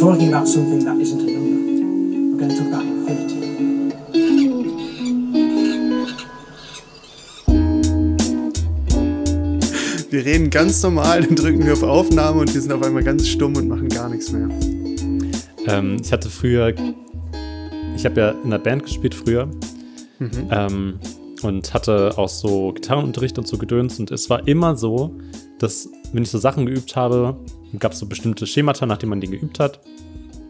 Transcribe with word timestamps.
we're 0.00 0.12
talking 0.12 0.28
about 0.32 0.46
something 0.48 0.84
that 0.84 0.96
isn't 0.98 1.20
a 1.20 1.30
number. 1.30 2.32
We're 2.32 2.38
going 2.38 2.50
to 2.50 2.56
talk 2.56 2.68
about 2.68 2.86
infinity. 2.86 4.50
Wir 10.10 10.24
reden 10.24 10.50
ganz 10.50 10.82
normal, 10.82 11.22
dann 11.22 11.36
drücken 11.36 11.64
wir 11.64 11.72
auf 11.72 11.82
Aufnahme 11.82 12.40
und 12.40 12.52
wir 12.52 12.60
sind 12.60 12.72
auf 12.72 12.82
einmal 12.82 13.04
ganz 13.04 13.28
stumm 13.28 13.56
und 13.56 13.68
machen 13.68 13.88
gar 13.88 14.08
nichts 14.08 14.32
mehr. 14.32 14.48
Ähm, 15.66 15.98
ich 16.02 16.12
hatte 16.12 16.28
früher, 16.30 16.74
ich 17.94 18.04
habe 18.04 18.20
ja 18.20 18.30
in 18.42 18.50
der 18.50 18.58
Band 18.58 18.84
gespielt 18.84 19.14
früher 19.14 19.48
Mhm. 20.18 20.30
ähm, 20.50 20.98
und 21.42 21.72
hatte 21.72 22.18
auch 22.18 22.28
so 22.28 22.72
Gitarrenunterricht 22.74 23.38
und 23.38 23.46
so 23.46 23.56
Gedöns 23.56 23.98
und 23.98 24.10
es 24.10 24.28
war 24.28 24.46
immer 24.46 24.76
so, 24.76 25.14
dass 25.58 25.88
wenn 26.12 26.22
ich 26.22 26.30
so 26.30 26.36
Sachen 26.38 26.66
geübt 26.66 26.94
habe, 26.94 27.38
gab 27.78 27.92
es 27.92 27.98
so 27.98 28.06
bestimmte 28.06 28.46
Schemata, 28.46 28.86
nachdem 28.86 29.10
man 29.10 29.20
die 29.20 29.28
geübt 29.28 29.60
hat, 29.60 29.80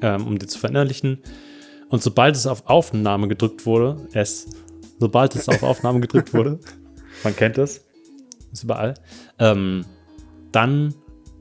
ähm, 0.03 0.27
um 0.27 0.39
die 0.39 0.47
zu 0.47 0.59
verinnerlichen. 0.59 1.19
Und 1.89 2.03
sobald 2.03 2.37
es 2.37 2.47
auf 2.47 2.67
Aufnahme 2.69 3.29
gedrückt 3.29 3.67
wurde, 3.67 4.07
es, 4.13 4.49
sobald 4.99 5.35
es 5.35 5.49
auf 5.49 5.63
Aufnahme 5.63 6.01
gedrückt 6.01 6.33
wurde, 6.33 6.61
man 7.25 7.35
kennt 7.37 7.59
es, 7.59 7.85
ist 8.53 8.65
überall, 8.65 8.95
ähm, 9.39 9.85
dann 10.53 10.95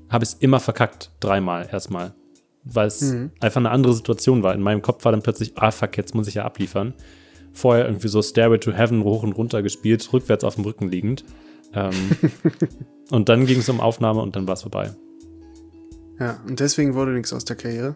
habe 0.09 0.23
ich 0.23 0.31
es 0.31 0.35
immer 0.35 0.59
verkackt, 0.59 1.11
dreimal 1.19 1.67
erstmal. 1.71 2.13
Weil 2.63 2.87
es 2.87 3.01
Mhm. 3.01 3.31
einfach 3.39 3.61
eine 3.61 3.69
andere 3.71 3.93
Situation 3.93 4.43
war. 4.43 4.53
In 4.53 4.61
meinem 4.61 4.81
Kopf 4.81 5.05
war 5.05 5.11
dann 5.11 5.21
plötzlich, 5.21 5.53
ah 5.55 5.71
fuck, 5.71 5.95
jetzt 5.97 6.13
muss 6.13 6.27
ich 6.27 6.35
ja 6.35 6.43
abliefern. 6.45 6.93
Vorher 7.53 7.85
irgendwie 7.85 8.09
so 8.09 8.21
Stairway 8.21 8.59
to 8.59 8.71
Heaven 8.71 9.03
hoch 9.03 9.23
und 9.23 9.31
runter 9.33 9.61
gespielt, 9.63 10.11
rückwärts 10.11 10.43
auf 10.43 10.55
dem 10.55 10.65
Rücken 10.65 10.89
liegend. 10.89 11.23
Ähm, 11.73 11.93
und 13.11 13.29
dann 13.29 13.45
ging 13.45 13.59
es 13.59 13.69
um 13.69 13.79
Aufnahme 13.79 14.21
und 14.21 14.35
dann 14.35 14.47
war 14.47 14.55
es 14.55 14.63
vorbei. 14.63 14.91
Ja, 16.19 16.39
und 16.47 16.59
deswegen 16.59 16.95
wurde 16.95 17.11
nichts 17.11 17.31
aus 17.31 17.45
der 17.45 17.55
Karriere. 17.55 17.95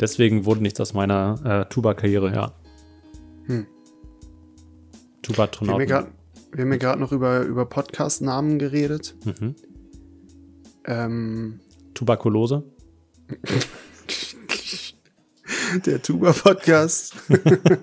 Deswegen 0.00 0.44
wurde 0.44 0.60
nichts 0.62 0.80
aus 0.80 0.92
meiner 0.92 1.66
äh, 1.68 1.72
Tuba-Karriere, 1.72 2.32
ja. 2.34 2.52
Hm. 3.46 3.46
Wir 3.46 3.56
haben 3.56 3.66
ja 3.66 5.22
Tuba-Tronauten. 5.22 5.86
grad- 5.86 6.08
wir 6.52 6.64
haben 6.64 6.72
ja 6.72 6.78
gerade 6.78 7.00
noch 7.00 7.12
über, 7.12 7.42
über 7.42 7.64
Podcast-Namen 7.66 8.58
geredet. 8.58 9.14
Mhm. 9.24 9.54
Ähm, 10.84 11.60
Tuberkulose. 11.94 12.64
der 15.86 16.02
Tuba-Podcast. 16.02 17.14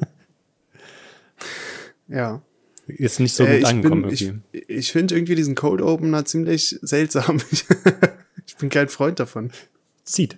ja. 2.10 2.42
Ist 2.88 3.20
nicht 3.20 3.34
so 3.34 3.44
Äh, 3.46 3.52
gut 3.54 3.60
ich 3.60 3.68
angekommen 3.68 4.02
bin, 4.04 4.12
ich, 4.14 4.22
irgendwie. 4.24 4.60
ich 4.68 4.92
finde 4.92 5.16
irgendwie 5.16 5.36
diesen 5.36 5.56
Cold 5.56 5.82
Opener 5.82 6.26
ziemlich 6.26 6.78
seltsam. 6.82 7.40
ich 8.46 8.56
bin 8.58 8.70
kein 8.70 8.88
Freund 8.90 9.20
davon. 9.20 9.52
Zieht. 10.08 10.38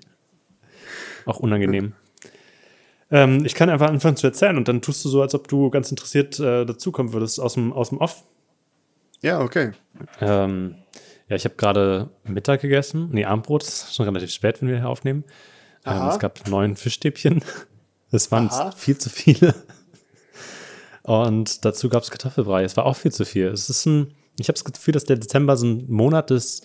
Auch 1.25 1.39
unangenehm. 1.39 1.93
Ähm, 3.11 3.45
ich 3.45 3.55
kann 3.55 3.69
einfach 3.69 3.87
anfangen 3.87 4.17
zu 4.17 4.27
erzählen 4.27 4.57
und 4.57 4.67
dann 4.67 4.81
tust 4.81 5.03
du 5.05 5.09
so, 5.09 5.21
als 5.21 5.33
ob 5.35 5.47
du 5.47 5.69
ganz 5.69 5.89
interessiert 5.89 6.39
äh, 6.39 6.65
dazukommen 6.65 7.13
würdest 7.13 7.39
aus 7.39 7.53
dem, 7.53 7.73
aus 7.73 7.89
dem 7.89 7.99
Off. 7.99 8.23
Ja, 9.21 9.41
okay. 9.41 9.71
Ähm, 10.21 10.75
ja, 11.27 11.35
ich 11.35 11.45
habe 11.45 11.55
gerade 11.55 12.09
Mittag 12.23 12.61
gegessen. 12.61 13.09
Nee, 13.11 13.25
Abendbrot. 13.25 13.63
Es 13.63 13.83
ist 13.83 13.95
schon 13.95 14.05
relativ 14.05 14.31
spät, 14.31 14.61
wenn 14.61 14.69
wir 14.69 14.77
hier 14.77 14.89
aufnehmen. 14.89 15.23
Ähm, 15.85 16.07
es 16.07 16.19
gab 16.19 16.47
neun 16.47 16.75
Fischstäbchen. 16.75 17.43
Es 18.11 18.31
waren 18.31 18.47
Aha. 18.49 18.71
viel 18.71 18.97
zu 18.97 19.07
viele. 19.07 19.53
Und 21.03 21.63
dazu 21.63 21.89
gab 21.89 22.01
es 22.01 22.09
Kartoffelbrei. 22.09 22.63
Es 22.63 22.75
war 22.75 22.87
auch 22.87 22.95
viel 22.95 23.11
zu 23.11 23.23
viel. 23.23 23.45
Es 23.49 23.69
ist 23.69 23.85
ein, 23.85 24.15
ich 24.39 24.47
habe 24.47 24.53
das 24.53 24.63
Gefühl, 24.63 24.93
dass 24.93 25.05
der 25.05 25.17
Dezember 25.17 25.55
so 25.57 25.67
ein 25.67 25.85
Monat 25.91 26.31
des 26.31 26.61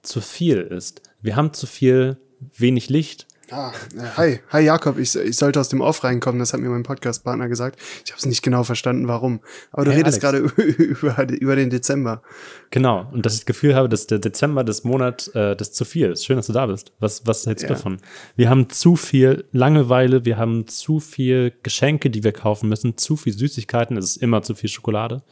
zu 0.00 0.22
viel 0.22 0.58
ist. 0.58 1.02
Wir 1.20 1.36
haben 1.36 1.52
zu 1.52 1.66
viel, 1.66 2.16
wenig 2.56 2.88
Licht. 2.88 3.26
Ah, 3.52 3.70
hi, 4.16 4.40
hi 4.48 4.60
Jakob, 4.64 4.98
ich, 4.98 5.14
ich 5.14 5.36
sollte 5.36 5.60
aus 5.60 5.68
dem 5.68 5.80
Off 5.80 6.02
reinkommen, 6.02 6.40
das 6.40 6.52
hat 6.52 6.58
mir 6.58 6.68
mein 6.68 6.82
Podcast-Partner 6.82 7.46
gesagt. 7.48 7.78
Ich 8.04 8.10
habe 8.10 8.18
es 8.18 8.26
nicht 8.26 8.42
genau 8.42 8.64
verstanden, 8.64 9.06
warum. 9.06 9.38
Aber 9.70 9.84
du 9.84 9.92
Hey, 9.92 9.98
redest 9.98 10.20
gerade 10.20 10.38
über, 10.56 11.28
über 11.28 11.54
den 11.54 11.70
Dezember. 11.70 12.22
Genau. 12.70 13.08
Und 13.12 13.24
dass 13.24 13.34
ich 13.34 13.40
das 13.42 13.46
Gefühl 13.46 13.76
habe, 13.76 13.88
dass 13.88 14.08
der 14.08 14.18
Dezember 14.18 14.64
des 14.64 14.82
Monat 14.82 15.30
äh, 15.36 15.54
das 15.54 15.70
zu 15.72 15.84
viel 15.84 16.10
ist. 16.10 16.24
Schön, 16.24 16.34
dass 16.38 16.48
du 16.48 16.54
da 16.54 16.66
bist. 16.66 16.90
Was, 16.98 17.24
was 17.24 17.46
hältst 17.46 17.62
du 17.62 17.68
Ja. 17.68 17.74
davon? 17.74 17.98
Wir 18.34 18.50
haben 18.50 18.68
zu 18.68 18.96
viel 18.96 19.44
Langeweile, 19.52 20.24
wir 20.24 20.38
haben 20.38 20.66
zu 20.66 20.98
viel 20.98 21.52
Geschenke, 21.62 22.10
die 22.10 22.24
wir 22.24 22.32
kaufen 22.32 22.68
müssen, 22.68 22.96
zu 22.98 23.16
viel 23.16 23.32
Süßigkeiten, 23.32 23.96
es 23.96 24.06
ist 24.06 24.16
immer 24.16 24.42
zu 24.42 24.56
viel 24.56 24.70
Schokolade. 24.70 25.22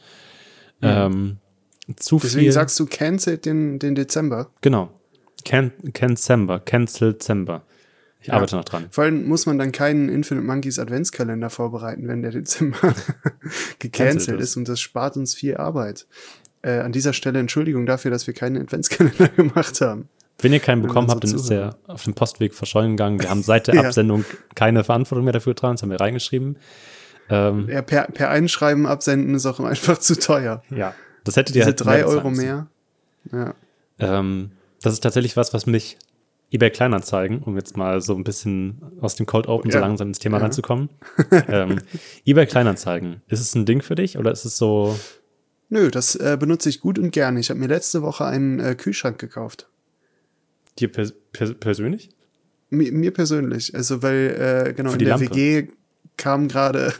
Ähm, 0.81 1.37
zu 1.97 2.17
Deswegen 2.19 2.43
viel. 2.45 2.51
sagst 2.53 2.79
du, 2.79 2.85
cancel 2.85 3.37
den, 3.39 3.77
den 3.77 3.93
Dezember. 3.95 4.51
genau. 4.61 4.89
Can, 5.45 5.71
Cancember, 5.93 6.59
Cancel 6.59 7.13
December. 7.13 7.61
Ich 8.19 8.33
arbeite 8.33 8.55
noch 8.55 8.65
dran. 8.65 8.87
Vor 8.89 9.03
allem 9.03 9.27
muss 9.27 9.45
man 9.45 9.59
dann 9.59 9.71
keinen 9.71 10.09
Infinite 10.09 10.45
Monkeys 10.47 10.79
Adventskalender 10.79 11.51
vorbereiten, 11.51 12.07
wenn 12.07 12.23
der 12.23 12.31
Dezember 12.31 12.95
gecancelt 13.79 14.41
ist. 14.41 14.57
Und 14.57 14.67
das 14.67 14.79
spart 14.79 15.15
uns 15.15 15.35
viel 15.35 15.57
Arbeit. 15.57 16.07
Äh, 16.63 16.79
an 16.79 16.91
dieser 16.91 17.13
Stelle 17.13 17.37
Entschuldigung 17.39 17.85
dafür, 17.85 18.09
dass 18.09 18.25
wir 18.25 18.33
keinen 18.33 18.59
Adventskalender 18.63 19.27
gemacht 19.35 19.79
haben. 19.81 20.09
Wenn 20.39 20.51
ihr 20.51 20.59
keinen 20.59 20.81
bekommen 20.81 21.09
habt, 21.09 21.23
dann 21.23 21.33
ist 21.35 21.45
zuhören. 21.47 21.75
er 21.87 21.93
auf 21.93 22.03
dem 22.03 22.15
Postweg 22.15 22.53
verschollen 22.55 22.91
gegangen. 22.97 23.21
Wir 23.21 23.29
haben 23.29 23.43
seit 23.43 23.67
der 23.67 23.75
Ja. 23.75 23.81
Absendung 23.83 24.25
keine 24.55 24.83
Verantwortung 24.83 25.23
mehr 25.23 25.33
dafür 25.33 25.53
getragen, 25.53 25.75
das 25.75 25.83
haben 25.83 25.91
wir 25.91 26.01
reingeschrieben. 26.01 26.57
Ähm, 27.29 27.69
Ja, 27.69 27.81
per, 27.83 28.05
per 28.07 28.29
Einschreiben 28.29 28.85
absenden 28.87 29.35
ist 29.35 29.45
auch 29.45 29.59
einfach 29.59 29.99
zu 29.99 30.17
teuer. 30.19 30.63
ja. 30.71 30.93
Das 31.23 31.37
hättet 31.37 31.55
ihr 31.55 31.61
Diese 31.61 31.65
halt 31.67 31.81
drei 31.85 32.05
Euro 32.05 32.29
mehr. 32.29 32.67
Ja. 33.31 33.55
Ähm, 33.97 34.51
das 34.85 34.93
ist 34.93 35.01
tatsächlich 35.01 35.35
was, 35.37 35.53
was 35.53 35.65
mich 35.65 35.97
eBay 36.51 36.69
Kleinanzeigen, 36.69 37.39
um 37.39 37.55
jetzt 37.57 37.75
mal 37.75 38.01
so 38.01 38.13
ein 38.15 38.23
bisschen 38.23 38.81
aus 39.01 39.15
dem 39.15 39.25
Cold 39.25 39.47
Open 39.47 39.71
so 39.71 39.77
Ja. 39.77 39.81
langsam 39.85 40.09
ins 40.09 40.19
Thema 40.19 40.37
Ja. 40.37 40.43
reinzukommen. 40.43 40.89
ähm, 41.47 41.79
eBay 42.25 42.45
Kleinanzeigen, 42.45 43.21
ist 43.27 43.39
es 43.41 43.55
ein 43.55 43.65
Ding 43.65 43.81
für 43.81 43.95
dich 43.95 44.17
oder 44.17 44.31
ist 44.31 44.45
es 44.45 44.57
so, 44.57 44.97
Nö, 45.69 45.89
das 45.89 46.15
äh, 46.15 46.37
benutze 46.39 46.69
ich 46.69 46.79
gut 46.79 46.99
und 46.99 47.09
gerne. 47.11 47.39
Ich 47.39 47.49
habe 47.49 47.59
mir 47.59 47.65
letzte 47.67 48.03
Woche 48.03 48.25
einen 48.25 48.59
äh, 48.59 48.75
Kühlschrank 48.75 49.17
gekauft. 49.17 49.67
dir 50.79 50.91
pers 50.91 51.13
pers 51.31 51.55
persönlich? 51.59 52.09
Mir, 52.69 52.91
mir 52.91 53.11
persönlich. 53.11 53.73
Also, 53.73 54.03
weil, 54.03 54.67
äh, 54.69 54.73
genau, 54.73 54.91
Für 54.91 54.97
in 54.97 55.05
der 55.05 55.17
Lampe. 55.17 55.31
WG 55.35 55.67
kam 56.17 56.47
gerade 56.47 56.93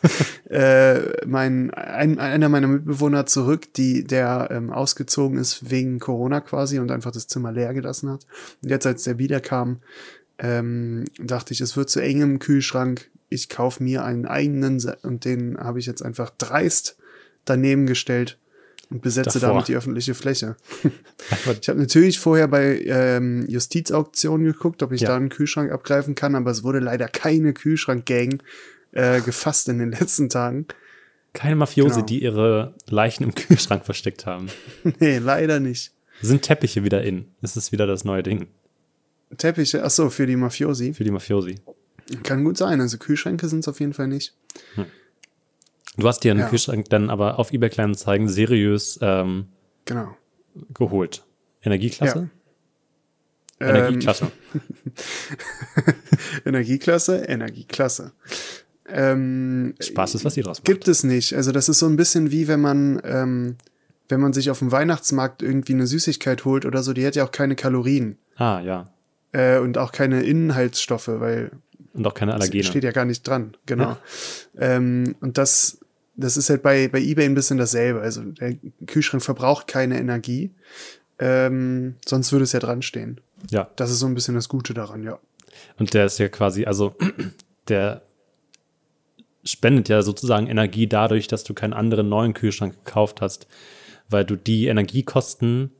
äh, 0.50 1.26
mein, 1.26 1.70
ein, 1.72 2.18
einer 2.18 2.48
meiner 2.48 2.68
Mitbewohner 2.68 3.26
zurück, 3.26 3.72
die, 3.74 4.04
der 4.04 4.48
ähm, 4.50 4.70
ausgezogen 4.70 5.38
ist 5.38 5.70
wegen 5.70 5.98
Corona 5.98 6.40
quasi 6.40 6.78
und 6.78 6.90
einfach 6.90 7.12
das 7.12 7.28
Zimmer 7.28 7.52
leer 7.52 7.74
gelassen 7.74 8.10
hat. 8.10 8.26
Und 8.62 8.70
jetzt, 8.70 8.86
als 8.86 9.04
der 9.04 9.18
wiederkam, 9.18 9.80
ähm, 10.38 11.04
dachte 11.18 11.54
ich, 11.54 11.60
es 11.60 11.76
wird 11.76 11.90
zu 11.90 12.00
eng 12.00 12.22
im 12.22 12.38
Kühlschrank. 12.38 13.10
Ich 13.28 13.48
kaufe 13.48 13.82
mir 13.82 14.04
einen 14.04 14.26
eigenen 14.26 14.82
und 15.02 15.24
den 15.24 15.58
habe 15.58 15.78
ich 15.78 15.86
jetzt 15.86 16.02
einfach 16.02 16.30
dreist 16.30 16.96
daneben 17.44 17.86
gestellt 17.86 18.38
und 18.92 19.02
besetze 19.02 19.38
Davor. 19.40 19.48
damit 19.56 19.68
die 19.68 19.76
öffentliche 19.76 20.14
Fläche. 20.14 20.56
Ich 21.60 21.68
habe 21.68 21.78
natürlich 21.78 22.18
vorher 22.18 22.48
bei 22.48 22.80
ähm, 22.84 23.46
Justizauktionen 23.48 24.44
geguckt, 24.46 24.82
ob 24.82 24.92
ich 24.92 25.00
Ja. 25.02 25.08
da 25.08 25.16
einen 25.16 25.28
Kühlschrank 25.28 25.70
abgreifen 25.70 26.14
kann, 26.14 26.34
aber 26.34 26.50
es 26.50 26.62
wurde 26.64 26.80
leider 26.80 27.06
keine 27.08 27.52
Kühlschrankgang 27.52 28.42
äh, 28.92 29.20
gefasst 29.20 29.68
in 29.68 29.78
den 29.78 29.92
letzten 29.92 30.28
Tagen. 30.28 30.66
Keine 31.32 31.56
Mafiose, 31.56 31.94
Genau. 31.96 32.06
die 32.06 32.22
ihre 32.22 32.74
Leichen 32.90 33.22
im 33.24 33.34
Kühlschrank 33.34 33.84
versteckt 33.84 34.26
haben. 34.26 34.48
nee, 34.98 35.18
leider 35.18 35.60
nicht. 35.60 35.92
Sind 36.20 36.42
Teppiche 36.42 36.84
wieder 36.84 37.02
in? 37.02 37.26
Ist 37.40 37.56
es 37.56 37.72
wieder 37.72 37.86
das 37.86 38.04
neue 38.04 38.22
Ding 38.22 38.48
Teppiche, 39.38 39.82
ach 39.82 39.90
so, 39.90 40.10
für 40.10 40.26
die 40.26 40.36
Mafiosi. 40.36 40.92
für 40.92 41.04
die 41.04 41.10
Mafiosi? 41.10 41.54
Kann 42.24 42.44
gut 42.44 42.58
sein, 42.58 42.80
also 42.80 42.98
Kühlschränke 42.98 43.48
sind 43.48 43.60
es 43.60 43.68
auf 43.68 43.80
jeden 43.80 43.94
Fall 43.94 44.08
nicht. 44.08 44.34
Du 45.96 46.08
hast 46.08 46.20
dir 46.20 46.30
einen 46.32 46.40
Ja. 46.40 46.48
Kühlschrank 46.48 46.88
dann 46.88 47.10
aber 47.10 47.38
auf 47.38 47.52
eBay 47.52 47.68
Kleinanzeigen 47.70 48.28
seriös 48.28 48.98
ähm, 49.02 49.46
Genau. 49.84 50.16
geholt. 50.74 51.24
Energieklasse? 51.62 52.30
Ähm, 53.60 53.68
Energieklasse. 53.76 54.32
Energieklasse, 56.44 57.16
Energieklasse. 57.24 58.12
Ähm, 58.88 59.74
Spaß 59.80 60.16
ist, 60.16 60.24
was 60.24 60.36
ihr 60.36 60.42
draus 60.44 60.58
macht. 60.58 60.64
Gibt 60.64 60.88
es 60.88 61.04
nicht. 61.04 61.34
Also 61.34 61.52
das 61.52 61.68
ist 61.68 61.78
so 61.78 61.86
ein 61.86 61.96
bisschen 61.96 62.30
wie 62.30 62.48
wenn 62.48 62.60
man, 62.60 63.00
ähm, 63.04 63.56
wenn 64.08 64.20
man 64.20 64.32
sich 64.32 64.50
auf 64.50 64.58
dem 64.58 64.72
Weihnachtsmarkt 64.72 65.42
irgendwie 65.42 65.72
eine 65.74 65.86
Süßigkeit 65.86 66.44
holt 66.44 66.66
oder 66.66 66.82
so, 66.82 66.92
die 66.92 67.06
hat 67.06 67.16
ja 67.16 67.24
auch 67.24 67.30
keine 67.30 67.54
Kalorien 67.56 68.18
Ah, 68.36 68.60
ja. 68.60 68.88
äh, 69.32 69.58
und 69.58 69.78
auch 69.78 69.92
keine 69.92 70.22
Inhaltsstoffe, 70.22 71.08
weil 71.08 71.52
Und 71.94 72.06
auch 72.06 72.14
keine 72.14 72.34
Allergene. 72.34 72.64
steht 72.64 72.84
ja 72.84 72.90
gar 72.90 73.04
nicht 73.04 73.26
dran. 73.26 73.56
Genau. 73.66 73.90
Ja. 73.90 73.98
Ähm, 74.58 75.14
und 75.20 75.38
das, 75.38 75.78
das 76.22 76.36
ist 76.36 76.50
halt 76.50 76.62
bei, 76.62 76.88
bei 76.88 77.00
eBay 77.00 77.26
ein 77.26 77.34
bisschen 77.34 77.58
dasselbe. 77.58 78.00
Also 78.00 78.22
der 78.22 78.56
Kühlschrank 78.86 79.22
verbraucht 79.22 79.66
keine 79.66 79.98
Energie. 79.98 80.52
Ähm, 81.18 81.96
sonst 82.06 82.32
würde 82.32 82.44
es 82.44 82.52
ja 82.52 82.60
dran 82.60 82.82
stehen. 82.82 83.20
Ja. 83.50 83.70
Das 83.76 83.90
ist 83.90 83.98
so 83.98 84.06
ein 84.06 84.14
bisschen 84.14 84.34
das 84.34 84.48
Gute 84.48 84.74
daran, 84.74 85.02
ja. 85.02 85.18
Und 85.78 85.94
der 85.94 86.06
ist 86.06 86.18
ja 86.18 86.28
quasi, 86.28 86.64
also 86.64 86.94
der 87.68 88.02
spendet 89.44 89.88
ja 89.88 90.02
sozusagen 90.02 90.46
Energie 90.46 90.86
dadurch, 90.86 91.26
dass 91.26 91.44
du 91.44 91.54
keinen 91.54 91.72
anderen 91.72 92.08
neuen 92.08 92.34
Kühlschrank 92.34 92.84
gekauft 92.84 93.20
hast, 93.20 93.46
weil 94.08 94.24
du 94.24 94.36
die 94.36 94.66
Energiekosten 94.66 95.72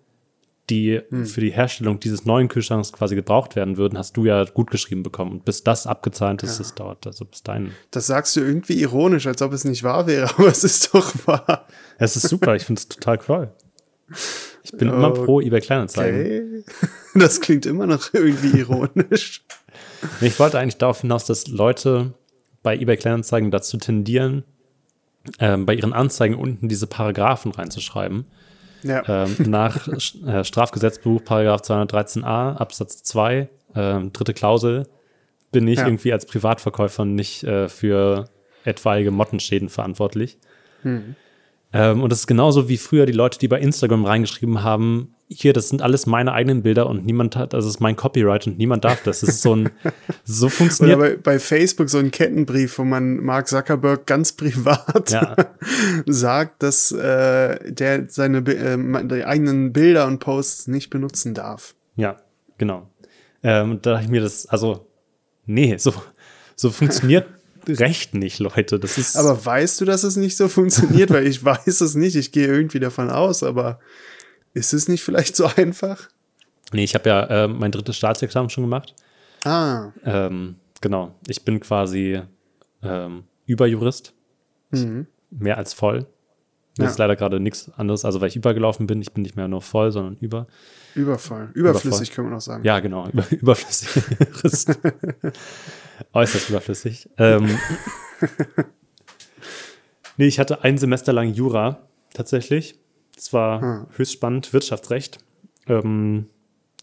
die 0.71 1.01
Hm. 1.09 1.27
für 1.27 1.41
die 1.41 1.51
Herstellung 1.51 1.99
dieses 2.01 2.25
neuen 2.25 2.49
Kühlschranks 2.49 2.93
quasi 2.93 3.15
gebraucht 3.15 3.57
werden 3.57 3.77
würden, 3.77 3.99
hast 3.99 4.17
du 4.17 4.25
ja 4.25 4.45
gut 4.45 4.71
geschrieben 4.71 5.03
bekommen. 5.03 5.33
Und 5.33 5.45
bis 5.45 5.65
das 5.65 5.87
abgezahlt 5.87 6.43
ist, 6.43 6.61
das 6.61 6.75
dauert 6.75 7.07
also 7.07 7.25
bis 7.25 7.43
dahin. 7.43 7.73
Das 7.91 8.07
sagst 8.07 8.37
du 8.37 8.41
irgendwie 8.41 8.81
ironisch, 8.81 9.27
als 9.27 9.43
ob 9.43 9.53
es 9.53 9.65
nicht 9.65 9.83
wahr 9.83 10.07
wäre, 10.07 10.31
aber 10.39 10.49
es 10.49 10.65
ist 10.65 10.95
doch 10.95 11.13
wahr. 11.27 11.67
Es 11.99 12.17
ist 12.17 12.29
super, 12.29 12.55
ich 12.55 12.65
finde 12.65 12.81
es 12.81 12.89
total 12.89 13.19
toll. 13.19 13.53
Ich 14.65 14.73
bin 14.73 14.89
immer 14.89 15.11
pro 15.11 15.41
eBay 15.41 15.61
Kleinanzeigen. 15.61 16.21
Okay. 16.21 16.65
Das 17.15 17.43
klingt 17.43 17.67
immer 17.67 17.87
noch 17.87 18.15
irgendwie 18.15 18.61
ironisch. 18.61 19.45
Ich 20.23 20.39
wollte 20.39 20.59
eigentlich 20.59 20.79
darauf 20.79 21.03
hinaus, 21.03 21.27
dass 21.27 21.47
Leute 21.49 22.15
bei 22.63 22.75
eBay 22.75 22.97
Kleinanzeigen 22.97 23.51
dazu 23.51 23.77
tendieren, 23.77 24.45
ähm, 25.39 25.67
bei 25.67 25.75
ihren 25.75 25.93
Anzeigen 25.93 26.37
unten 26.37 26.69
diese 26.69 26.87
Paragraphen 26.87 27.53
reinzuschreiben. 27.53 28.25
Ja. 28.85 29.03
Ähm, 29.07 29.37
nach 29.47 29.89
äh, 29.89 30.45
Strafgesetzbuch, 30.45 31.23
Paragraph 31.25 31.63
213a, 31.63 32.57
Absatz 32.57 33.03
2, 33.05 33.49
ähm, 33.75 34.13
dritte 34.13 34.35
Klausel, 34.35 34.87
bin 35.53 35.69
ich 35.69 35.79
Ja. 35.79 35.87
irgendwie 35.87 36.13
als 36.13 36.27
Privatverkäufer 36.27 37.05
nicht 37.05 37.45
äh, 37.45 37.69
für 37.69 38.27
etwaige 38.65 39.11
Mottenschäden 39.11 39.69
verantwortlich. 39.69 40.39
Hm. 40.83 41.15
Ähm, 41.73 42.03
und 42.03 42.11
das 42.11 42.21
ist 42.21 42.27
genauso 42.27 42.69
wie 42.69 42.77
früher 42.77 43.07
die 43.07 43.13
Leute, 43.13 43.39
die 43.39 43.49
bei 43.49 43.61
Instagram 43.61 44.05
reingeschrieben 44.05 44.63
haben, 44.63 45.12
hier, 45.37 45.53
das 45.53 45.69
sind 45.69 45.83
alles 45.83 46.07
meine 46.07 46.33
eigenen 46.33 46.63
Bilder 46.63 46.89
und 46.89 47.05
niemand 47.05 47.37
hat, 47.37 47.53
das 47.53 47.67
ist 47.67 47.81
mein 47.81 47.97
Copyright 47.97 48.47
und 48.47 48.59
niemand 48.59 48.85
darf 48.85 49.03
das. 49.03 49.21
Das 49.21 49.29
ist 49.29 49.43
so 49.43 49.57
ein, 49.57 49.71
so 50.25 50.47
Oder 50.47 50.55
funktioniert. 50.55 50.99
bei, 50.99 51.17
bei 51.17 51.39
Facebook 51.39 51.91
so 51.91 51.99
ein 51.99 52.11
Kettenbrief, 52.11 52.79
wo 52.79 52.85
man 52.85 53.17
Mark 53.19 53.49
Zuckerberg 53.49 54.07
ganz 54.07 54.33
privat 54.37 55.11
Ja. 55.11 55.37
sagt, 56.07 56.63
dass 56.63 56.93
äh, 56.93 57.73
der 57.73 58.09
seine 58.09 58.39
äh, 58.39 59.25
eigenen 59.25 59.73
Bilder 59.73 60.07
und 60.07 60.19
Posts 60.19 60.69
nicht 60.69 60.91
benutzen 60.91 61.35
darf. 61.35 61.75
Ja, 61.97 62.17
genau. 62.59 62.89
Ähm, 63.43 63.73
und 63.73 63.87
da 63.87 63.93
dachte 63.93 64.05
ich 64.05 64.11
mir, 64.11 64.21
das, 64.21 64.47
also, 64.47 64.87
nee, 65.47 65.77
so, 65.77 65.93
so 66.57 66.71
funktioniert 66.71 67.27
Recht 67.69 68.15
nicht, 68.15 68.39
Leute. 68.39 68.79
Das 68.79 68.99
ist. 68.99 69.17
Aber 69.17 69.45
weißt 69.45 69.81
du, 69.81 69.85
dass 69.85 70.03
es 70.03 70.17
nicht 70.17 70.37
so 70.37 70.49
funktioniert? 70.49 71.11
Weil 71.11 71.27
ich 71.27 71.45
weiß 71.45 71.81
es 71.81 71.95
nicht. 71.95 72.17
Ich 72.17 72.33
gehe 72.33 72.47
irgendwie 72.47 72.81
davon 72.81 73.11
aus, 73.11 73.43
aber 73.43 73.79
ist 74.55 74.73
es 74.73 74.89
nicht 74.89 75.03
vielleicht 75.03 75.37
so 75.37 75.47
einfach? 75.57 76.09
nee, 76.73 76.85
ich 76.85 76.95
habe 76.95 77.09
ja 77.09 77.25
äh, 77.45 77.49
mein 77.49 77.71
drittes 77.73 77.97
Staatsexamen 77.97 78.49
schon 78.51 78.65
gemacht. 78.65 78.95
Ah, 79.45 79.91
Ähm, 80.05 80.57
genau. 80.81 81.15
Ich 81.29 81.45
bin 81.45 81.61
quasi 81.61 82.23
ähm, 82.83 83.25
Überjurist. 83.47 84.15
mhm. 84.71 85.07
Mehr 85.31 85.59
als 85.59 85.73
voll. 85.75 86.07
Das 86.77 86.85
Ja. 86.85 86.91
ist 86.93 86.99
leider 86.99 87.17
gerade 87.17 87.41
nichts 87.41 87.71
anderes. 87.77 88.05
Also, 88.07 88.21
weil 88.23 88.29
ich 88.29 88.37
übergelaufen 88.37 88.87
bin, 88.87 89.03
ich 89.03 89.13
bin 89.13 89.23
nicht 89.23 89.37
mehr 89.37 89.49
nur 89.49 89.61
voll, 89.63 89.93
sondern 89.93 90.17
über. 90.21 90.47
übervoll. 90.95 91.51
Überflüssig, 91.55 92.13
können 92.13 92.29
wir 92.29 92.35
noch 92.35 92.41
sagen. 92.41 92.65
Ja, 92.65 92.81
genau. 92.81 93.09
Über, 93.09 93.25
überflüssig. 93.31 94.03
Äußerst 96.15 96.49
überflüssig. 96.51 97.09
Ähm, 97.19 97.59
nee, 100.17 100.27
ich 100.27 100.39
hatte 100.39 100.63
ein 100.63 100.79
Semester 100.79 101.13
lang 101.13 101.33
Jura 101.35 101.87
tatsächlich. 102.15 102.79
Das 103.15 103.33
war 103.33 103.61
Hm. 103.61 103.87
höchst 103.97 104.13
spannend, 104.15 104.53
Wirtschaftsrecht. 104.53 105.19
Ähm, 105.67 106.27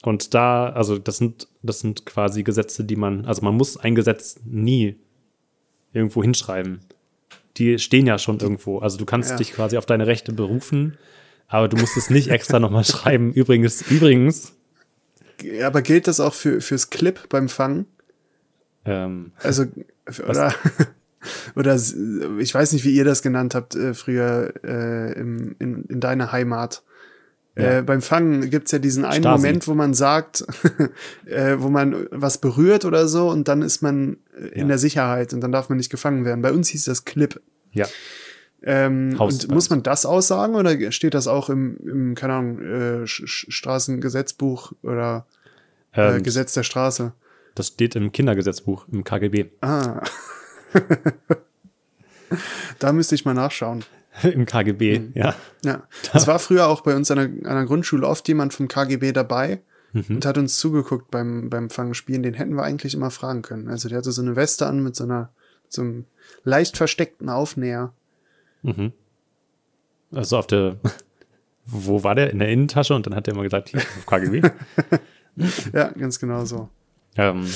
und 0.04 0.34
da, 0.34 0.70
also 0.70 0.98
das 0.98 1.18
sind, 1.18 1.48
das 1.62 1.80
sind 1.82 2.06
quasi 2.06 2.44
Gesetze, 2.44 2.84
die 2.84 2.96
man, 2.96 3.26
also 3.26 3.42
man 3.44 3.56
muss 3.56 3.76
ein 3.78 3.96
Gesetz 3.96 4.40
nie 4.46 4.96
irgendwo 5.92 6.22
hinschreiben. 6.24 6.80
Die 7.58 7.78
stehen 7.80 8.08
ja 8.08 8.18
schon 8.18 8.40
irgendwo. 8.40 8.80
Also 8.80 8.98
du 8.98 9.06
kannst 9.06 9.32
Ja. 9.32 9.36
dich 9.38 9.52
quasi 9.54 9.78
auf 9.78 9.86
deine 9.86 10.08
Rechte 10.08 10.32
berufen, 10.32 10.98
aber 11.48 11.68
du 11.68 11.76
musst 11.78 11.98
es 11.98 12.10
nicht 12.10 12.30
extra 12.30 12.60
nochmal 12.60 12.84
schreiben. 12.86 13.34
Übrigens, 13.34 13.82
übrigens, 13.92 14.54
Aber 15.64 15.82
gilt 15.82 16.08
das 16.08 16.20
auch 16.20 16.34
für, 16.34 16.62
fürs 16.62 16.90
Clip 16.90 17.28
beim 17.30 17.50
Fangen? 17.50 17.86
ähm, 18.86 19.32
Also, 19.42 19.66
oder, 20.28 20.54
oder 21.56 21.76
ich 21.76 22.54
weiß 22.54 22.74
nicht, 22.74 22.86
wie 22.86 22.96
ihr 22.96 23.06
das 23.06 23.22
genannt 23.22 23.56
habt 23.56 23.76
äh, 23.76 23.94
früher 23.94 24.54
äh, 24.64 25.14
im, 25.20 25.56
in, 25.60 25.84
in 25.86 26.00
deiner 26.00 26.32
Heimat. 26.32 26.84
Ja. 27.58 27.80
Äh, 27.80 27.82
beim 27.82 28.02
Fangen 28.02 28.50
gibt's 28.50 28.72
ja 28.72 28.80
diesen 28.80 29.04
einen 29.04 29.24
Stasi. 29.24 29.38
Moment, 29.42 29.68
wo 29.68 29.74
man 29.74 29.94
sagt, 29.94 30.46
äh, 31.26 31.56
wo 31.60 31.70
man 31.70 32.08
was 32.12 32.38
berührt 32.38 32.86
oder 32.86 33.08
so 33.08 33.30
und 33.30 33.48
dann 33.50 33.62
ist 33.62 33.82
man 33.82 34.18
äh, 34.40 34.48
in 34.50 34.62
Ja. 34.62 34.68
der 34.68 34.78
Sicherheit 34.78 35.34
und 35.34 35.42
dann 35.42 35.52
darf 35.52 35.68
man 35.70 35.78
nicht 35.78 35.90
gefangen 35.90 36.24
werden. 36.26 36.42
Bei 36.42 36.54
uns 36.54 36.70
hieß 36.70 36.86
das 36.86 37.06
Clip. 37.06 37.42
ja. 37.74 37.88
Ähm, 38.62 39.16
und 39.18 39.50
muss 39.52 39.70
man 39.70 39.84
das 39.84 40.06
aussagen 40.06 40.56
oder 40.56 40.92
steht 40.92 41.14
das 41.14 41.28
auch 41.28 41.50
im, 41.50 41.78
im 41.78 42.16
keine 42.16 42.34
Ahnung, 42.34 42.60
äh, 42.60 43.08
Straßengesetzbuch 43.08 44.74
oder 44.84 45.26
äh, 45.94 46.18
Ähm, 46.18 46.24
Gesetz 46.24 46.54
der 46.56 46.64
Straße? 46.64 47.14
Das 47.56 47.68
steht 47.68 47.96
im 47.96 48.12
Kindergesetzbuch, 48.12 48.86
im 48.92 49.04
KGB. 49.06 49.46
Ah. 49.62 50.02
da 52.80 52.94
müsste 52.94 53.16
ich 53.16 53.26
mal 53.26 53.34
nachschauen. 53.34 53.84
Im 54.24 54.46
KGB, 54.46 55.00
Mhm. 55.00 55.12
ja. 55.16 55.36
Ja. 55.64 55.84
Es 56.14 56.28
war 56.28 56.40
früher 56.40 56.68
auch 56.68 56.82
bei 56.82 56.96
uns 56.96 57.10
an 57.12 57.18
der, 57.18 57.26
an 57.50 57.58
der 57.58 57.66
Grundschule 57.66 58.08
oft 58.08 58.28
jemand 58.28 58.54
vom 58.54 58.68
KGB 58.68 59.12
dabei 59.12 59.62
Mhm. 59.94 60.04
und 60.18 60.26
hat 60.26 60.38
uns 60.38 60.58
zugeguckt 60.58 61.10
beim, 61.10 61.50
beim 61.50 61.70
Fangenspielen. 61.72 62.22
Den 62.22 62.36
hätten 62.36 62.54
wir 62.56 62.64
eigentlich 62.64 62.94
immer 62.94 63.10
fragen 63.10 63.42
können. 63.42 63.68
Also 63.70 63.90
der 63.90 63.98
hatte 64.00 64.12
so 64.12 64.22
eine 64.22 64.36
Weste 64.36 64.68
an 64.68 64.84
mit 64.84 64.96
so 64.96 65.04
einer, 65.06 65.30
so 65.68 65.82
einem 65.82 66.06
leicht 66.44 66.78
versteckten 66.78 67.28
Aufnäher. 67.30 67.92
Mhm. 68.62 68.94
Also 70.12 70.38
auf 70.38 70.46
der, 70.48 70.78
wo 71.66 72.04
war 72.04 72.14
der? 72.14 72.30
In 72.30 72.38
der 72.40 72.50
Innentasche 72.50 72.94
und 72.94 73.06
dann 73.08 73.16
hat 73.16 73.28
er 73.28 73.34
immer 73.34 73.44
gesagt, 73.44 73.70
hier, 73.70 73.80
auf 73.80 74.06
KGB. 74.06 74.42
Ja, 75.74 75.88
ganz 75.92 76.20
genau 76.20 76.44
so. 76.44 76.68
Ähm, 77.18 77.48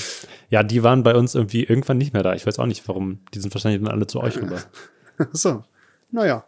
ja, 0.50 0.64
die 0.64 0.84
waren 0.84 1.04
bei 1.04 1.16
uns 1.16 1.36
irgendwie 1.36 1.64
irgendwann 1.64 1.98
nicht 1.98 2.14
mehr 2.14 2.24
da. 2.24 2.34
Ich 2.34 2.46
weiß 2.46 2.60
auch 2.60 2.66
nicht, 2.66 2.88
warum. 2.88 3.20
Die 3.34 3.40
sind 3.40 3.54
wahrscheinlich 3.54 3.82
dann 3.82 3.92
alle 3.92 4.08
zu 4.08 4.20
euch 4.22 4.38
rüber. 4.38 4.60
so. 5.32 5.64
Naja, 6.12 6.44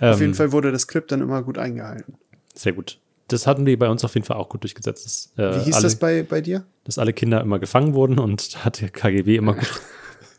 Ähm, 0.00 0.12
auf 0.14 0.20
jeden 0.20 0.34
Fall 0.34 0.52
wurde 0.52 0.72
das 0.72 0.86
Clip 0.86 1.06
dann 1.08 1.20
immer 1.22 1.42
gut 1.42 1.56
eingehalten. 1.58 2.14
Sehr 2.54 2.72
gut. 2.72 2.98
Das 3.28 3.46
hatten 3.46 3.64
die 3.64 3.76
bei 3.76 3.88
uns 3.88 4.04
auf 4.04 4.14
jeden 4.14 4.26
Fall 4.26 4.36
auch 4.36 4.48
gut 4.48 4.62
durchgesetzt. 4.62 5.04
Dass, 5.04 5.32
äh, 5.38 5.56
Wie 5.60 5.64
hieß 5.64 5.74
alle, 5.74 5.82
das 5.82 5.96
bei, 5.96 6.22
bei 6.22 6.40
dir? 6.40 6.64
dass 6.84 6.98
alle 6.98 7.12
Kinder 7.12 7.40
immer 7.40 7.58
gefangen 7.58 7.94
wurden 7.94 8.18
und 8.18 8.54
da 8.54 8.64
hat 8.66 8.80
der 8.80 8.90
KGB 8.90 9.36
immer 9.36 9.54
gut 9.54 9.80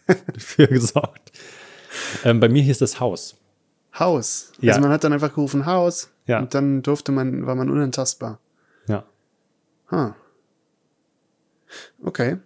dafür 0.34 0.68
gesorgt. 0.68 1.32
Ähm, 2.24 2.40
bei 2.40 2.48
mir 2.50 2.62
hieß 2.64 2.78
das 2.78 3.00
Haus. 3.00 3.36
Haus. 3.98 4.52
Ja. 4.62 4.74
Also 4.74 4.82
man 4.82 4.92
hat 4.92 5.04
dann 5.04 5.12
einfach 5.14 5.34
gerufen 5.34 5.66
Haus 5.66 6.10
Ja. 6.28 6.40
und 6.40 6.54
dann 6.54 6.82
durfte 6.84 7.12
man, 7.12 7.46
war 7.48 7.56
man 7.56 7.70
unantastbar. 7.70 8.40
Ja, 8.88 9.04
Ha. 9.92 10.16
Okay. 12.04 12.38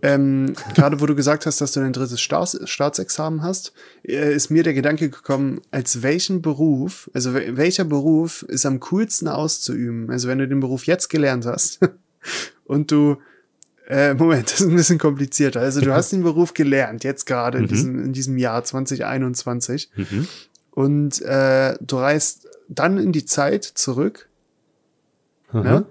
Ähm, 0.00 0.54
Gerade 0.74 1.00
wo 1.02 1.06
du 1.06 1.14
gesagt 1.14 1.44
hast, 1.44 1.60
dass 1.60 1.72
du 1.72 1.80
dein 1.80 1.92
drittes 1.92 2.18
Staats 2.20 2.58
Staatsexamen 2.64 3.42
hast, 3.42 3.74
äh, 4.04 4.34
ist 4.34 4.48
mir 4.50 4.62
der 4.62 4.72
Gedanke 4.72 5.10
gekommen, 5.10 5.60
als 5.70 6.00
welchen 6.02 6.40
Beruf, 6.40 7.10
also 7.12 7.32
wel- 7.34 7.58
welcher 7.58 7.84
Beruf 7.84 8.42
ist 8.48 8.64
am 8.64 8.80
coolsten 8.80 9.28
auszuüben? 9.28 10.10
Also 10.10 10.28
wenn 10.28 10.38
du 10.38 10.48
den 10.48 10.60
Beruf 10.60 10.86
jetzt 10.86 11.08
gelernt 11.10 11.44
hast 11.44 11.80
und 12.64 12.90
du, 12.90 13.18
äh, 13.88 14.14
Moment, 14.14 14.44
das 14.52 14.62
ist 14.62 14.68
ein 14.68 14.76
bisschen 14.76 14.98
komplizierter. 14.98 15.60
Also 15.60 15.82
du 15.82 15.92
hast 15.92 16.10
den 16.12 16.22
Beruf 16.22 16.54
gelernt, 16.54 17.04
jetzt 17.04 17.26
gerade 17.26 17.58
in, 17.58 17.64
Mhm. 17.64 17.68
diesem, 17.68 18.04
in 18.06 18.12
diesem 18.14 18.38
Jahr 18.38 18.64
2021 18.64 19.90
Mhm. 19.96 20.28
und 20.70 21.20
äh, 21.20 21.76
du 21.82 21.96
reist 21.98 22.48
dann 22.70 22.96
in 22.96 23.12
die 23.12 23.26
Zeit 23.26 23.64
zurück. 23.64 24.26
Mhm. 25.52 25.62
Ne? 25.62 25.86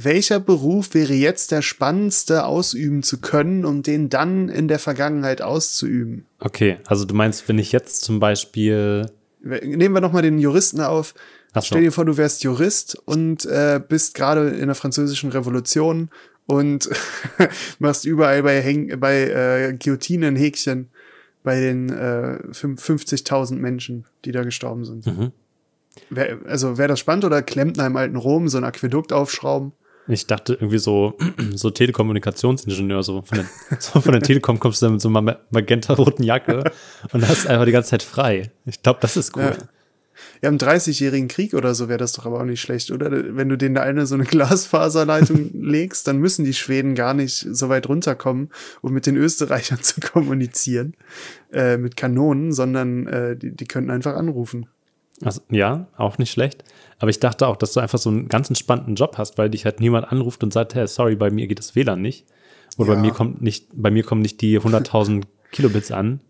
Welcher 0.00 0.38
Beruf 0.38 0.94
wäre 0.94 1.12
jetzt 1.14 1.50
der 1.50 1.60
spannendste 1.60 2.44
ausüben 2.44 3.02
zu 3.02 3.20
können, 3.20 3.64
um 3.64 3.82
den 3.82 4.08
dann 4.08 4.48
in 4.48 4.68
der 4.68 4.78
Vergangenheit 4.78 5.42
auszuüben? 5.42 6.24
Okay, 6.38 6.78
also 6.86 7.04
du 7.04 7.14
meinst, 7.14 7.48
wenn 7.48 7.58
ich 7.58 7.72
jetzt 7.72 8.04
zum 8.04 8.20
Beispiel. 8.20 9.10
Nehmen 9.42 9.94
wir 9.94 10.00
nochmal 10.00 10.22
den 10.22 10.38
Juristen 10.38 10.82
auf. 10.82 11.14
So. 11.52 11.62
Stell 11.62 11.80
dir 11.80 11.90
vor, 11.90 12.04
du 12.04 12.16
wärst 12.16 12.44
Jurist 12.44 12.96
und 13.06 13.44
äh, 13.46 13.80
bist 13.86 14.14
gerade 14.14 14.50
in 14.50 14.66
der 14.66 14.76
französischen 14.76 15.30
Revolution 15.30 16.10
und 16.46 16.88
machst 17.80 18.04
überall 18.04 18.44
bei, 18.44 18.60
Häng 18.60 19.00
bei 19.00 19.22
äh, 19.22 19.76
Guillotinen 19.76 20.36
Häkchen 20.36 20.90
bei 21.42 21.58
den 21.58 21.88
äh, 21.88 22.38
fünf- 22.52 22.88
50.000 22.88 23.56
Menschen, 23.56 24.04
die 24.24 24.30
da 24.30 24.44
gestorben 24.44 24.84
sind. 24.84 25.06
Mhm. 25.06 25.32
Wär, 26.10 26.38
also 26.46 26.78
wäre 26.78 26.88
das 26.88 27.00
spannend 27.00 27.24
oder 27.24 27.42
Klempner 27.42 27.86
im 27.86 27.96
alten 27.96 28.16
Rom 28.16 28.48
so 28.48 28.58
ein 28.58 28.64
Aquädukt 28.64 29.12
aufschrauben? 29.12 29.72
Ich 30.08 30.26
dachte 30.26 30.54
irgendwie 30.54 30.78
so, 30.78 31.16
so 31.54 31.70
Telekommunikationsingenieur, 31.70 33.02
so 33.02 33.22
von, 33.22 33.38
der, 33.38 33.46
so 33.80 34.00
von 34.00 34.12
der 34.12 34.22
Telekom 34.22 34.58
kommst 34.58 34.82
du 34.82 34.86
dann 34.86 34.94
mit 34.94 35.02
so 35.02 35.08
einer 35.08 35.20
ma- 35.22 35.38
magenta-roten 35.50 36.24
Jacke 36.24 36.70
und 37.12 37.28
hast 37.28 37.46
einfach 37.46 37.66
die 37.66 37.72
ganze 37.72 37.90
Zeit 37.90 38.02
frei. 38.02 38.50
Ich 38.66 38.82
glaube, 38.82 38.98
das 39.02 39.16
ist 39.16 39.36
cool. 39.36 39.42
Ja. 39.42 39.56
Ja, 40.42 40.48
im 40.48 40.58
30-jährigen 40.58 41.28
Krieg 41.28 41.54
oder 41.54 41.74
so 41.76 41.88
wäre 41.88 41.98
das 41.98 42.12
doch 42.12 42.26
aber 42.26 42.40
auch 42.40 42.44
nicht 42.44 42.60
schlecht, 42.60 42.90
oder? 42.90 43.36
Wenn 43.36 43.48
du 43.48 43.56
denen 43.56 43.76
da 43.76 43.82
eine 43.82 44.04
so 44.06 44.14
eine 44.16 44.24
Glasfaserleitung 44.24 45.50
legst, 45.62 46.06
dann 46.08 46.18
müssen 46.18 46.44
die 46.44 46.54
Schweden 46.54 46.94
gar 46.96 47.14
nicht 47.14 47.46
so 47.50 47.68
weit 47.68 47.88
runterkommen, 47.88 48.50
um 48.80 48.92
mit 48.92 49.06
den 49.06 49.16
Österreichern 49.16 49.80
zu 49.82 50.00
kommunizieren, 50.00 50.94
äh, 51.52 51.76
mit 51.76 51.96
Kanonen, 51.96 52.52
sondern 52.52 53.06
äh, 53.06 53.36
die, 53.36 53.54
die 53.54 53.66
könnten 53.66 53.90
einfach 53.90 54.14
anrufen. 54.14 54.66
Also, 55.22 55.40
ja, 55.50 55.86
auch 55.96 56.18
nicht 56.18 56.30
schlecht. 56.30 56.64
Aber 56.98 57.10
ich 57.10 57.18
dachte 57.20 57.46
auch, 57.46 57.56
dass 57.56 57.72
du 57.72 57.80
einfach 57.80 57.98
so 57.98 58.08
einen 58.10 58.28
ganz 58.28 58.48
entspannten 58.48 58.94
Job 58.94 59.18
hast, 59.18 59.36
weil 59.38 59.50
dich 59.50 59.64
halt 59.64 59.80
niemand 59.80 60.10
anruft 60.12 60.42
und 60.44 60.52
sagt, 60.52 60.74
hey, 60.74 60.86
sorry, 60.86 61.16
bei 61.16 61.30
mir 61.30 61.46
geht 61.48 61.58
das 61.58 61.74
WLAN 61.74 62.00
nicht. 62.00 62.24
Oder 62.76 62.90
Ja. 62.90 62.94
bei 62.96 63.00
mir 63.00 63.10
kommt 63.12 63.42
nicht, 63.42 63.66
bei 63.72 63.90
mir 63.90 64.04
kommen 64.04 64.22
nicht 64.22 64.40
die 64.40 64.58
100.000 64.60 65.24
Kilobits 65.50 65.90
an. 65.90 66.20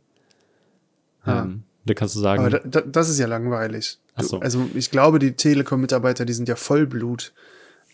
Ja. 1.27 1.43
Ähm, 1.43 1.65
da 1.85 1.95
kannst 1.95 2.15
du 2.17 2.21
sagen, 2.21 2.41
Aber 2.45 2.51
da, 2.51 2.59
da, 2.61 2.81
das 2.83 3.09
ist 3.09 3.19
ja 3.19 3.27
langweilig. 3.27 3.99
Ach 4.15 4.23
so. 4.23 4.41
Also 4.41 4.67
ich 4.75 4.91
glaube, 4.91 5.19
die 5.19 5.33
Telekom-Mitarbeiter, 5.33 6.25
die 6.25 6.33
sind 6.33 6.49
ja 6.49 6.57
Vollblut 6.57 7.33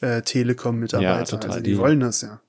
äh, 0.01 0.23
Telekom-Mitarbeiter. 0.23 1.19
Ja, 1.19 1.25
total. 1.25 1.51
Also 1.51 1.63
die, 1.63 1.73
Die- 1.73 1.79
wollen 1.79 2.01
das 2.01 2.23
ja. 2.23 2.41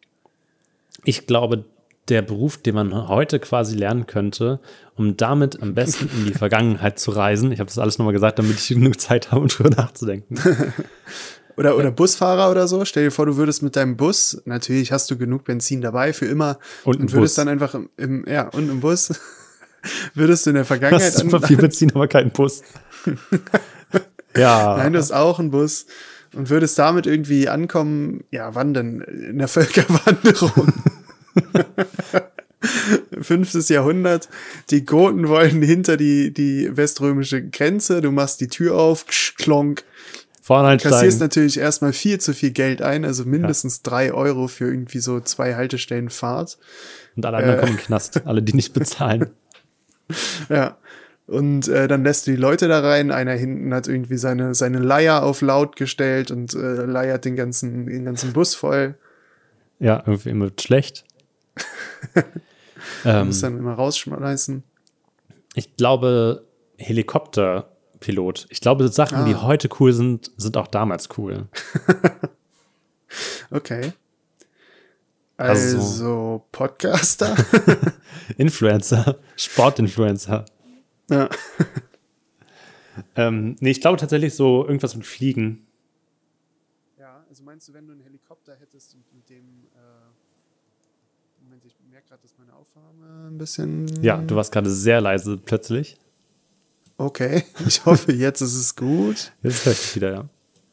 ich 1.03 1.27
glaube, 1.27 1.65
der 2.09 2.21
Beruf, 2.21 2.57
den 2.57 2.75
man 2.75 3.07
heute 3.07 3.39
quasi 3.39 3.75
lernen 3.75 4.05
könnte, 4.05 4.59
um 4.95 5.17
damit 5.17 5.61
am 5.61 5.73
besten 5.73 6.09
in 6.17 6.25
die 6.25 6.33
Vergangenheit 6.37 6.99
zu 6.99 7.11
reisen. 7.11 7.51
Ich 7.51 7.59
habe 7.59 7.67
das 7.67 7.79
alles 7.79 7.97
nochmal 7.97 8.13
gesagt, 8.13 8.37
damit 8.39 8.57
ich 8.57 8.67
genug 8.67 8.99
Zeit 8.99 9.31
habe, 9.31 9.41
um 9.41 9.47
drüber 9.47 9.69
nachzudenken. 9.69 10.37
Oder, 11.57 11.77
oder 11.77 11.89
Busfahrer 11.89 12.51
oder 12.51 12.67
so. 12.67 12.83
Stell 12.83 13.05
dir 13.05 13.11
vor, 13.11 13.25
du 13.25 13.37
würdest 13.37 13.63
mit 13.63 13.77
deinem 13.77 13.95
Bus, 13.95 14.41
natürlich 14.43 14.91
hast 14.91 15.09
du 15.09 15.17
genug 15.17 15.45
Benzin 15.45 15.79
dabei 15.79 16.11
für 16.11 16.25
immer 16.25 16.59
Und 16.83 16.99
einen 16.99 17.09
würdest 17.13 17.35
Bus. 17.35 17.35
dann 17.35 17.47
einfach 17.47 17.73
im, 17.75 17.89
im, 17.95 18.25
ja, 18.27 18.49
und 18.49 18.69
im 18.69 18.81
Bus 18.81 19.17
würdest 20.15 20.45
du 20.45 20.49
in 20.49 20.55
der 20.57 20.65
Vergangenheit 20.65 21.13
Hast 21.13 21.19
super 21.19 21.39
viel 21.41 21.55
Benzin, 21.55 21.91
aber 21.95 22.09
keinen 22.09 22.31
Bus. 22.31 22.61
ja. 24.35 24.75
Nein, 24.75 24.91
du 24.91 24.99
hast 24.99 25.13
auch 25.13 25.39
einen 25.39 25.51
Bus 25.51 25.85
und 26.33 26.49
würdest 26.49 26.77
damit 26.77 27.07
irgendwie 27.07 27.47
ankommen, 27.47 28.25
ja, 28.31 28.53
wann 28.53 28.73
denn? 28.73 28.99
In 28.99 29.37
der 29.37 29.47
Völkerwanderung. 29.47 30.73
Fünftes 33.21 33.69
Jahrhundert. 33.69 34.29
Die 34.71 34.85
Goten 34.85 35.27
wollen 35.27 35.61
hinter 35.61 35.97
die, 35.97 36.33
die 36.33 36.75
weströmische 36.75 37.47
Grenze. 37.47 38.01
Du 38.01 38.11
machst 38.11 38.41
die 38.41 38.47
Tür 38.47 38.75
auf, 38.75 39.05
ksch, 39.05 39.35
klonk. 39.37 39.83
Vorne 40.41 40.77
Kassierst 40.77 40.93
einsteigen. 40.93 41.19
natürlich 41.19 41.59
erstmal 41.59 41.93
viel 41.93 42.19
zu 42.19 42.33
viel 42.33 42.51
Geld 42.51 42.81
ein, 42.83 43.03
also 43.03 43.25
mindestens 43.25 43.81
drei 43.81 44.13
Euro 44.13 44.47
für 44.47 44.65
irgendwie 44.65 44.99
so 44.99 45.19
zwei 45.19 45.55
Haltestellen 45.55 46.09
Fahrt. 46.09 46.59
Und 47.15 47.25
alle 47.25 47.37
anderen 47.37 47.55
Äh. 47.57 47.59
kommen 47.61 47.71
in 47.71 47.77
den 47.77 47.83
Knast. 47.83 48.21
Alle, 48.25 48.41
die 48.43 48.53
nicht 48.53 48.73
bezahlen. 48.73 49.29
Ja. 50.49 50.77
Und 51.25 51.67
äh, 51.67 51.87
dann 51.87 52.03
lässt 52.03 52.27
du 52.27 52.31
die 52.31 52.37
Leute 52.37 52.67
da 52.67 52.81
rein. 52.81 53.09
Einer 53.09 53.31
hinten 53.33 53.73
hat 53.73 53.87
irgendwie 53.87 54.17
seine, 54.17 54.53
seine 54.53 54.77
Leier 54.77 55.23
auf 55.23 55.41
laut 55.41 55.75
gestellt 55.77 56.29
und 56.29 56.53
äh, 56.53 56.85
leiert 56.85 57.25
den 57.25 57.35
ganzen, 57.35 57.87
den 57.87 58.05
ganzen 58.05 58.31
Bus 58.31 58.53
voll. 58.53 58.93
Ja, 59.79 60.03
irgendwie 60.05 60.29
immer 60.29 60.51
schlecht. 60.59 61.04
ähm, 63.05 63.27
Muss 63.27 63.41
dann 63.41 63.57
immer 63.57 63.73
rausschmeißen. 63.73 64.63
ich 65.55 65.75
glaube, 65.77 66.45
Helikopterpilot. 66.77 68.47
Ich 68.49 68.59
glaube, 68.61 68.87
Sachen, 68.89 69.25
die 69.25 69.35
Ah. 69.35 69.41
heute 69.43 69.69
cool 69.79 69.93
sind, 69.93 70.31
sind 70.37 70.57
auch 70.57 70.67
damals 70.67 71.09
cool. 71.17 71.47
Okay. 73.51 73.93
Also- 75.37 75.77
Also, 75.77 76.45
Podcaster. 76.51 77.35
Influencer, 78.37 79.17
Sportinfluencer. 79.37 80.45
ja. 81.09 81.29
Ähm, 83.15 83.55
nee, 83.59 83.71
ich 83.71 83.81
glaube 83.81 83.97
tatsächlich 83.97 84.33
so 84.35 84.65
irgendwas 84.65 84.95
mit 84.95 85.05
Fliegen. 85.05 85.65
ja, 86.97 87.23
also 87.29 87.43
meinst 87.43 87.67
du, 87.67 87.73
wenn 87.73 87.85
du 87.87 87.93
einen 87.93 88.01
Helikopter 88.01 88.55
hättest 88.55 88.95
und 88.95 89.03
mit 89.13 89.29
dem. 89.29 89.67
Äh, 89.75 91.43
Moment, 91.43 91.63
ich 91.65 91.75
merke 91.91 92.07
gerade, 92.07 92.21
dass 92.23 92.37
meine 92.37 92.53
Aufnahme 92.53 92.94
ein 93.27 93.37
bisschen. 93.37 93.87
Ja, 94.03 94.17
du 94.17 94.35
warst 94.35 94.51
gerade 94.51 94.69
sehr 94.69 95.01
leise 95.01 95.37
plötzlich. 95.37 95.97
Okay, 96.97 97.43
ich 97.67 97.85
hoffe, 97.85 98.13
jetzt 98.13 98.41
ist 98.41 98.55
es 98.55 98.75
gut. 98.75 99.31
Jetzt 99.43 99.65
höre 99.65 99.73
ich 99.73 99.95
wieder, 99.95 100.13
ja. 100.13 100.25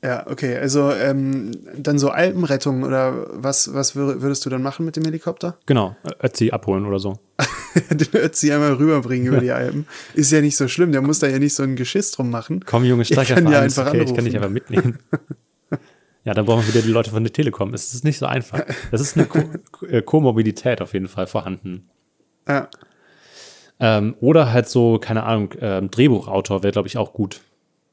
Ja, 0.04 0.26
okay, 0.28 0.56
also 0.56 0.90
ähm, 0.90 1.52
dann 1.76 1.96
so 1.96 2.10
Alpenrettung 2.10 2.82
oder 2.82 3.28
was, 3.40 3.72
was 3.72 3.94
wür- 3.94 4.20
würdest 4.20 4.44
du 4.44 4.50
dann 4.50 4.60
machen 4.60 4.84
mit 4.84 4.96
dem 4.96 5.04
Helikopter? 5.04 5.56
Genau, 5.66 5.94
Ötzi 6.20 6.50
abholen 6.50 6.86
oder 6.86 6.98
so. 6.98 7.20
Den 7.90 8.08
Ötzi 8.20 8.50
einmal 8.52 8.72
rüberbringen 8.74 9.28
über 9.28 9.38
die 9.38 9.52
Alpen. 9.52 9.86
Ist 10.14 10.32
ja 10.32 10.40
nicht 10.40 10.56
so 10.56 10.66
schlimm, 10.66 10.90
der 10.90 11.02
muss 11.02 11.20
da 11.20 11.28
ja 11.28 11.38
nicht 11.38 11.54
so 11.54 11.62
ein 11.62 11.76
Geschiss 11.76 12.10
drum 12.10 12.30
machen. 12.30 12.64
Komm, 12.66 12.84
Junge, 12.84 13.02
Ich 13.02 13.08
Streicher 13.08 13.36
kann 13.36 13.50
ja 13.52 13.60
einfach 13.60 13.86
okay, 13.88 14.02
ich 14.02 14.12
kann 14.14 14.24
dich 14.24 14.36
anrufen. 14.36 14.56
einfach 14.56 14.72
mitnehmen. 14.72 14.98
ja, 16.24 16.34
dann 16.34 16.46
brauchen 16.46 16.66
wir 16.66 16.74
wieder 16.74 16.82
die 16.84 16.90
Leute 16.92 17.10
von 17.10 17.22
der 17.22 17.32
Telekom. 17.32 17.72
Es 17.72 17.94
ist 17.94 18.02
nicht 18.02 18.18
so 18.18 18.26
einfach. 18.26 18.60
Es 18.90 19.00
ist 19.00 19.16
eine 19.16 19.26
Ko 19.26 19.38
äh, 19.86 20.02
Komorbidität 20.02 20.82
auf 20.82 20.94
jeden 20.94 21.08
Fall 21.08 21.28
vorhanden. 21.28 21.88
Ja, 22.48 22.68
Ähm, 23.80 24.14
oder 24.20 24.52
halt 24.52 24.68
so, 24.68 24.98
keine 24.98 25.24
Ahnung, 25.24 25.54
ähm, 25.60 25.90
Drehbuchautor 25.90 26.62
wäre, 26.62 26.72
glaube 26.72 26.88
ich, 26.88 26.96
auch 26.98 27.12
gut. 27.12 27.40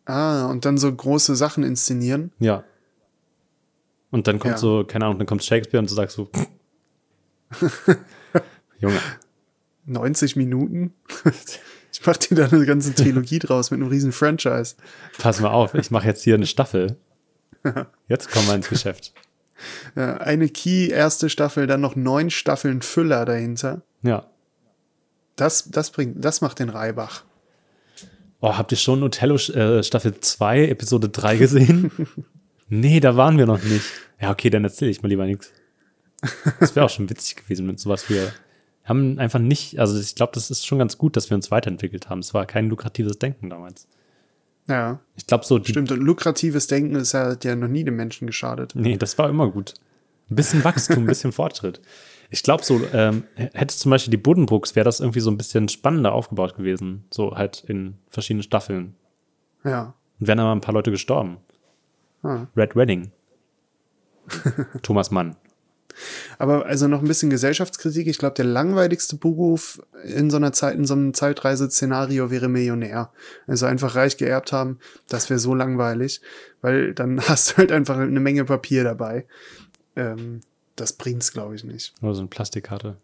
ah, 0.06 0.46
und 0.48 0.66
dann 0.66 0.78
so 0.78 0.92
große 0.94 1.36
Sachen 1.36 1.64
inszenieren. 1.64 2.32
Ja. 2.40 2.64
Und 4.12 4.28
dann 4.28 4.40
kommt 4.40 4.54
Ja. 4.56 4.58
so, 4.58 4.84
keine 4.84 5.06
Ahnung, 5.06 5.18
dann 5.20 5.28
kommt 5.28 5.44
Shakespeare 5.44 5.80
und 5.80 5.90
du 5.90 5.94
sagst 5.96 6.16
so, 6.16 6.30
Junge, 8.80 9.00
90 9.86 10.36
Minuten. 10.36 10.94
Ich 11.92 12.06
mach 12.06 12.18
dir 12.18 12.36
da 12.36 12.46
eine 12.46 12.66
ganze 12.68 12.94
Trilogie 12.94 13.40
draus 13.40 13.72
mit 13.72 13.80
einem 13.82 13.90
riesen 13.90 14.12
Franchise. 14.12 14.76
pass 15.18 15.40
mal 15.42 15.50
auf, 15.50 15.74
ich 15.74 15.90
mache 15.90 16.06
jetzt 16.06 16.24
hier 16.24 16.36
eine 16.36 16.46
Staffel. 16.46 16.98
Jetzt 18.08 18.32
kommen 18.32 18.48
wir 18.48 18.54
ins 18.56 18.70
Geschäft. 18.70 19.14
Ja, 19.96 20.18
eine 20.18 20.48
Key, 20.50 20.88
erste 20.90 21.30
Staffel, 21.30 21.66
dann 21.68 21.82
noch 21.82 21.96
neun 21.98 22.30
Staffeln 22.30 22.84
Füller 22.84 23.26
dahinter. 23.26 23.82
Ja. 24.04 24.28
Das, 25.40 25.70
das 25.70 25.92
bringt, 25.92 26.24
das 26.24 26.42
macht 26.42 26.60
den 26.60 26.70
Reibach. 26.70 27.24
Oh, 28.42 28.58
habt 28.58 28.72
ihr 28.72 28.78
schon 28.78 29.04
Othello 29.04 29.36
äh, 29.36 29.84
Staffel 29.84 30.20
2, 30.20 30.68
Episode 30.68 31.10
3 31.10 31.38
gesehen? 31.38 31.92
nee, 32.70 33.00
da 33.00 33.18
waren 33.18 33.38
wir 33.38 33.46
noch 33.46 33.62
nicht. 33.62 33.86
Ja, 34.22 34.32
okay, 34.32 34.50
dann 34.50 34.64
erzähle 34.64 34.92
ich 34.92 35.02
mal 35.02 35.10
lieber 35.10 35.26
nichts. 35.26 35.52
Das 36.60 36.76
wäre 36.76 36.86
auch 36.86 36.90
schon 36.90 37.10
witzig 37.10 37.38
gewesen 37.38 37.66
mit 37.68 37.80
sowas. 37.80 38.10
Wir 38.10 38.34
haben 38.84 39.20
einfach 39.20 39.40
nicht, 39.40 39.80
also 39.80 40.00
ich 40.00 40.16
glaube, 40.16 40.32
das 40.34 40.52
ist 40.52 40.66
schon 40.66 40.80
ganz 40.80 40.98
gut, 40.98 41.16
dass 41.16 41.30
wir 41.30 41.36
uns 41.36 41.52
weiterentwickelt 41.52 42.10
haben. 42.10 42.20
Es 42.20 42.34
war 42.34 42.46
kein 42.46 42.70
lukratives 42.70 43.20
Denken 43.20 43.50
damals. 43.50 43.88
Ja, 44.68 45.00
Ich 45.16 45.26
glaube 45.26 45.46
so, 45.46 45.62
stimmt. 45.64 45.92
Und 45.92 46.00
lukratives 46.00 46.68
Denken 46.68 46.96
ist 46.96 47.14
ja, 47.14 47.32
hat 47.32 47.44
ja 47.44 47.56
noch 47.56 47.68
nie 47.68 47.84
dem 47.84 47.96
Menschen 47.96 48.28
geschadet. 48.28 48.74
nee, 48.76 48.98
das 48.98 49.18
war 49.18 49.30
immer 49.30 49.50
gut. 49.50 49.74
Ein 50.30 50.36
bisschen 50.36 50.64
Wachstum, 50.64 51.04
ein 51.04 51.06
bisschen 51.08 51.32
Fortschritt. 51.32 51.82
Ich 52.30 52.44
glaube 52.44 52.64
so, 52.64 52.82
ähm, 52.94 53.24
hätte 53.36 53.76
zum 53.76 53.90
Beispiel 53.90 54.12
die 54.12 54.18
Buddenbrooks, 54.18 54.76
wäre 54.76 54.84
das 54.84 55.00
irgendwie 55.00 55.20
so 55.20 55.32
ein 55.32 55.38
bisschen 55.38 55.68
spannender 55.68 56.14
aufgebaut 56.14 56.56
gewesen. 56.56 57.06
So 57.12 57.36
halt 57.36 57.64
in 57.68 57.98
verschiedenen 58.10 58.44
Staffeln. 58.44 58.96
Ja. 59.64 59.96
Und 60.20 60.28
wären 60.28 60.40
aber 60.40 60.52
ein 60.52 60.62
paar 60.62 60.74
Leute 60.74 60.92
gestorben. 60.92 61.38
Ah. 62.22 62.46
Red 62.56 62.76
Wedding. 62.76 63.12
Thomas 64.84 65.10
Mann. 65.10 65.36
Aber 66.38 66.66
also 66.66 66.88
noch 66.88 67.02
ein 67.02 67.08
bisschen 67.08 67.30
Gesellschaftskritik. 67.30 68.08
Ich 68.08 68.20
glaube, 68.20 68.36
der 68.36 68.46
langweiligste 68.46 69.18
Beruf 69.18 69.82
in 70.04 70.30
so 70.30 70.38
einer 70.38 70.54
Zeit, 70.54 70.76
in 70.76 70.86
so 70.86 70.94
einem 70.94 71.14
Zeitreise-Szenario 71.14 72.32
wäre 72.32 72.48
Millionär. 72.48 73.12
Also 73.48 73.66
einfach 73.66 73.96
reich 73.96 74.18
geerbt 74.18 74.52
haben, 74.52 74.80
das 75.08 75.30
wäre 75.30 75.40
so 75.40 75.56
langweilig, 75.56 76.22
weil 76.62 76.94
dann 76.94 77.20
hast 77.28 77.52
du 77.52 77.58
halt 77.58 77.72
einfach 77.72 77.98
eine 77.98 78.20
Menge 78.20 78.46
Papier 78.46 78.84
dabei. 78.84 79.26
Ähm, 79.96 80.42
das 80.80 80.94
bringt's, 80.94 81.32
glaube 81.32 81.56
ich, 81.56 81.64
nicht. 81.64 81.94
Oder 82.02 82.14
so 82.14 82.22
eine 82.22 82.30
Plastikkarte. 82.30 82.98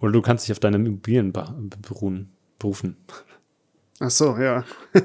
Oder 0.00 0.12
du 0.12 0.20
kannst 0.22 0.44
dich 0.46 0.52
auf 0.52 0.60
deine 0.60 0.76
Immobilien 0.76 1.32
be- 1.32 1.54
beruhen, 1.80 2.30
berufen. 2.58 2.96
Ach 4.00 4.10
so, 4.10 4.36
ja. 4.38 4.64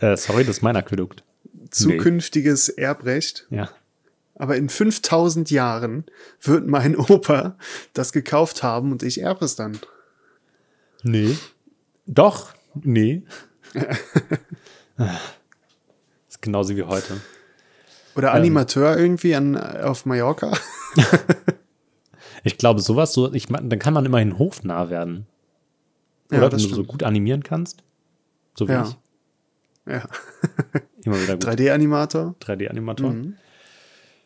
Äh, 0.00 0.16
sorry, 0.16 0.44
das 0.44 0.58
ist 0.58 0.62
mein 0.62 0.76
Aquädukt. 0.76 1.24
Zukünftiges 1.72 2.68
Erbrecht. 2.68 3.48
Ja. 3.50 3.68
Aber 4.36 4.56
in 4.56 4.68
5000 4.68 5.50
Jahren 5.50 6.04
wird 6.40 6.68
mein 6.68 6.94
Opa 6.96 7.56
das 7.94 8.12
gekauft 8.12 8.62
haben 8.62 8.92
und 8.92 9.02
ich 9.02 9.20
erbe 9.20 9.44
es 9.44 9.56
dann. 9.56 9.76
Nee. 11.02 11.36
Doch. 12.06 12.54
Nee. 12.80 13.24
ist 16.28 16.40
genauso 16.42 16.76
wie 16.76 16.84
heute. 16.84 17.20
Oder 18.18 18.34
Animateur 18.34 18.96
irgendwie 18.98 19.34
an, 19.34 19.56
auf 19.56 20.04
Mallorca. 20.06 20.52
Ich 22.44 22.56
glaube, 22.56 22.80
sowas, 22.80 23.12
so, 23.12 23.32
ich 23.32 23.46
dann 23.46 23.78
kann 23.78 23.92
man 23.92 24.06
immerhin 24.06 24.38
hofnah 24.38 24.90
werden. 24.90 25.26
Ja, 26.30 26.38
Oder 26.38 26.50
das 26.50 26.62
wenn 26.62 26.68
du 26.70 26.74
so 26.76 26.82
stimmt. 26.82 26.88
gut 26.88 27.02
animieren 27.02 27.42
kannst. 27.42 27.82
So 28.56 28.68
wie 28.68 28.72
Ja. 28.72 28.84
ich. 28.88 29.92
Ja. 29.92 30.02
Immer 31.04 31.20
wieder 31.20 31.34
gut. 31.34 31.44
3D-Animator. 31.46 32.34
3D-Animator. 32.40 33.10
Mhm. 33.10 33.34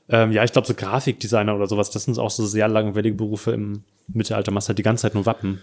Ähm, 0.08 0.32
ja, 0.32 0.44
ich 0.44 0.52
glaube, 0.52 0.66
so 0.66 0.74
Grafikdesigner 0.74 1.54
oder 1.56 1.66
sowas, 1.66 1.90
das 1.90 2.04
sind 2.04 2.18
auch 2.18 2.30
so 2.30 2.44
sehr 2.46 2.68
langweilige 2.68 3.16
Berufe 3.16 3.52
im 3.52 3.82
Mittelalter. 4.08 4.52
Machst 4.52 4.68
halt 4.68 4.78
die 4.78 4.82
ganze 4.82 5.02
Zeit 5.02 5.14
nur 5.14 5.24
Wappen. 5.26 5.60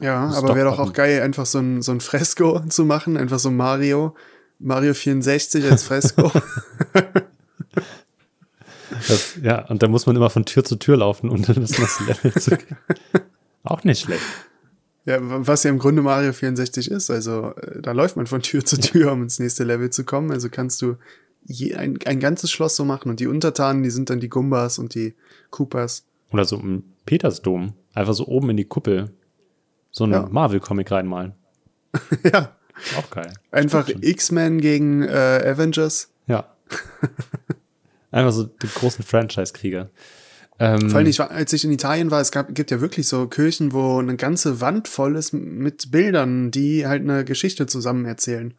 Ja, 0.00 0.28
aber 0.30 0.54
wäre 0.54 0.68
doch 0.68 0.78
auch 0.80 0.92
geil, 0.92 1.22
einfach 1.22 1.46
so 1.46 1.60
ein, 1.60 1.80
so 1.80 1.92
ein 1.92 2.00
Fresko 2.00 2.60
zu 2.68 2.84
machen. 2.84 3.16
Einfach 3.16 3.38
so 3.38 3.50
Mario. 3.50 4.14
Mario 4.58 4.94
64 4.94 5.64
als 5.70 5.84
Fresko. 5.84 6.30
Das, 9.08 9.38
ja, 9.42 9.66
und 9.68 9.82
da 9.82 9.88
muss 9.88 10.06
man 10.06 10.14
immer 10.16 10.30
von 10.30 10.44
Tür 10.44 10.64
zu 10.64 10.76
Tür 10.76 10.96
laufen, 10.98 11.28
um 11.28 11.42
dann 11.42 11.56
das 11.60 11.78
nächste 11.78 12.04
Level 12.04 12.32
zu 12.34 12.50
gehen. 12.56 12.76
Auch 13.62 13.82
nicht 13.84 14.00
schlecht. 14.00 14.22
Ja, 15.04 15.18
was 15.20 15.64
ja 15.64 15.70
im 15.70 15.78
Grunde 15.78 16.00
Mario 16.02 16.32
64 16.32 16.90
ist. 16.90 17.10
Also 17.10 17.54
äh, 17.56 17.82
da 17.82 17.92
läuft 17.92 18.16
man 18.16 18.26
von 18.26 18.40
Tür 18.42 18.64
zu 18.64 18.78
Tür, 18.80 19.12
um 19.12 19.22
ins 19.22 19.38
nächste 19.38 19.64
Level 19.64 19.90
zu 19.90 20.04
kommen. 20.04 20.30
Also 20.30 20.48
kannst 20.48 20.80
du 20.80 20.96
je, 21.44 21.74
ein, 21.74 21.98
ein 22.06 22.20
ganzes 22.20 22.50
Schloss 22.50 22.76
so 22.76 22.84
machen 22.84 23.10
und 23.10 23.20
die 23.20 23.26
Untertanen, 23.26 23.82
die 23.82 23.90
sind 23.90 24.10
dann 24.10 24.20
die 24.20 24.28
Gumbas 24.28 24.78
und 24.78 24.94
die 24.94 25.14
Koopas. 25.50 26.06
Oder 26.30 26.44
so 26.44 26.56
im 26.58 26.84
Petersdom. 27.04 27.74
Einfach 27.92 28.14
so 28.14 28.26
oben 28.26 28.50
in 28.50 28.56
die 28.56 28.64
Kuppel. 28.64 29.10
So 29.90 30.04
einen 30.04 30.12
Ja. 30.14 30.28
Marvel-Comic 30.30 30.90
reinmalen. 30.90 31.34
ja, 32.32 32.56
Auch 32.98 33.10
geil. 33.10 33.32
einfach. 33.50 33.88
X-Men 33.88 34.60
gegen 34.60 35.02
äh, 35.02 35.42
Avengers. 35.44 36.10
Ja. 36.26 36.54
Einfach 38.10 38.32
so 38.32 38.44
die 38.44 38.68
großen 38.68 39.04
Franchise-Krieger. 39.04 39.90
Ähm, 40.60 40.88
Vor 40.88 40.98
allem, 40.98 41.08
ich 41.08 41.18
war, 41.18 41.32
als 41.32 41.52
ich 41.52 41.64
in 41.64 41.72
Italien 41.72 42.12
war, 42.12 42.20
es 42.20 42.30
gab, 42.30 42.54
gibt 42.54 42.70
ja 42.70 42.80
wirklich 42.80 43.08
so 43.08 43.26
Kirchen, 43.26 43.72
wo 43.72 43.98
eine 43.98 44.16
ganze 44.16 44.60
Wand 44.60 44.86
voll 44.86 45.16
ist 45.16 45.32
mit 45.32 45.90
Bildern, 45.90 46.52
die 46.52 46.86
halt 46.86 47.02
eine 47.02 47.24
Geschichte 47.24 47.66
zusammen 47.66 48.04
erzählen. 48.04 48.54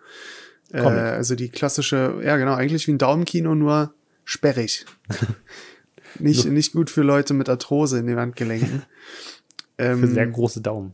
Äh, 0.74 0.82
also 0.82 1.36
die 1.36 1.48
klassische, 1.48 2.20
ja 2.22 2.36
genau, 2.36 2.54
eigentlich 2.54 2.88
wie 2.88 2.92
ein 2.92 2.98
Daumenkino, 2.98 3.56
nur 3.56 3.94
sperrig. 4.26 4.86
nicht, 6.20 6.46
nicht 6.46 6.74
gut 6.74 6.90
für 6.90 7.04
Leute 7.04 7.34
mit 7.34 7.48
Arthrose 7.48 8.00
in 8.00 8.08
den 8.08 8.18
Handgelenken. 8.18 8.84
für 9.78 10.08
sehr 10.08 10.24
ähm, 10.24 10.34
große 10.34 10.62
Daumen. 10.62 10.94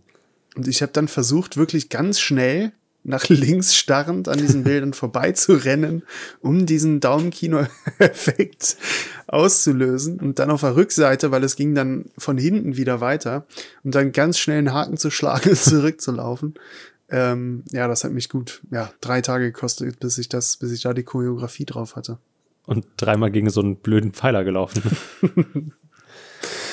und 0.56 0.68
ich 0.68 0.84
habe 0.84 0.92
dann 0.92 1.08
versucht, 1.08 1.58
wirklich 1.58 1.90
ganz 1.90 2.20
schnell 2.20 2.74
nach 3.03 3.27
links 3.29 3.75
starrend 3.75 4.27
an 4.27 4.38
diesen 4.38 4.63
Bildern 4.63 4.93
vorbeizurennen, 4.93 6.03
um 6.41 6.65
diesen 6.65 7.00
Daumenkino-Effekt 7.00 8.77
auszulösen 9.27 10.20
und 10.20 10.39
dann 10.39 10.51
auf 10.51 10.62
der 10.62 10.75
Rückseite, 10.75 11.31
weil 11.31 11.43
es 11.43 11.55
ging 11.55 11.74
dann 11.74 12.05
von 12.17 12.38
hinten 12.38 12.77
wieder 12.77 13.01
weiter, 13.01 13.46
um 13.84 13.91
dann 13.91 14.12
ganz 14.12 14.38
schnell 14.38 14.60
einen 14.60 14.74
Haken 14.74 14.98
zu 14.98 15.10
schlagen 15.10 15.50
und 15.51 15.58
zurückzulaufen. 15.60 16.53
Ähm, 17.10 17.63
ja, 17.72 17.88
das 17.88 18.03
hat 18.03 18.12
mich 18.12 18.29
gut, 18.29 18.62
ja, 18.72 18.91
drei 19.01 19.22
Tage 19.22 19.46
gekostet, 19.51 20.00
bis 20.00 20.17
ich 20.17 20.29
das, 20.29 20.58
bis 20.58 20.72
ich 20.72 20.81
da 20.84 20.93
die 20.93 21.03
Choreografie 21.03 21.65
drauf 21.65 21.96
hatte. 21.96 22.17
Und 22.65 22.86
dreimal 22.98 23.31
gegen 23.31 23.50
so 23.50 23.62
einen 23.62 23.75
blöden 23.77 24.12
Pfeiler 24.13 24.43
gelaufen. 24.43 24.81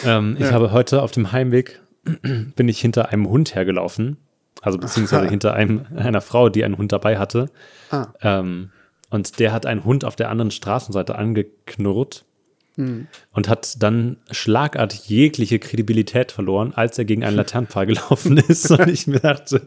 ähm, 0.04 0.36
Ich 0.38 0.44
Ja. 0.46 0.52
habe 0.52 0.72
heute 0.72 1.02
auf 1.02 1.10
dem 1.10 1.32
Heimweg 1.32 1.80
bin 2.22 2.68
ich 2.68 2.80
hinter 2.80 3.08
einem 3.08 3.28
Hund 3.28 3.54
hergelaufen. 3.54 4.16
Also 4.62 4.78
beziehungsweise 4.78 5.28
hinter 5.30 5.54
einem, 5.54 5.86
einer 5.96 6.20
Frau, 6.20 6.48
die 6.48 6.64
einen 6.64 6.78
Hund 6.78 6.92
dabei 6.92 7.18
hatte. 7.18 7.50
Ah, 7.90 8.08
Ähm, 8.22 8.70
und 9.10 9.38
der 9.38 9.52
hat 9.52 9.64
einen 9.64 9.84
Hund 9.84 10.04
auf 10.04 10.16
der 10.16 10.28
anderen 10.28 10.50
Straßenseite 10.50 11.14
angeknurrt 11.16 12.26
hm. 12.74 13.06
und 13.32 13.48
hat 13.48 13.82
dann 13.82 14.18
schlagartig 14.30 15.08
jegliche 15.08 15.58
Kredibilität 15.58 16.30
verloren, 16.30 16.74
als 16.74 16.98
er 16.98 17.06
gegen 17.06 17.24
einen 17.24 17.36
Laternenpfahl 17.42 17.86
gelaufen 17.86 18.36
ist. 18.36 18.70
Und 18.70 18.86
ich 18.88 19.06
mir 19.06 19.20
dachte, 19.20 19.62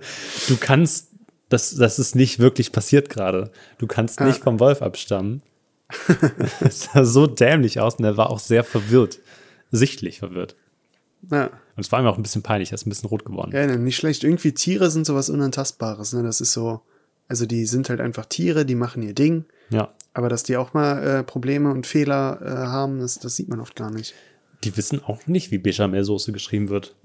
du 0.48 0.58
kannst, 0.58 1.10
das, 1.50 1.76
das 1.76 1.98
ist 2.00 2.16
nicht 2.16 2.38
wirklich 2.40 2.72
passiert 2.72 3.10
gerade. 3.10 3.52
Du 3.80 3.88
kannst 3.88 4.20
Ja. 4.20 4.28
nicht 4.28 4.44
vom 4.44 4.60
Wolf 4.60 4.82
abstammen. 4.82 5.42
Es 6.62 6.84
sah 6.94 7.04
so 7.04 7.28
dämlich 7.28 7.80
aus 7.80 7.96
und 7.96 8.06
er 8.06 8.16
war 8.18 8.30
auch 8.30 8.40
sehr 8.40 8.64
verwirrt. 8.64 9.20
Sichtlich 9.72 10.20
verwirrt. 10.20 10.56
ja. 11.32 11.50
Und 11.82 11.86
es 11.88 11.92
war 11.92 12.00
ihm 12.00 12.06
auch 12.06 12.18
ein 12.18 12.22
bisschen 12.22 12.44
peinlich, 12.44 12.72
er 12.72 12.76
ist 12.76 12.86
ein 12.86 12.92
bisschen 12.92 13.10
rot 13.10 13.26
geworden. 13.26 13.50
Ja, 13.54 13.66
ne, 13.66 13.80
nicht 13.80 13.96
schlecht. 13.96 14.24
Irgendwie 14.24 14.52
Tiere 14.52 14.92
sind 14.92 15.08
sowas 15.08 15.32
Unantastbares, 15.32 16.14
ne? 16.14 16.22
Das 16.22 16.40
ist 16.40 16.54
so, 16.54 16.82
also 17.28 17.48
die 17.48 17.66
sind 17.66 17.90
halt 17.90 18.00
einfach 18.00 18.28
Tiere, 18.28 18.68
die 18.68 18.76
machen 18.76 19.02
ihr 19.02 19.16
Ding. 19.16 19.46
Ja. 19.72 19.92
Aber 20.14 20.30
dass 20.30 20.44
die 20.44 20.58
auch 20.58 20.76
mal 20.76 21.02
äh, 21.02 21.24
Probleme 21.24 21.72
und 21.72 21.88
Fehler 21.88 22.40
äh, 22.40 22.50
haben, 22.68 23.00
das, 23.00 23.18
das 23.18 23.36
sieht 23.36 23.50
man 23.50 23.60
oft 23.60 23.76
gar 23.76 23.90
nicht. 23.90 24.14
Die 24.64 24.78
wissen 24.78 25.04
auch 25.04 25.26
nicht, 25.26 25.50
wie 25.50 25.58
Bechamelsoße 25.58 26.32
geschrieben 26.34 26.70
wird. 26.70 26.96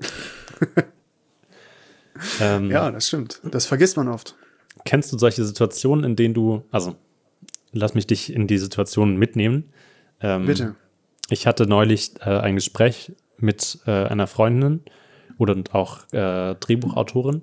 ähm, 2.43 2.71
Ja, 2.71 2.91
das 2.91 3.09
stimmt. 3.09 3.41
Das 3.45 3.65
vergisst 3.65 3.97
man 3.97 4.09
oft. 4.09 4.35
Kennst 4.85 5.11
du 5.11 5.17
solche 5.17 5.43
Situationen, 5.43 6.05
in 6.05 6.17
denen 6.17 6.35
du, 6.35 6.65
also 6.71 6.97
lass 7.73 7.95
mich 7.95 8.07
dich 8.07 8.31
in 8.31 8.47
die 8.47 8.59
Situation 8.59 9.17
mitnehmen. 9.17 9.73
Ähm, 10.21 10.45
Bitte. 10.45 10.75
Ich 11.31 11.47
hatte 11.47 11.67
neulich 11.67 12.13
äh, 12.21 12.29
ein 12.29 12.57
Gespräch 12.57 13.13
mit 13.39 13.79
äh, 13.87 13.91
einer 13.91 14.27
Freundin 14.27 14.81
oder 15.39 15.57
auch 15.73 16.01
äh, 16.13 16.55
Drehbuchautorin 16.55 17.43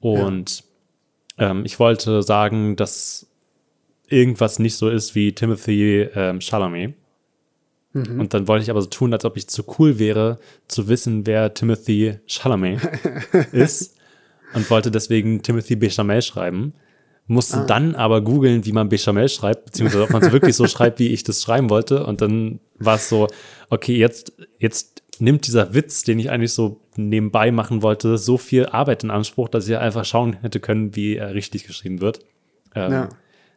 und 0.00 0.64
ähm, 1.38 1.64
ich 1.64 1.78
wollte 1.78 2.22
sagen, 2.22 2.76
dass 2.76 3.26
irgendwas 4.08 4.58
nicht 4.58 4.76
so 4.76 4.90
ist 4.90 5.14
wie 5.14 5.32
Timothy 5.32 6.08
ähm, 6.14 6.40
Chalamet. 6.40 6.94
Mhm. 7.94 8.20
Und 8.20 8.34
dann 8.34 8.46
wollte 8.46 8.62
ich 8.64 8.70
aber 8.70 8.82
so 8.82 8.88
tun, 8.88 9.12
als 9.14 9.24
ob 9.24 9.36
ich 9.36 9.48
zu 9.48 9.64
cool 9.78 9.98
wäre, 9.98 10.38
zu 10.68 10.88
wissen, 10.88 11.26
wer 11.26 11.54
Timothy 11.54 12.18
Chalamet 12.26 12.80
ist. 13.52 13.96
Und 14.52 14.68
wollte 14.70 14.90
deswegen 14.90 15.42
Timothy 15.42 15.74
Bechamel 15.74 16.22
schreiben. 16.22 16.74
Musste 17.26 17.60
Ah. 17.60 17.64
dann 17.64 17.94
aber 17.94 18.20
googeln, 18.20 18.66
wie 18.66 18.72
man 18.72 18.90
Bechamel 18.90 19.28
schreibt, 19.30 19.64
beziehungsweise 19.64 20.04
ob 20.04 20.10
man 20.10 20.22
es 20.22 20.32
wirklich 20.32 20.54
so 20.54 20.66
schreibt, 20.68 20.98
wie 20.98 21.08
ich 21.08 21.24
das 21.24 21.42
schreiben 21.42 21.70
wollte. 21.70 22.04
Und 22.04 22.20
dann 22.20 22.60
war 22.78 22.96
es 22.96 23.08
so, 23.08 23.26
okay, 23.70 23.96
jetzt, 23.96 24.34
jetzt 24.58 24.93
nimmt 25.20 25.46
dieser 25.46 25.74
Witz, 25.74 26.02
den 26.02 26.18
ich 26.18 26.30
eigentlich 26.30 26.52
so 26.52 26.80
nebenbei 26.96 27.50
machen 27.50 27.82
wollte, 27.82 28.18
so 28.18 28.38
viel 28.38 28.66
Arbeit 28.66 29.04
in 29.04 29.10
Anspruch, 29.10 29.48
dass 29.48 29.68
ich 29.68 29.76
einfach 29.76 30.04
schauen 30.04 30.34
hätte 30.40 30.60
können, 30.60 30.96
wie 30.96 31.16
er 31.16 31.34
richtig 31.34 31.66
geschrieben 31.66 32.00
wird. 32.00 32.20
Ähm, 32.74 32.92
Ja. 32.92 33.08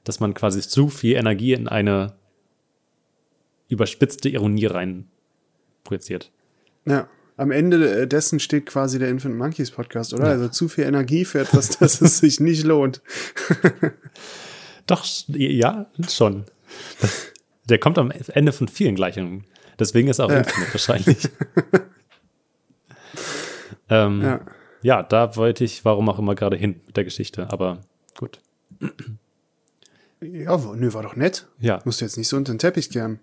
Dass 0.03 0.19
man 0.19 0.33
quasi 0.33 0.61
zu 0.61 0.87
viel 0.87 1.15
Energie 1.15 1.53
in 1.53 1.67
eine 1.67 2.13
überspitzte 3.67 4.29
Ironie 4.29 4.65
rein 4.65 5.07
projiziert. 5.83 6.31
Ja. 6.85 7.09
Am 7.35 7.51
Ende 7.51 8.07
dessen 8.07 8.39
steht 8.39 8.65
quasi 8.65 8.97
der 8.97 9.09
Infant 9.09 9.37
Monkeys 9.37 9.69
Podcast, 9.69 10.13
oder? 10.13 10.25
Also 10.25 10.47
zu 10.47 10.67
viel 10.69 10.85
Energie 10.85 11.23
für 11.23 11.39
etwas, 11.39 11.69
dass 11.79 12.01
es 12.01 12.17
sich 12.17 12.39
nicht 12.39 12.63
lohnt. 12.63 13.01
Doch, 14.87 15.05
ja, 15.27 15.85
schon. 16.09 16.45
Der 17.69 17.77
kommt 17.77 17.99
am 17.99 18.09
Ende 18.09 18.53
von 18.53 18.67
vielen 18.67 18.95
Gleichungen. 18.95 19.43
Deswegen 19.79 20.07
ist 20.07 20.19
er 20.19 20.25
auch 20.25 20.31
Ja. 20.31 20.37
Infinite 20.39 20.73
wahrscheinlich. 20.73 21.17
ähm, 23.89 24.21
ja. 24.21 24.39
Ja. 24.81 25.03
da 25.03 25.35
wollte 25.35 25.63
ich, 25.63 25.85
warum 25.85 26.09
auch 26.09 26.19
immer, 26.19 26.35
gerade 26.35 26.57
hin 26.57 26.81
mit 26.85 26.97
der 26.97 27.03
Geschichte. 27.03 27.47
Aber 27.51 27.81
gut. 28.17 28.39
Ja, 30.21 30.57
nö, 30.75 30.93
war 30.93 31.03
doch 31.03 31.15
nett. 31.15 31.47
Ja, 31.59 31.79
Musst 31.85 32.01
du 32.01 32.05
jetzt 32.05 32.17
nicht 32.17 32.27
so 32.27 32.37
unter 32.37 32.53
den 32.53 32.59
Teppich 32.59 32.89
kehren. 32.89 33.19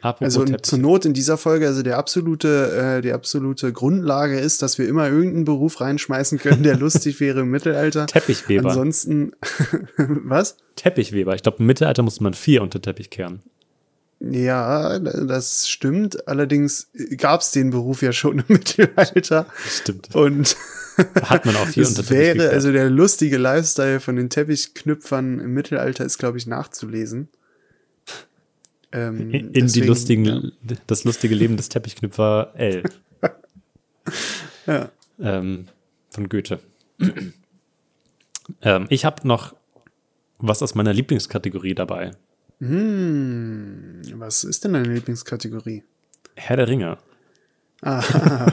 apropos 0.00 0.24
Also 0.36 0.44
Teppich. 0.46 0.62
zur 0.62 0.78
Not 0.78 1.04
in 1.04 1.12
dieser 1.12 1.36
Folge, 1.36 1.66
also 1.66 1.82
der 1.82 1.98
absolute, 1.98 2.96
äh, 2.98 3.02
die 3.02 3.12
absolute 3.12 3.72
Grundlage 3.72 4.38
ist, 4.38 4.62
dass 4.62 4.78
wir 4.78 4.88
immer 4.88 5.08
irgendeinen 5.08 5.44
Beruf 5.44 5.80
reinschmeißen 5.80 6.38
können, 6.38 6.62
der 6.62 6.76
lustig 6.78 7.20
wäre 7.20 7.40
im 7.40 7.50
Mittelalter. 7.50 8.06
Teppichweber. 8.06 8.70
Ansonsten, 8.70 9.32
was? 9.98 10.56
Teppichweber. 10.76 11.34
Ich 11.34 11.42
glaube, 11.42 11.58
im 11.58 11.66
Mittelalter 11.66 12.02
musste 12.02 12.22
man 12.22 12.32
vier 12.34 12.62
unter 12.62 12.80
Teppich 12.80 13.10
kehren. 13.10 13.42
Ja, 14.20 14.98
das 14.98 15.68
stimmt. 15.68 16.28
Allerdings 16.28 16.90
gab 17.16 17.40
es 17.40 17.52
den 17.52 17.70
Beruf 17.70 18.02
ja 18.02 18.12
schon 18.12 18.38
im 18.40 18.44
Mittelalter. 18.48 19.46
Stimmt. 19.66 20.14
Und 20.14 20.56
Hat 21.22 21.46
man 21.46 21.56
auch 21.56 21.66
vier 21.66 21.88
unter 21.88 22.08
wäre, 22.10 22.50
also 22.50 22.70
der 22.70 22.90
lustige 22.90 23.38
Lifestyle 23.38 23.98
von 23.98 24.16
den 24.16 24.28
Teppichknüpfern 24.28 25.40
im 25.40 25.54
Mittelalter 25.54 26.04
ist, 26.04 26.18
glaube 26.18 26.36
ich, 26.36 26.46
nachzulesen. 26.46 27.28
Ähm, 28.92 29.30
in, 29.30 29.32
in 29.32 29.52
die 29.52 29.60
deswegen, 29.60 29.86
lustigen, 29.86 30.52
das 30.86 31.04
lustige 31.04 31.34
Leben 31.34 31.56
des 31.56 31.68
Teppichknüpfer 31.68 32.52
L. 32.54 32.82
Ja. 34.66 34.90
ähm, 35.18 35.66
von 36.10 36.28
Goethe. 36.28 36.60
ähm, 38.62 38.86
ich 38.88 39.04
habe 39.04 39.26
noch 39.26 39.54
was 40.38 40.62
aus 40.62 40.74
meiner 40.74 40.92
Lieblingskategorie 40.92 41.74
dabei. 41.74 42.12
Hm, 42.60 44.02
was 44.14 44.44
ist 44.44 44.64
denn 44.64 44.72
deine 44.74 44.88
Lieblingskategorie? 44.92 45.84
Herr 46.36 46.56
der 46.56 46.68
Ringe. 46.68 46.98
Ah, 47.82 48.02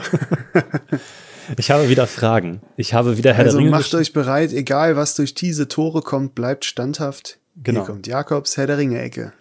Ich 1.56 1.70
habe 1.70 1.88
wieder 1.88 2.06
Fragen. 2.06 2.60
Ich 2.76 2.92
habe 2.92 3.16
wieder 3.16 3.32
Herr 3.32 3.44
also 3.46 3.56
der 3.58 3.64
Ringe. 3.66 3.70
macht 3.70 3.86
gesch- 3.86 3.96
euch 3.98 4.12
bereit, 4.12 4.52
egal 4.52 4.96
was 4.96 5.14
durch 5.14 5.34
diese 5.34 5.66
Tore 5.68 6.02
kommt, 6.02 6.34
bleibt 6.34 6.64
standhaft. 6.66 7.38
Genau. 7.62 7.80
Hier 7.80 7.86
kommt 7.86 8.06
Jakobs 8.06 8.56
Herr 8.58 8.66
der 8.66 8.76
Ringe-Ecke. 8.78 9.32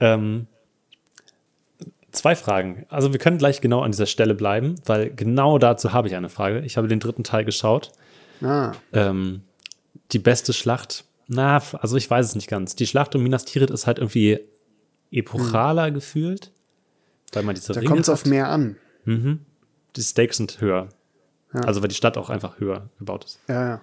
Ähm, 0.00 0.46
zwei 2.10 2.34
Fragen. 2.34 2.86
Also 2.88 3.12
wir 3.12 3.20
können 3.20 3.38
gleich 3.38 3.60
genau 3.60 3.82
an 3.82 3.92
dieser 3.92 4.06
Stelle 4.06 4.34
bleiben, 4.34 4.74
weil 4.84 5.10
genau 5.14 5.58
dazu 5.58 5.92
habe 5.92 6.08
ich 6.08 6.16
eine 6.16 6.28
Frage. 6.28 6.60
Ich 6.60 6.76
habe 6.76 6.88
den 6.88 6.98
dritten 7.00 7.22
Teil 7.24 7.44
geschaut. 7.44 7.92
Ah, 8.42 8.72
Ähm, 8.92 9.42
die 10.12 10.18
beste 10.18 10.52
Schlacht. 10.52 11.04
Na, 11.28 11.62
also 11.80 11.96
ich 11.96 12.10
weiß 12.10 12.24
es 12.26 12.34
nicht 12.34 12.48
ganz. 12.48 12.74
Die 12.74 12.86
Schlacht 12.86 13.14
um 13.14 13.22
Minas 13.22 13.44
Tirith 13.44 13.70
ist 13.70 13.86
halt 13.86 13.98
irgendwie 13.98 14.40
epochaler 15.10 15.90
gefühlt, 15.90 16.52
weil 17.32 17.42
man 17.42 17.54
diese 17.54 17.72
da 17.74 17.80
Ringe 17.80 17.90
kommt 17.90 18.02
es 18.02 18.08
auf 18.08 18.24
mehr 18.24 18.48
an. 18.48 18.76
Mhm. 19.04 19.40
Die 19.96 20.02
Stakes 20.02 20.38
sind 20.38 20.60
höher. 20.60 20.88
Ja. 21.54 21.60
Also 21.60 21.80
weil 21.82 21.88
die 21.88 21.94
Stadt 21.94 22.16
auch 22.18 22.30
einfach 22.30 22.60
höher 22.60 22.88
gebaut 22.98 23.24
ist. 23.24 23.40
Ja, 23.48 23.68
ja. 23.68 23.80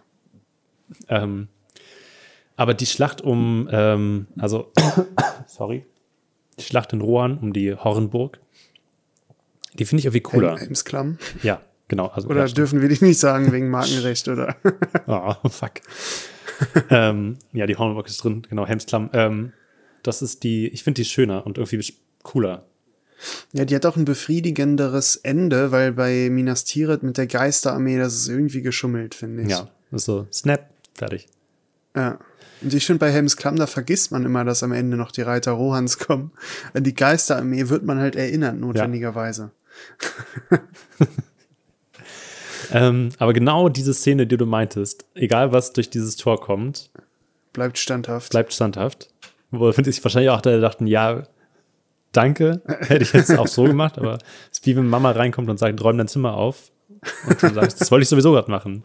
Ähm, 1.08 1.48
aber 2.56 2.74
die 2.74 2.86
Schlacht 2.86 3.22
um, 3.22 3.68
ähm, 3.72 4.28
also, 4.38 4.72
sorry, 5.48 5.86
die 6.60 6.64
Schlacht 6.64 6.94
in 6.94 7.02
Rohan 7.02 7.38
um 7.40 7.54
die 7.54 7.76
Hornburg, 7.76 8.40
die 9.74 9.86
finde 9.86 10.00
ich 10.00 10.06
irgendwie 10.06 10.22
cooler. 10.22 10.50
Helm- 10.52 10.60
Helmsklamm. 10.60 11.18
Ja, 11.44 11.62
Genau. 11.88 12.08
Also, 12.08 12.30
Oder 12.30 12.48
dürfen 12.48 12.82
wir 12.82 12.90
die 12.90 13.04
nicht 13.06 13.20
sagen 13.20 13.52
wegen 13.52 13.70
Markenrecht, 13.70 14.28
oder? 14.28 14.56
Oh, 15.06 15.36
fuck. 15.50 15.74
ähm, 16.90 17.38
ja, 17.54 17.66
die 17.66 17.76
Hornbock 17.76 18.08
ist 18.08 18.24
drin, 18.24 18.46
genau, 18.50 18.66
Helmsklamm. 18.66 19.10
Ähm, 19.14 19.54
das 20.04 20.22
ist 20.22 20.44
die, 20.44 20.68
ich 20.68 20.84
finde 20.84 21.02
die 21.02 21.06
schöner 21.06 21.46
und 21.46 21.58
irgendwie 21.58 21.94
cooler. 22.24 22.66
Ja, 23.54 23.66
die 23.66 23.76
hat 23.76 23.86
auch 23.86 23.96
ein 23.96 24.06
befriedigenderes 24.06 25.16
Ende, 25.18 25.72
weil 25.72 25.94
bei 25.94 26.30
Minas 26.30 26.66
Tirith 26.66 27.04
mit 27.04 27.18
der 27.18 27.28
Geisterarmee, 27.28 27.98
das 27.98 28.14
ist 28.16 28.28
irgendwie 28.28 28.62
geschummelt, 28.62 29.16
finde 29.16 29.44
ich. 29.44 29.50
Ja, 29.50 29.70
ist 29.92 30.06
so, 30.06 30.28
snap, 30.32 30.70
fertig. 30.94 31.28
Ja. 31.96 32.20
Und 32.62 32.74
ich 32.74 32.86
finde, 32.86 33.00
bei 33.00 33.12
Helms 33.12 33.38
Klamm, 33.38 33.58
da 33.58 33.68
vergisst 33.68 34.12
man 34.12 34.26
immer, 34.26 34.44
dass 34.44 34.64
am 34.64 34.72
Ende 34.72 34.98
noch 34.98 35.12
die 35.12 35.22
Reiter 35.22 35.52
Rohans 35.52 35.98
kommen. 36.00 36.32
An 36.74 36.84
die 36.84 36.94
Geisterarmee 36.94 37.70
wird 37.70 37.84
man 37.84 38.00
halt 38.00 38.16
erinnert, 38.16 38.58
notwendigerweise. 38.58 39.52
Ähm, 42.72 43.10
aber 43.20 43.34
genau 43.34 43.70
diese 43.70 43.94
Szene, 43.94 44.28
die 44.28 44.38
du 44.38 44.46
meintest, 44.46 45.06
egal 45.16 45.52
was 45.52 45.74
durch 45.74 45.90
dieses 45.90 46.16
Tor 46.16 46.40
kommt, 46.40 46.90
Bleibt 47.54 47.78
standhaft. 47.78 48.32
bleibt 48.32 48.54
standhaft. 48.54 49.10
Wo 49.52 49.72
finde 49.72 49.90
ich 49.90 50.04
wahrscheinlich 50.04 50.30
auch 50.32 50.42
da 50.42 50.58
dachten, 50.60 50.88
ja, 50.88 51.24
danke, 52.12 52.62
hätte 52.66 53.04
ich 53.04 53.14
jetzt 53.14 53.38
auch 53.38 53.48
so 53.48 53.64
gemacht, 53.66 53.98
aber 53.98 54.18
es 54.52 54.60
ist 54.60 54.66
wie 54.66 54.76
wenn 54.76 54.88
Mama 54.88 55.12
reinkommt 55.12 55.50
und 55.50 55.58
sagt, 55.58 55.82
räum 55.82 55.98
dein 55.98 56.08
Zimmer 56.08 56.36
auf. 56.36 56.72
Und 57.28 57.42
du 57.42 57.54
sagst, 57.54 57.80
das 57.80 57.92
wollte 57.92 58.04
ich 58.04 58.10
sowieso 58.10 58.32
gerade 58.32 58.50
machen. 58.50 58.84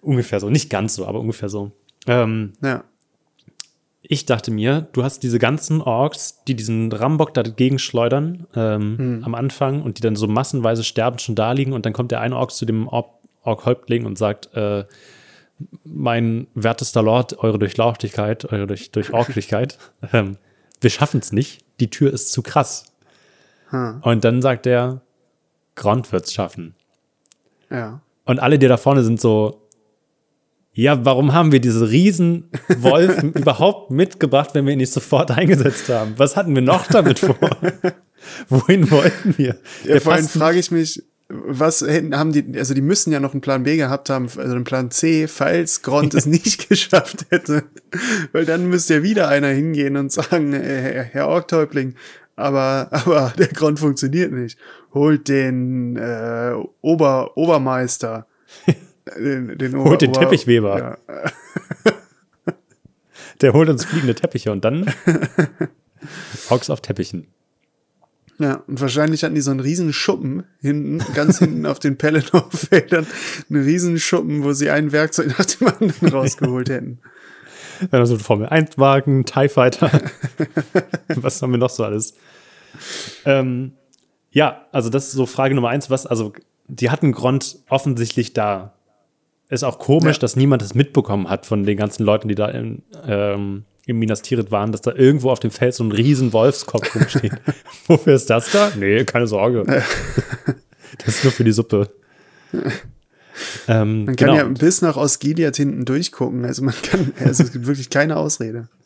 Ungefähr 0.00 0.40
so, 0.40 0.48
nicht 0.48 0.70
ganz 0.70 0.94
so, 0.94 1.06
aber 1.06 1.20
ungefähr 1.20 1.48
so. 1.48 1.72
Ähm, 2.06 2.52
ja. 2.62 2.84
Ich 4.10 4.24
dachte 4.24 4.50
mir, 4.50 4.88
du 4.92 5.04
hast 5.04 5.22
diese 5.22 5.38
ganzen 5.38 5.82
Orks, 5.82 6.42
die 6.48 6.56
diesen 6.56 6.90
Rambock 6.90 7.34
dagegen 7.34 7.78
schleudern 7.78 8.46
ähm, 8.56 9.20
am 9.22 9.34
Anfang 9.34 9.82
und 9.82 9.98
die 9.98 10.02
dann 10.02 10.16
so 10.16 10.26
massenweise 10.26 10.82
sterbend 10.82 11.20
schon 11.20 11.34
da 11.34 11.52
liegen 11.52 11.74
und 11.74 11.84
dann 11.84 11.92
kommt 11.92 12.10
der 12.10 12.22
eine 12.22 12.36
Ork 12.36 12.50
zu 12.50 12.64
dem 12.64 12.88
Ork- 12.88 13.18
Ork-Häuptling 13.42 14.06
und 14.06 14.18
sagt, 14.18 14.54
äh, 14.54 14.84
mein 15.84 16.46
wertester 16.54 17.02
Lord, 17.02 17.38
eure 17.38 17.58
Durchlauchtigkeit, 17.58 18.50
eure 18.50 18.66
durch, 18.66 18.90
Durchorklichkeit, 18.90 19.78
ähm, 20.12 20.38
wir 20.80 20.90
schaffen 20.90 21.20
es 21.20 21.32
nicht, 21.32 21.64
die 21.80 21.90
Tür 21.90 22.12
ist 22.12 22.32
zu 22.32 22.42
krass. 22.42 22.84
Hm. 23.70 24.00
Und 24.02 24.24
dann 24.24 24.40
sagt 24.40 24.66
er, 24.66 25.02
Grond 25.74 26.10
wird's 26.12 26.32
schaffen. 26.32 26.74
Ja. 27.70 28.00
Und 28.24 28.38
alle, 28.40 28.58
die 28.58 28.68
da 28.68 28.76
vorne 28.76 29.02
sind 29.02 29.20
so, 29.20 29.67
ja, 30.78 31.04
warum 31.04 31.32
haben 31.32 31.50
wir 31.50 31.58
diese 31.58 31.90
riesen 31.90 32.50
Wolf 32.68 33.20
überhaupt 33.34 33.90
mitgebracht, 33.90 34.50
wenn 34.52 34.64
wir 34.64 34.74
ihn 34.74 34.78
nicht 34.78 34.92
sofort 34.92 35.32
eingesetzt 35.32 35.88
haben? 35.88 36.14
Was 36.18 36.36
hatten 36.36 36.54
wir 36.54 36.62
noch 36.62 36.86
damit 36.86 37.18
vor? 37.18 37.36
Wohin 38.48 38.88
wollten 38.88 39.36
wir? 39.36 39.56
Ja, 39.82 39.94
Der 39.94 40.00
vor 40.00 40.12
allem 40.12 40.28
frage 40.28 40.60
ich 40.60 40.70
mich, 40.70 41.02
was 41.28 41.80
hätten, 41.80 42.16
haben 42.16 42.30
die, 42.30 42.56
also 42.56 42.74
die 42.74 42.80
müssen 42.80 43.12
ja 43.12 43.18
noch 43.18 43.32
einen 43.32 43.40
Plan 43.40 43.64
B 43.64 43.76
gehabt 43.76 44.08
haben, 44.08 44.26
also 44.26 44.54
einen 44.54 44.62
Plan 44.62 44.92
C, 44.92 45.26
falls 45.26 45.82
Grond 45.82 46.14
es 46.14 46.26
nicht 46.26 46.68
geschafft 46.68 47.26
hätte. 47.30 47.64
Weil 48.30 48.44
dann 48.44 48.68
müsste 48.68 48.94
ja 48.94 49.02
wieder 49.02 49.26
einer 49.26 49.48
hingehen 49.48 49.96
und 49.96 50.12
sagen, 50.12 50.52
äh, 50.52 50.60
Herr, 50.62 51.02
Herr 51.02 51.26
Orktäubling, 51.26 51.96
aber, 52.36 52.86
aber 52.92 53.32
der 53.36 53.48
Grond 53.48 53.80
funktioniert 53.80 54.30
nicht. 54.30 54.56
Holt 54.94 55.26
den 55.26 55.96
äh, 55.96 56.52
Ober, 56.82 57.36
Obermeister. 57.36 58.28
Den, 59.16 59.58
den 59.58 59.74
Ober, 59.76 59.90
Holt 59.90 60.02
den 60.02 60.10
Ober- 60.10 60.20
Teppichweber. 60.20 60.98
Ja, 61.08 61.32
Der 63.40 63.52
holt 63.52 63.68
uns 63.68 63.84
fliegende 63.84 64.14
Teppiche 64.16 64.50
und 64.50 64.64
dann 64.64 64.92
Orks 66.50 66.70
auf 66.70 66.80
Teppichen. 66.80 67.28
Ja, 68.40 68.62
und 68.66 68.80
wahrscheinlich 68.80 69.24
hatten 69.24 69.34
die 69.34 69.40
so 69.40 69.50
einen 69.50 69.60
riesen 69.60 69.92
Schuppen 69.92 70.44
hinten, 70.60 70.98
ganz 71.14 71.38
hinten 71.40 71.66
auf 71.66 71.78
den 71.80 71.98
Pelennor-Feldern, 71.98 73.06
einen 73.50 73.64
riesen 73.64 73.98
Schuppen, 73.98 74.44
wo 74.44 74.52
sie 74.52 74.70
ein 74.70 74.92
Werkzeug 74.92 75.36
nach 75.38 75.44
dem 75.44 75.66
anderen 75.68 76.08
rausgeholt 76.12 76.68
hätten. 76.68 76.98
Dann 77.90 78.06
so 78.06 78.14
ein 78.14 78.20
Formel-1-Wagen, 78.20 79.24
TIE 79.24 79.48
Fighter. 79.48 79.90
was 81.08 81.40
haben 81.42 81.50
wir 81.52 81.58
noch 81.58 81.70
so 81.70 81.84
alles? 81.84 82.14
Ähm, 83.24 83.72
ja, 84.30 84.66
also 84.72 84.88
das 84.90 85.06
ist 85.06 85.12
so 85.12 85.26
Frage 85.26 85.54
Nummer 85.54 85.68
eins. 85.70 85.90
Was, 85.90 86.06
also, 86.06 86.32
die 86.68 86.90
hatten 86.90 87.12
Grond 87.12 87.58
offensichtlich 87.68 88.34
da. 88.34 88.74
Ist 89.50 89.62
auch 89.64 89.78
komisch, 89.78 90.16
Ja. 90.16 90.20
dass 90.20 90.36
niemand 90.36 90.62
das 90.62 90.74
mitbekommen 90.74 91.28
hat 91.28 91.46
von 91.46 91.64
den 91.64 91.76
ganzen 91.76 92.04
Leuten, 92.04 92.28
die 92.28 92.34
da 92.34 92.48
in, 92.48 92.82
ähm, 93.06 93.64
im 93.86 93.98
Minas 93.98 94.20
Tirith 94.22 94.50
waren, 94.50 94.72
dass 94.72 94.82
da 94.82 94.92
irgendwo 94.92 95.30
auf 95.30 95.40
dem 95.40 95.50
Feld 95.50 95.74
so 95.74 95.82
ein 95.84 95.92
riesen 95.92 96.32
Wolfskopf 96.34 96.94
rumsteht. 96.94 97.32
Wofür 97.86 98.14
ist 98.14 98.28
das 98.28 98.52
da? 98.52 98.70
Nee, 98.76 99.04
keine 99.04 99.26
Sorge. 99.26 99.64
das 100.98 101.08
ist 101.08 101.24
nur 101.24 101.32
für 101.32 101.44
die 101.44 101.52
Suppe. 101.52 101.88
Ähm, 103.68 104.04
Man 104.04 104.16
genau. 104.16 104.36
kann 104.36 104.36
ja 104.36 104.44
bis 104.58 104.82
nach 104.82 104.96
Osgiliath 104.96 105.56
hinten 105.56 105.84
durchgucken. 105.84 106.44
Also 106.44 106.62
man 106.64 106.74
kann, 106.82 107.12
also 107.20 107.44
es 107.44 107.52
gibt 107.52 107.66
wirklich 107.66 107.90
keine 107.90 108.16
Ausrede. 108.16 108.68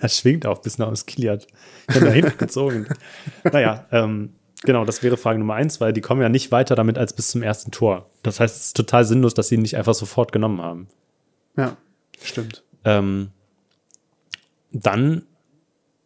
Er 0.00 0.08
schwingt 0.10 0.46
auch 0.46 0.60
bis 0.60 0.76
nach 0.76 0.88
Oskiliad. 0.88 1.46
Ich 1.88 1.94
habe 1.96 2.06
da 2.06 2.12
hinten 2.12 2.36
gezogen. 2.36 2.86
Naja, 3.50 3.86
ähm, 3.90 4.34
genau, 4.64 4.84
das 4.84 5.02
wäre 5.02 5.16
Frage 5.16 5.38
Nummer 5.38 5.54
eins, 5.54 5.80
weil 5.80 5.92
die 5.92 6.00
kommen 6.00 6.20
ja 6.20 6.28
nicht 6.28 6.50
weiter 6.52 6.74
damit 6.74 6.98
als 6.98 7.12
bis 7.12 7.28
zum 7.28 7.42
ersten 7.42 7.70
Tor. 7.70 8.10
Das 8.22 8.40
heißt, 8.40 8.56
es 8.56 8.66
ist 8.66 8.76
total 8.76 9.04
sinnlos, 9.04 9.34
dass 9.34 9.48
sie 9.48 9.54
ihn 9.54 9.62
nicht 9.62 9.76
einfach 9.76 9.94
sofort 9.94 10.32
genommen 10.32 10.60
haben. 10.60 10.88
Ja, 11.56 11.76
stimmt. 12.20 12.64
Ähm, 12.84 13.30
dann 14.72 15.22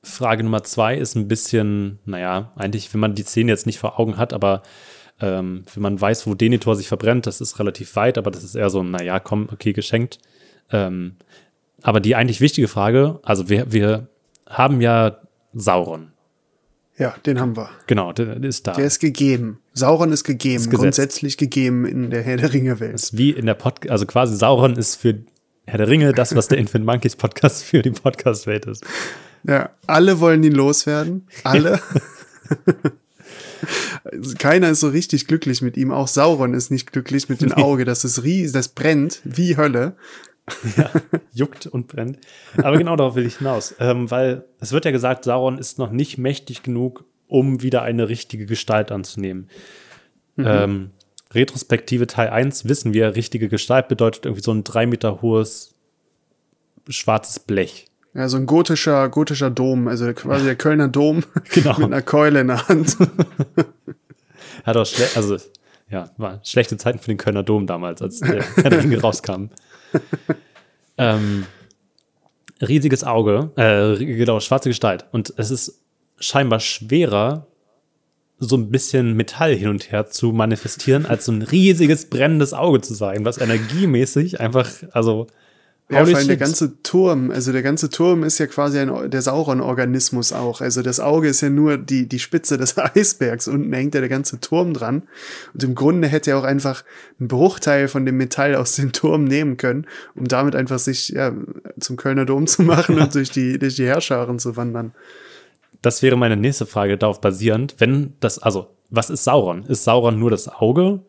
Frage 0.03 0.45
Nummer 0.45 0.63
zwei 0.63 0.97
ist 0.97 1.17
ein 1.17 1.29
bisschen, 1.29 1.99
naja, 2.05 2.53
eigentlich, 2.57 2.93
wenn 2.93 3.01
man 3.01 3.15
die 3.15 3.23
Szene 3.23 3.51
jetzt 3.51 3.67
nicht 3.67 3.79
vor 3.79 3.99
Augen 3.99 4.17
hat, 4.17 4.33
aber 4.33 4.63
ähm, 5.21 5.65
wenn 5.75 5.83
man 5.83 6.01
weiß, 6.01 6.27
wo 6.27 6.35
Denethor 6.35 6.77
sich 6.77 6.89
verbrennt, 6.89 7.27
das 7.27 7.41
ist 7.41 7.59
relativ 7.59 7.97
weit, 7.97 8.19
aber 8.19 8.31
das 8.31 8.45
ist 8.45 8.55
eher 8.55 8.71
so, 8.71 8.83
naja, 8.83 9.19
komm, 9.19 9.49
okay, 9.53 9.73
geschenkt. 9.73 10.19
Ähm, 10.71 11.17
aber 11.83 12.01
die 12.01 12.15
eigentlich 12.15 12.41
wichtige 12.41 12.69
Frage, 12.69 13.21
also 13.23 13.49
wir, 13.49 13.73
wir 13.73 14.09
haben 14.49 14.81
ja 14.81 15.19
Sauron. 15.53 16.13
Ja, 16.99 17.15
den 17.25 17.41
haben 17.41 17.57
wir. 17.57 17.71
Genau, 17.87 18.13
der, 18.13 18.39
der 18.41 18.49
ist 18.49 18.67
da. 18.67 18.73
Der 18.73 18.87
ist 18.87 18.99
gegeben. 18.99 19.61
Sauron 19.73 20.11
ist 20.13 20.25
gegeben. 20.25 20.57
Ist 20.57 20.71
grundsätzlich 20.71 21.37
gegeben 21.37 21.85
in 21.87 22.11
der 22.11 22.23
Herr 22.23 22.37
der 22.37 22.53
Ringe-Welt. 22.53 22.95
ist 22.95 23.17
wie 23.17 23.31
in 23.31 23.47
der 23.47 23.55
Podcast, 23.55 23.91
also 23.91 24.07
quasi 24.07 24.37
Sauron 24.37 24.75
ist 24.77 24.97
für 24.97 25.19
Herr 25.67 25.79
der 25.79 25.89
Ringe 25.89 26.13
das, 26.13 26.35
was 26.35 26.49
der 26.49 26.59
Infant 26.59 26.85
Monkeys 26.85 27.15
Podcast 27.15 27.63
für 27.63 27.83
die 27.83 27.91
Podcast-Welt 27.91 28.67
ist. 28.67 28.85
Ja, 29.45 29.71
alle 29.87 30.19
wollen 30.19 30.43
ihn 30.43 30.53
loswerden. 30.55 31.29
Alle. 31.45 31.81
Also 34.05 34.35
Keiner 34.39 34.71
ist 34.71 34.81
so 34.81 34.89
richtig 34.89 35.27
glücklich 35.27 35.63
mit 35.63 35.77
ihm. 35.77 35.91
Auch 35.91 36.09
Sauron 36.09 36.55
ist 36.55 36.71
nicht 36.71 36.93
glücklich 36.93 37.29
mit 37.29 37.41
dem 37.41 37.53
Auge. 37.53 37.85
Das 37.85 38.05
ist 38.05 38.23
ries, 38.23 38.53
das 38.53 38.69
brennt 38.69 39.21
wie 39.25 39.57
Hölle. 39.57 39.97
Juckt 41.33 41.67
und 41.67 41.87
brennt. 41.89 42.19
Aber 42.57 42.77
genau 42.79 42.97
darauf 42.97 43.15
will 43.15 43.27
ich 43.27 43.39
hinaus. 43.39 43.75
Ähm, 43.81 44.11
weil 44.11 44.45
es 44.61 44.73
wird 44.73 44.85
ja 44.85 44.91
gesagt, 44.91 45.25
Sauron 45.25 45.59
ist 45.59 45.79
noch 45.79 45.91
nicht 45.91 46.19
mächtig 46.19 46.63
genug, 46.63 47.05
um 47.27 47.63
wieder 47.63 47.83
eine 47.83 48.09
richtige 48.09 48.47
Gestalt 48.47 48.91
anzunehmen. 48.93 49.49
Ähm, 50.39 50.91
Retrospektive 51.33 52.07
Teil 52.07 52.31
1 52.31 52.69
wissen 52.69 52.95
wir, 52.95 53.17
richtige 53.17 53.49
Gestalt 53.49 53.89
bedeutet 53.89 54.25
irgendwie 54.25 54.43
so 54.43 54.53
ein 54.53 54.65
drei 54.65 54.87
Meter 54.87 55.21
hohes 55.21 55.75
schwarzes 56.89 57.41
Blech. 57.41 57.87
Ja, 58.15 58.29
so 58.29 58.39
ein 58.39 58.47
gotischer, 58.47 59.09
gotischer 59.11 59.51
Dom, 59.51 59.89
also 59.89 60.11
quasi 60.15 60.47
der 60.47 60.57
Kölner 60.57 60.89
Dom 60.89 61.23
Genau. 61.53 61.75
mit 61.77 61.87
einer 61.87 62.03
Keule 62.03 62.41
in 62.41 62.47
der 62.49 62.67
Hand. 62.69 62.97
Hat 64.65 64.77
auch 64.77 64.87
schle 64.87 65.07
also 65.15 65.37
ja, 65.91 66.11
war 66.17 66.41
schlechte 66.45 66.77
Zeiten 66.77 66.99
für 66.99 67.09
den 67.09 67.17
Kölner 67.17 67.43
Dom 67.43 67.67
damals, 67.67 68.03
als 68.03 68.21
der 68.21 68.45
Ringe 68.65 69.01
rauskam. 69.01 69.47
ähm, 70.99 71.47
riesiges 72.61 73.05
Auge, 73.05 73.51
äh, 73.57 74.05
genau, 74.05 74.41
schwarze 74.41 74.69
Gestalt. 74.69 75.07
Und 75.13 75.33
es 75.37 75.51
ist 75.51 75.81
scheinbar 76.19 76.61
schwerer, 76.61 77.47
so 78.39 78.57
ein 78.57 78.71
bisschen 78.71 79.15
Metall 79.15 79.55
hin 79.55 79.69
und 79.69 79.91
her 79.91 80.07
zu 80.07 80.33
manifestieren, 80.33 81.07
als 81.07 81.25
so 81.25 81.33
ein 81.33 81.43
riesiges 81.43 82.09
brennendes 82.09 82.53
Auge 82.55 82.81
zu 82.81 82.95
sein, 82.95 83.25
was 83.25 83.39
energiemäßig 83.39 84.41
einfach, 84.41 84.71
also 84.93 85.27
Ja, 85.91 86.01
holy 86.01 86.11
vor 86.11 86.19
allem 86.19 86.29
der 86.29 86.37
ganze 86.37 86.83
Turm, 86.83 87.31
also 87.31 87.51
der 87.51 87.63
ganze 87.63 87.89
Turm 87.89 88.23
ist 88.23 88.39
ja 88.39 88.47
quasi 88.47 88.79
ein, 88.79 89.11
der 89.11 89.23
Sauron-Organismus 89.23 90.35
auch. 90.35 90.61
Also 90.61 90.83
das 90.83 91.01
Auge 91.01 91.29
ist 91.29 91.41
ja 91.41 91.49
nur 91.49 91.79
die, 91.79 92.07
die 92.07 92.19
Spitze 92.19 92.59
des 92.59 92.77
Eisbergs. 92.79 93.49
Unten 93.49 93.73
hängt 93.73 93.95
ja 93.95 94.01
der 94.01 94.11
ganze 94.11 94.39
Turm 94.39 94.75
dran. 94.75 95.05
Und 95.55 95.65
im 95.65 95.75
Grunde 95.75 96.09
hätte 96.09 96.33
er 96.33 96.39
auch 96.39 96.45
einfach 96.45 96.85
einen 97.19 97.29
Bruchteil 97.29 97.89
von 97.89 98.05
dem 98.05 98.19
Metall 98.19 98.55
aus 98.55 98.77
dem 98.77 98.93
Turm 98.93 99.25
nehmen 99.25 99.57
können, 99.57 99.87
um 100.15 100.29
damit 100.29 100.55
einfach 100.55 100.79
sich 100.79 101.09
ja, 101.09 101.33
zum 101.81 101.97
Kölner 101.97 102.27
Dom 102.27 102.47
zu 102.47 102.63
machen 102.63 102.99
und 103.01 103.15
durch 103.15 103.31
die, 103.31 103.59
durch 103.59 103.77
die 103.77 103.87
Herrscharen 103.87 104.39
zu 104.39 104.57
wandern. 104.57 104.93
Das 105.81 106.03
wäre 106.03 106.17
meine 106.17 106.37
nächste 106.37 106.67
Frage 106.67 106.99
darauf 106.99 107.21
basierend, 107.23 107.77
wenn 107.79 108.13
das, 108.21 108.39
also, 108.39 108.67
was 108.91 109.09
ist 109.09 109.25
Sauron? 109.25 109.65
Ist 109.65 109.85
Sauron 109.85 110.19
nur 110.19 110.31
das 110.31 110.49
Auge 110.49 111.01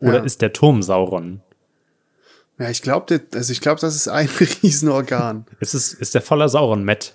oder 0.00 0.18
Ja. 0.18 0.24
ist 0.24 0.42
der 0.42 0.52
Turm 0.52 0.82
Sauron? 0.82 1.40
Ja, 2.58 2.70
ich 2.70 2.82
glaube, 2.82 3.20
also 3.34 3.52
ich 3.52 3.60
glaube, 3.60 3.80
das 3.80 3.94
ist 3.94 4.08
ein 4.08 4.28
Riesenorgan. 4.62 5.46
Ist, 5.60 5.74
es, 5.74 5.94
ist 5.94 6.14
der 6.14 6.22
voller 6.22 6.48
Sauron-Met 6.48 7.14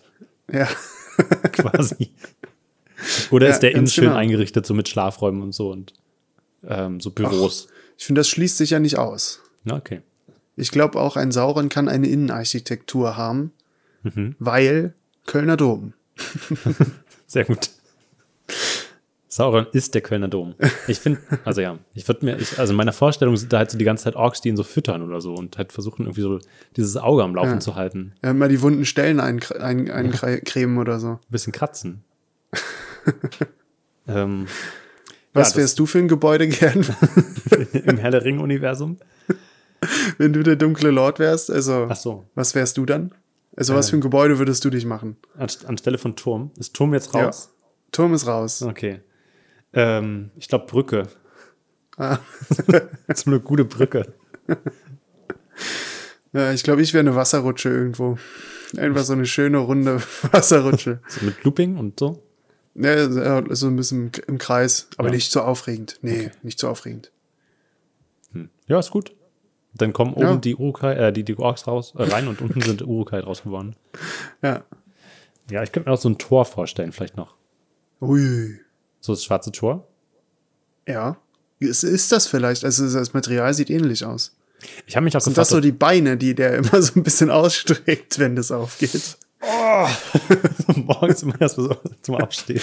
Ja. 0.52 0.68
quasi? 1.52 2.12
Oder 3.32 3.48
Ja, 3.48 3.54
ist 3.54 3.60
der 3.60 3.72
innen 3.74 3.88
schön 3.88 4.06
genau. 4.06 4.16
eingerichtet, 4.16 4.66
so 4.66 4.74
mit 4.74 4.88
Schlafräumen 4.88 5.42
und 5.42 5.52
so? 5.54 5.72
Und 5.72 5.94
ähm, 6.66 7.00
so 7.02 7.12
Büros. 7.12 7.68
Ich 7.98 8.06
finde, 8.06 8.20
das 8.20 8.30
schließt 8.30 8.58
sich 8.58 8.70
ja 8.70 8.80
nicht 8.80 8.98
aus. 8.98 9.42
Okay. 9.70 10.02
Ich 10.56 10.72
glaube 10.72 11.00
auch, 11.00 11.18
ein 11.18 11.32
Sauron 11.32 11.68
kann 11.70 11.90
eine 11.90 12.08
Innenarchitektur 12.08 13.18
haben, 13.18 13.52
Mhm. 14.04 14.36
weil 14.40 14.94
Kölner 15.26 15.56
Dom. 15.58 15.94
Sehr 17.28 17.46
gut. 17.46 17.70
Sauron 19.34 19.66
ist 19.72 19.96
der 19.96 20.02
Kölner 20.02 20.28
Dom. 20.28 20.54
Ich 20.88 21.00
finde, 21.00 21.20
also 21.44 21.60
ja, 21.60 21.80
ich 21.96 22.08
würde 22.08 22.24
mir, 22.24 22.38
ich, 22.38 22.60
also 22.60 22.72
in 22.74 22.78
meiner 22.78 22.94
Vorstellung 22.94 23.36
sind 23.36 23.52
da 23.52 23.58
halt 23.58 23.72
so 23.72 23.80
die 23.80 23.84
ganze 23.84 24.04
Zeit 24.04 24.16
Orks, 24.16 24.42
die 24.42 24.50
ihn 24.50 24.58
so 24.58 24.62
füttern 24.64 25.02
oder 25.02 25.22
so 25.22 25.34
und 25.34 25.58
halt 25.58 25.74
versuchen 25.74 26.04
irgendwie 26.04 26.22
so 26.22 26.40
dieses 26.76 26.98
Auge 26.98 27.24
am 27.24 27.34
Laufen 27.34 27.54
Ja. 27.54 27.60
zu 27.60 27.74
halten. 27.74 28.14
Ja, 28.24 28.32
mal 28.34 28.48
die 28.48 28.62
wunden 28.62 28.86
Stellen 28.86 29.20
eincremen 29.20 29.90
ein, 29.90 30.14
eincremen 30.14 30.78
oder 30.78 31.00
so. 31.00 31.08
Ein 31.14 31.20
bisschen 31.32 31.52
kratzen. 31.52 32.04
ähm, 34.08 34.46
Was 35.34 35.50
das- 35.50 35.58
wärst 35.58 35.80
du 35.80 35.86
für 35.88 35.98
ein 36.00 36.08
Gebäude 36.08 36.48
gern, 36.48 36.86
im 37.86 37.98
Herr 37.98 38.12
der 38.12 38.24
Ring-Universum? 38.24 38.98
wenn 40.20 40.32
du 40.34 40.44
der 40.44 40.58
dunkle 40.58 40.92
Lord 40.92 41.18
wärst? 41.20 41.50
Also, 41.52 41.88
Ach 41.90 41.96
so, 41.96 42.26
was 42.36 42.54
wärst 42.56 42.78
du 42.78 42.86
dann? 42.86 43.14
Also, 43.56 43.74
was 43.76 43.88
Äh. 43.88 43.90
für 43.92 43.98
ein 43.98 44.02
Gebäude 44.02 44.38
würdest 44.40 44.64
du 44.66 44.70
dich 44.70 44.86
machen? 44.86 45.18
an, 45.38 45.48
anstelle 45.66 45.98
von 45.98 46.16
Turm. 46.16 46.52
Ist 46.58 46.76
Turm 46.76 46.94
jetzt 46.94 47.14
Ja. 47.16 47.26
raus? 47.26 47.50
Turm 47.92 48.14
ist 48.14 48.28
raus. 48.28 48.62
Okay. 48.62 49.02
Ähm, 49.74 50.32
ich 50.38 50.48
glaube 50.48 50.66
Brücke. 50.68 51.08
Ah. 51.98 52.20
so 53.14 53.30
eine 53.32 53.40
gute 53.40 53.66
Brücke. 53.66 54.14
Ja, 56.34 56.52
ich 56.52 56.64
glaube, 56.64 56.82
ich 56.82 56.94
wäre 56.94 57.02
eine 57.02 57.16
Wasserrutsche 57.16 57.70
irgendwo. 57.70 58.18
Einfach 58.78 59.04
so 59.04 59.14
eine 59.14 59.26
schöne, 59.26 59.60
runde 59.60 60.02
Wasserrutsche. 60.32 61.00
So 61.08 61.26
mit 61.26 61.44
Looping 61.44 61.78
und 61.78 62.00
so. 62.00 62.24
Ja, 62.76 63.44
so 63.56 63.68
ein 63.68 63.76
bisschen 63.76 64.12
im 64.28 64.40
Kreis, 64.40 64.88
aber 64.98 65.10
Ja. 65.10 65.14
nicht 65.16 65.32
so 65.32 65.42
aufregend. 65.42 66.00
Nee, 66.02 66.32
nicht 66.42 66.60
so 66.60 66.70
aufregend. 66.70 67.12
Hm. 68.32 68.50
Ja, 68.68 68.80
ist 68.80 68.90
gut. 68.90 69.16
Dann 69.76 69.94
kommen 69.94 70.14
oben 70.14 70.26
Ja. 70.26 70.36
die 70.38 70.56
Urukai, 70.56 70.94
äh, 70.96 71.14
die, 71.14 71.24
die 71.24 71.38
Orks 71.38 71.68
raus, 71.68 71.94
äh, 71.98 72.04
rein 72.04 72.28
und 72.28 72.42
unten 72.42 72.62
sind 72.62 72.82
Urukai 72.82 73.22
draus 73.22 73.44
geworden. 73.44 73.76
Ja. 74.42 74.64
Ja, 75.52 75.62
ich 75.62 75.72
könnte 75.72 75.90
mir 75.90 75.94
auch 75.94 76.02
so 76.02 76.10
ein 76.10 76.18
Tor 76.18 76.46
vorstellen, 76.46 76.92
vielleicht 76.94 77.16
noch. 77.18 77.36
Ui. 78.02 78.60
So 79.04 79.12
das 79.12 79.26
schwarze 79.26 79.52
Tor. 79.52 79.86
Ja. 80.88 81.18
Ist, 81.60 81.84
ist 81.84 82.12
das 82.14 82.26
vielleicht? 82.26 82.64
Also 82.64 82.90
das 82.90 83.14
Material 83.14 83.54
sieht 83.54 83.70
ähnlich 83.70 84.06
aus. 84.06 84.34
Ich 84.86 84.96
habe 84.96 85.04
mich 85.04 85.18
auch 85.18 85.20
Sind 85.22 85.38
das 85.38 85.50
gefragt, 85.50 85.58
so 85.58 85.60
die 85.60 85.74
Beine, 85.74 86.16
die 86.16 86.34
der 86.36 86.54
immer 86.60 86.82
so 86.82 86.94
ein 86.98 87.04
bisschen 87.04 87.30
ausstreckt, 87.30 88.18
wenn 88.18 88.38
das 88.38 88.50
aufgeht? 88.52 89.18
ob- 89.42 90.78
morgens 90.78 91.24
immer 91.24 91.40
erst 91.42 91.56
so 91.56 91.76
zum 92.02 92.16
Aufstehen. 92.16 92.62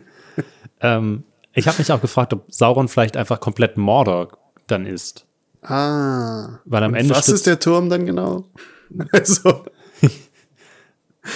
ähm, 0.80 1.22
ich 1.52 1.68
habe 1.68 1.76
mich 1.78 1.92
auch 1.92 2.00
gefragt, 2.00 2.32
ob 2.32 2.50
Sauron 2.50 2.88
vielleicht 2.88 3.18
einfach 3.18 3.38
komplett 3.40 3.76
Mordor 3.76 4.38
dann 4.68 4.86
ist. 4.86 5.26
Ah. 5.60 6.60
Weil 6.64 6.82
am 6.82 6.94
Ende 6.94 7.14
was 7.14 7.28
ist 7.28 7.46
der 7.46 7.60
Turm 7.60 7.90
dann 7.90 8.06
genau? 8.06 8.46
Also, 9.12 9.66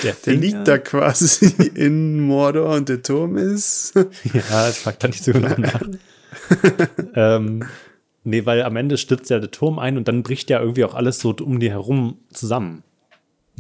der, 0.03 0.15
der 0.15 0.35
liegt 0.35 0.67
da 0.69 0.79
quasi 0.79 1.47
in 1.75 2.21
Mordor 2.21 2.75
und 2.75 2.89
der 2.89 3.03
Turm 3.03 3.37
ist. 3.37 3.95
Ja, 4.33 4.69
ich 4.69 4.77
frag 4.77 4.99
da 5.01 5.09
nicht 5.09 5.23
so 5.25 5.33
genau 5.33 5.55
nach. 5.57 5.83
ähm, 7.15 7.65
nee, 8.25 8.45
weil 8.47 8.63
am 8.63 8.77
Ende 8.77 8.99
stürzt 8.99 9.31
ja 9.31 9.39
der 9.39 9.51
Turm 9.51 9.79
ein 9.79 9.97
und 9.97 10.09
dann 10.09 10.23
bricht 10.23 10.51
ja 10.51 10.61
irgendwie 10.61 10.85
auch 10.85 10.95
alles 10.95 11.19
so 11.21 11.35
um 11.41 11.61
die 11.61 11.71
herum 11.71 12.19
zusammen. 12.33 12.83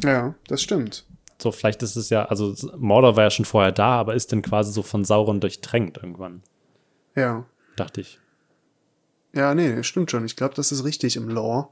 ja, 0.02 0.34
das 0.48 0.62
stimmt. 0.62 1.04
So, 1.38 1.52
vielleicht 1.52 1.82
ist 1.82 1.96
es 1.96 2.08
ja, 2.08 2.24
also 2.24 2.54
Mordor 2.78 3.16
war 3.16 3.24
ja 3.24 3.30
schon 3.30 3.44
vorher 3.44 3.70
da, 3.72 3.88
aber 4.00 4.14
ist 4.14 4.32
dann 4.32 4.40
quasi 4.42 4.72
so 4.72 4.82
von 4.82 5.04
Sauron 5.04 5.38
durchtränkt 5.40 5.98
irgendwann, 5.98 6.42
Ja. 7.14 7.44
dachte 7.76 8.00
ich. 8.00 8.18
Ja, 9.34 9.54
nee, 9.54 9.82
stimmt 9.82 10.10
schon. 10.10 10.24
Ich 10.24 10.34
glaube, 10.36 10.54
das 10.54 10.72
ist 10.72 10.84
richtig 10.84 11.16
im 11.16 11.28
Lore. 11.28 11.68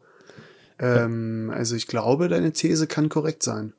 Ähm, 0.78 1.50
also 1.54 1.76
ich 1.76 1.86
glaube, 1.86 2.28
deine 2.28 2.52
These 2.52 2.86
kann 2.86 3.08
korrekt 3.08 3.42
sein. 3.42 3.72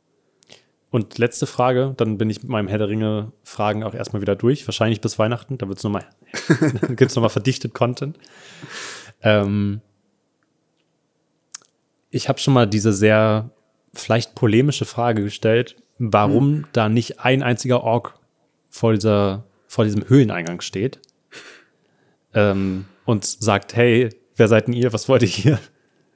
Und 0.95 1.17
letzte 1.17 1.45
Frage, 1.45 1.93
dann 1.97 2.17
bin 2.17 2.29
ich 2.29 2.41
mit 2.41 2.49
meinem 2.49 2.69
Herr 2.69 2.77
der 2.77 2.88
Ringe-Fragen 2.88 3.84
auch 3.84 3.93
erstmal 3.93 4.21
wieder 4.21 4.38
durch, 4.38 4.65
wahrscheinlich 4.65 5.01
bis 5.01 5.19
Weihnachten, 5.19 5.58
da 5.58 5.67
wird's 5.67 5.84
noch 5.84 5.91
mal, 5.91 6.05
gibt 6.88 7.01
es 7.12 7.15
nochmal 7.17 7.29
verdichtet 7.31 7.73
Content. 7.73 8.17
Ähm, 9.21 9.81
ich 12.12 12.29
habe 12.29 12.39
schon 12.39 12.53
mal 12.53 12.65
diese 12.65 12.93
sehr 12.93 13.49
vielleicht 13.93 14.36
polemische 14.36 14.86
Frage 14.86 15.21
gestellt, 15.21 15.75
warum 15.97 16.65
da 16.71 16.88
nicht 16.88 17.19
ein 17.19 17.43
einziger 17.43 17.84
Ork 17.84 18.17
vor, 18.69 18.93
dieser, 18.93 19.43
vor 19.67 19.84
diesem 19.84 20.08
Höhleneingang 20.08 20.62
steht 20.62 21.01
ähm, 22.34 22.86
und 23.03 23.25
sagt, 23.25 23.75
hey, 23.75 24.12
wer 24.38 24.47
seid 24.47 24.67
denn 24.67 24.73
ihr, 24.73 24.93
was 24.93 25.10
wollt 25.10 25.23
ihr 25.23 25.27
hier? 25.27 25.60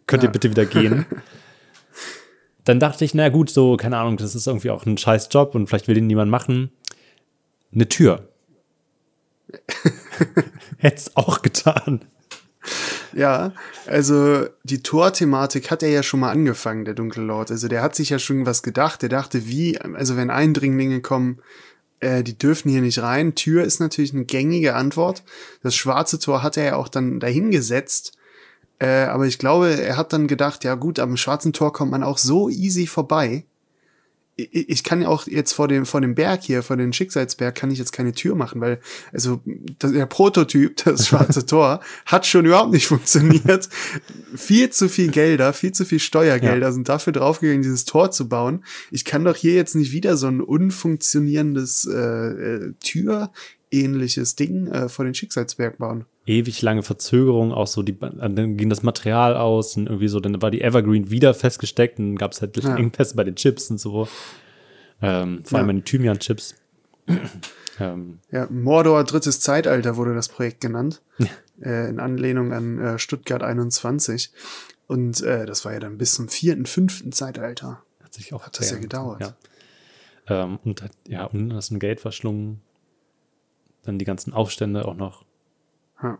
Könnt 0.07 0.23
ihr 0.23 0.27
Ja. 0.27 0.31
bitte 0.31 0.49
wieder 0.49 0.65
gehen? 0.65 1.05
Dann 2.69 2.79
dachte 2.79 3.03
ich, 3.03 3.15
na 3.15 3.29
gut, 3.29 3.49
so, 3.49 3.77
keine 3.77 3.97
Ahnung, 3.97 4.17
das 4.17 4.35
ist 4.35 4.45
irgendwie 4.45 4.69
auch 4.69 4.85
ein 4.85 4.95
scheiß 4.95 5.29
Job 5.31 5.55
und 5.55 5.65
vielleicht 5.65 5.87
will 5.87 5.95
den 5.95 6.05
niemand 6.05 6.29
machen. 6.29 6.69
Eine 7.73 7.89
Tür. 7.89 8.29
Hätt's 10.77 11.15
auch 11.15 11.41
getan. 11.41 12.05
Ja, 13.11 13.53
also 13.87 14.45
die 14.65 14.83
Tor-Thematik 14.83 15.71
hat 15.71 15.81
er 15.81 15.89
ja 15.89 16.03
schon 16.03 16.19
mal 16.19 16.29
angefangen, 16.29 16.85
der 16.85 16.93
Dunkle 16.93 17.23
Lord. 17.23 17.49
Also 17.49 17.67
der 17.67 17.81
hat 17.81 17.95
sich 17.95 18.11
ja 18.11 18.19
schon 18.19 18.45
was 18.45 18.61
gedacht. 18.61 19.01
Der 19.01 19.09
dachte, 19.09 19.47
wie, 19.47 19.81
also 19.81 20.15
wenn 20.15 20.29
Eindringlinge 20.29 21.01
kommen, 21.01 21.41
äh, 22.01 22.21
die 22.21 22.37
dürfen 22.37 22.69
hier 22.69 22.81
nicht 22.81 23.01
rein. 23.01 23.33
Tür 23.33 23.63
ist 23.63 23.79
natürlich 23.79 24.13
eine 24.13 24.25
gängige 24.25 24.75
Antwort. 24.75 25.23
Das 25.63 25.75
schwarze 25.75 26.19
Tor 26.19 26.43
hat 26.43 26.55
er 26.55 26.65
ja 26.65 26.75
auch 26.75 26.87
dann 26.87 27.19
dahingesetzt. 27.19 28.15
Äh, 28.79 29.03
aber 29.03 29.27
ich 29.27 29.37
glaube, 29.37 29.69
er 29.69 29.97
hat 29.97 30.13
dann 30.13 30.27
gedacht, 30.27 30.63
ja 30.63 30.75
gut, 30.75 30.99
am 30.99 31.17
schwarzen 31.17 31.53
Tor 31.53 31.73
kommt 31.73 31.91
man 31.91 32.03
auch 32.03 32.17
so 32.17 32.49
easy 32.49 32.87
vorbei. 32.87 33.43
Ich, 34.37 34.69
ich 34.69 34.83
kann 34.85 35.01
ja 35.01 35.09
auch 35.09 35.27
jetzt 35.27 35.51
vor 35.51 35.67
dem, 35.67 35.85
vor 35.85 35.99
dem 35.99 36.15
Berg 36.15 36.43
hier, 36.43 36.63
vor 36.63 36.77
dem 36.77 36.93
Schicksalsberg, 36.93 37.53
kann 37.53 37.71
ich 37.71 37.77
jetzt 37.79 37.91
keine 37.91 38.13
Tür 38.13 38.35
machen, 38.35 38.61
weil, 38.61 38.79
also, 39.11 39.41
das, 39.79 39.91
der 39.91 40.05
Prototyp, 40.05 40.77
das 40.85 41.07
schwarze 41.09 41.45
Tor, 41.45 41.81
hat 42.05 42.25
schon 42.25 42.45
überhaupt 42.45 42.71
nicht 42.71 42.87
funktioniert. 42.87 43.67
viel 44.33 44.69
zu 44.69 44.87
viel 44.87 45.11
Gelder, 45.11 45.51
viel 45.51 45.73
zu 45.73 45.83
viel 45.83 45.99
Steuergelder 45.99 46.71
sind 46.71 46.87
dafür 46.87 47.11
draufgegangen, 47.11 47.63
dieses 47.63 47.83
Tor 47.83 48.11
zu 48.11 48.29
bauen. 48.29 48.63
Ich 48.91 49.03
kann 49.03 49.25
doch 49.25 49.35
hier 49.35 49.55
jetzt 49.55 49.75
nicht 49.75 49.91
wieder 49.91 50.15
so 50.15 50.27
ein 50.27 50.39
unfunktionierendes 50.39 51.85
äh, 51.85 51.97
äh, 51.97 52.73
Tür-ähnliches 52.79 54.37
Ding 54.37 54.67
äh, 54.67 54.87
vor 54.87 55.03
den 55.03 55.15
Schicksalsberg 55.15 55.79
bauen. 55.79 56.05
Ewig 56.29 56.61
lange 56.61 56.83
Verzögerung, 56.83 57.51
auch 57.51 57.65
so, 57.67 57.81
die, 57.81 57.97
dann 57.97 58.55
ging 58.55 58.69
das 58.69 58.83
Material 58.83 59.35
aus 59.35 59.75
und 59.77 59.87
irgendwie 59.87 60.07
so, 60.07 60.19
dann 60.19 60.41
war 60.41 60.51
die 60.51 60.61
Evergreen 60.61 61.09
wieder 61.09 61.33
festgesteckt 61.33 61.97
und 61.99 62.09
dann 62.09 62.15
gab 62.17 62.33
es 62.33 62.41
halt 62.41 62.55
Ja. 62.63 62.75
Engpässe 62.75 63.15
bei 63.15 63.23
den 63.23 63.35
Chips 63.35 63.71
und 63.71 63.79
so. 63.79 64.07
Ähm, 65.01 65.41
vor 65.43 65.57
allem 65.59 65.67
Ja. 65.67 65.73
bei 65.73 65.79
den 65.79 65.85
Thymian-Chips. 65.85 66.55
ähm, 67.79 68.19
Ja, 68.31 68.47
Mordor 68.51 69.03
drittes 69.05 69.39
Zeitalter 69.39 69.97
wurde 69.97 70.13
das 70.13 70.27
Projekt 70.29 70.61
genannt. 70.61 71.01
äh, 71.61 71.89
in 71.89 71.99
Anlehnung 71.99 72.53
an 72.53 72.79
äh, 72.79 72.99
Stuttgart 72.99 73.41
21. 73.43 74.31
Und 74.87 75.21
äh, 75.23 75.45
das 75.45 75.65
war 75.65 75.73
ja 75.73 75.79
dann 75.79 75.97
bis 75.97 76.13
zum 76.13 76.29
vierten, 76.29 76.65
fünften 76.65 77.11
Zeitalter. 77.11 77.81
hat 78.03 78.13
sich 78.13 78.33
auch 78.33 78.45
Hat 78.45 78.59
das 78.59 78.71
ja 78.71 78.77
gedauert. 78.77 79.21
Ja. 79.21 80.43
Ähm, 80.43 80.59
und 80.63 80.81
hat, 80.83 80.91
ja, 81.07 81.25
und 81.25 81.53
hast 81.53 81.71
ein 81.71 81.79
Geld 81.79 81.99
verschlungen. 81.99 82.61
Dann 83.83 83.97
die 83.97 84.05
ganzen 84.05 84.33
Aufstände 84.33 84.85
auch 84.87 84.95
noch. 84.95 85.23
Ja. 86.03 86.17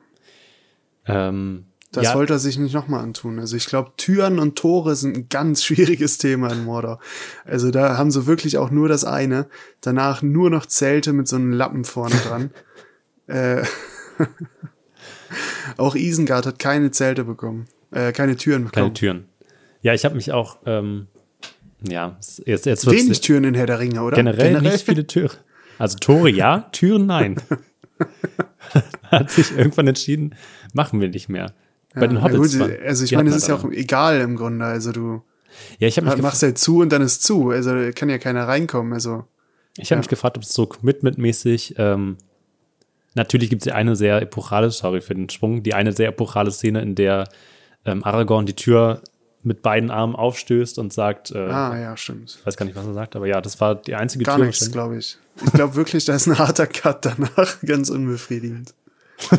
Ähm, 1.05 1.65
Das 1.91 2.05
ja, 2.05 2.15
wollte 2.15 2.33
er 2.33 2.39
sich 2.39 2.57
nicht 2.59 2.73
nochmal 2.73 3.01
antun. 3.03 3.39
Also 3.39 3.55
ich 3.55 3.65
glaube, 3.65 3.91
Türen 3.97 4.37
und 4.37 4.55
Tore 4.57 4.95
sind 4.95 5.15
ein 5.17 5.29
ganz 5.29 5.63
schwieriges 5.65 6.17
Thema 6.17 6.51
in 6.51 6.63
Mordor. 6.65 6.99
Also 7.45 7.71
da 7.71 7.97
haben 7.97 8.11
sie 8.11 8.27
wirklich 8.27 8.57
auch 8.57 8.69
nur 8.71 8.87
das 8.87 9.05
eine. 9.05 9.47
Danach 9.81 10.21
nur 10.21 10.49
noch 10.49 10.65
Zelte 10.65 11.13
mit 11.13 11.27
so 11.27 11.35
einem 11.37 11.51
Lappen 11.51 11.83
vorne 11.85 12.15
dran. 12.27 12.51
äh, 13.27 13.63
auch 15.77 15.95
Isengard 15.95 16.45
hat 16.45 16.59
keine 16.59 16.91
Zelte 16.91 17.23
bekommen. 17.23 17.65
Äh, 17.91 18.11
keine 18.11 18.35
Türen 18.35 18.65
bekommen. 18.65 18.87
keine 18.87 18.93
Türen. 18.93 19.25
Ja, 19.81 19.93
ich 19.93 20.03
habe 20.05 20.15
mich 20.15 20.31
auch, 20.33 20.57
ähm, 20.65 21.07
ja, 21.81 22.17
jetzt, 22.45 22.65
jetzt 22.65 22.85
wird's 22.85 23.03
Wenig 23.03 23.21
Türen 23.21 23.45
in 23.45 23.53
Herr 23.55 23.65
der 23.65 23.79
Ringe, 23.79 24.03
oder? 24.03 24.17
generell, 24.17 24.61
nicht 24.61 24.85
viele 24.85 25.07
Türen. 25.07 25.37
Also 25.77 25.97
Tore 25.97 26.29
ja, 26.29 26.67
Türen 26.73 27.05
nein. 27.05 27.41
hat 29.03 29.31
sich 29.31 29.57
irgendwann 29.57 29.87
entschieden, 29.87 30.35
machen 30.73 31.01
wir 31.01 31.09
nicht 31.09 31.29
mehr. 31.29 31.53
Bei 31.95 32.07
den 32.07 32.17
Ja, 32.17 32.23
Hobbits. 32.23 32.53
gut, 32.53 32.59
waren- 32.59 32.77
also 32.85 33.03
ich 33.03 33.11
meine, 33.13 33.29
es 33.29 33.35
ist 33.37 33.47
ja 33.47 33.55
auch 33.55 33.65
egal 33.71 34.21
im 34.21 34.35
Grunde. 34.35 34.65
Also 34.65 34.91
du 34.91 35.21
Ja, 35.79 35.87
ich 35.87 35.97
habe 35.97 36.07
mich, 36.07 36.21
machst 36.21 36.43
halt 36.43 36.57
zu 36.57 36.79
und 36.79 36.91
dann 36.91 37.01
ist 37.01 37.23
zu. 37.23 37.49
Also 37.49 37.73
da 37.73 37.91
kann 37.91 38.09
ja 38.09 38.17
keiner 38.19 38.47
reinkommen. 38.47 38.93
Also 38.93 39.25
ich 39.77 39.91
hab 39.91 39.97
ja. 39.97 39.99
mich 39.99 40.07
gefragt, 40.07 40.37
ob 40.37 40.43
es 40.43 40.53
so 40.53 40.65
commitmentmäßig, 40.67 41.75
ähm, 41.77 42.17
natürlich 43.15 43.49
gibt 43.49 43.63
es 43.63 43.65
ja 43.67 43.75
eine 43.75 43.95
sehr 43.95 44.21
epochale, 44.21 44.69
sorry 44.71 45.01
für 45.01 45.15
den 45.15 45.29
Sprung, 45.29 45.63
die 45.63 45.73
eine 45.73 45.91
sehr 45.93 46.09
epochale 46.09 46.51
Szene, 46.51 46.81
in 46.81 46.95
der 46.95 47.27
ähm, 47.85 48.03
Aragorn 48.03 48.45
die 48.45 48.55
Tür 48.55 49.01
mit 49.41 49.61
beiden 49.61 49.89
Armen 49.89 50.15
aufstößt 50.15 50.79
und 50.79 50.91
sagt, 50.91 51.31
äh, 51.31 51.37
ah 51.37 51.77
ja, 51.79 51.95
stimmt. 51.95 52.37
ich 52.39 52.45
weiß 52.45 52.57
gar 52.57 52.65
nicht, 52.65 52.75
was 52.75 52.85
er 52.85 52.93
sagt, 52.93 53.15
aber 53.15 53.27
ja, 53.27 53.39
das 53.41 53.61
war 53.61 53.75
die 53.75 53.95
einzige 53.95 54.25
Gar 54.25 54.37
Tür. 54.37 54.45
nichts, 54.45 54.71
glaube 54.71 54.97
ich. 54.97 55.17
Ich 55.45 55.53
glaube 55.53 55.75
wirklich, 55.75 56.05
da 56.05 56.15
ist 56.15 56.27
ein 56.27 56.37
harter 56.37 56.67
Cut 56.67 57.05
danach 57.05 57.61
ganz 57.65 57.89
unbefriedigend. 57.89 58.73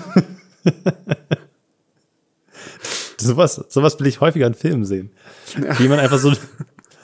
sowas, 3.18 3.62
sowas 3.68 4.00
will 4.00 4.06
ich 4.06 4.20
häufiger 4.20 4.46
in 4.46 4.54
Filmen 4.54 4.84
sehen. 4.84 5.10
Wie 5.56 5.82
jemand 5.82 6.00
einfach 6.00 6.18
so 6.18 6.32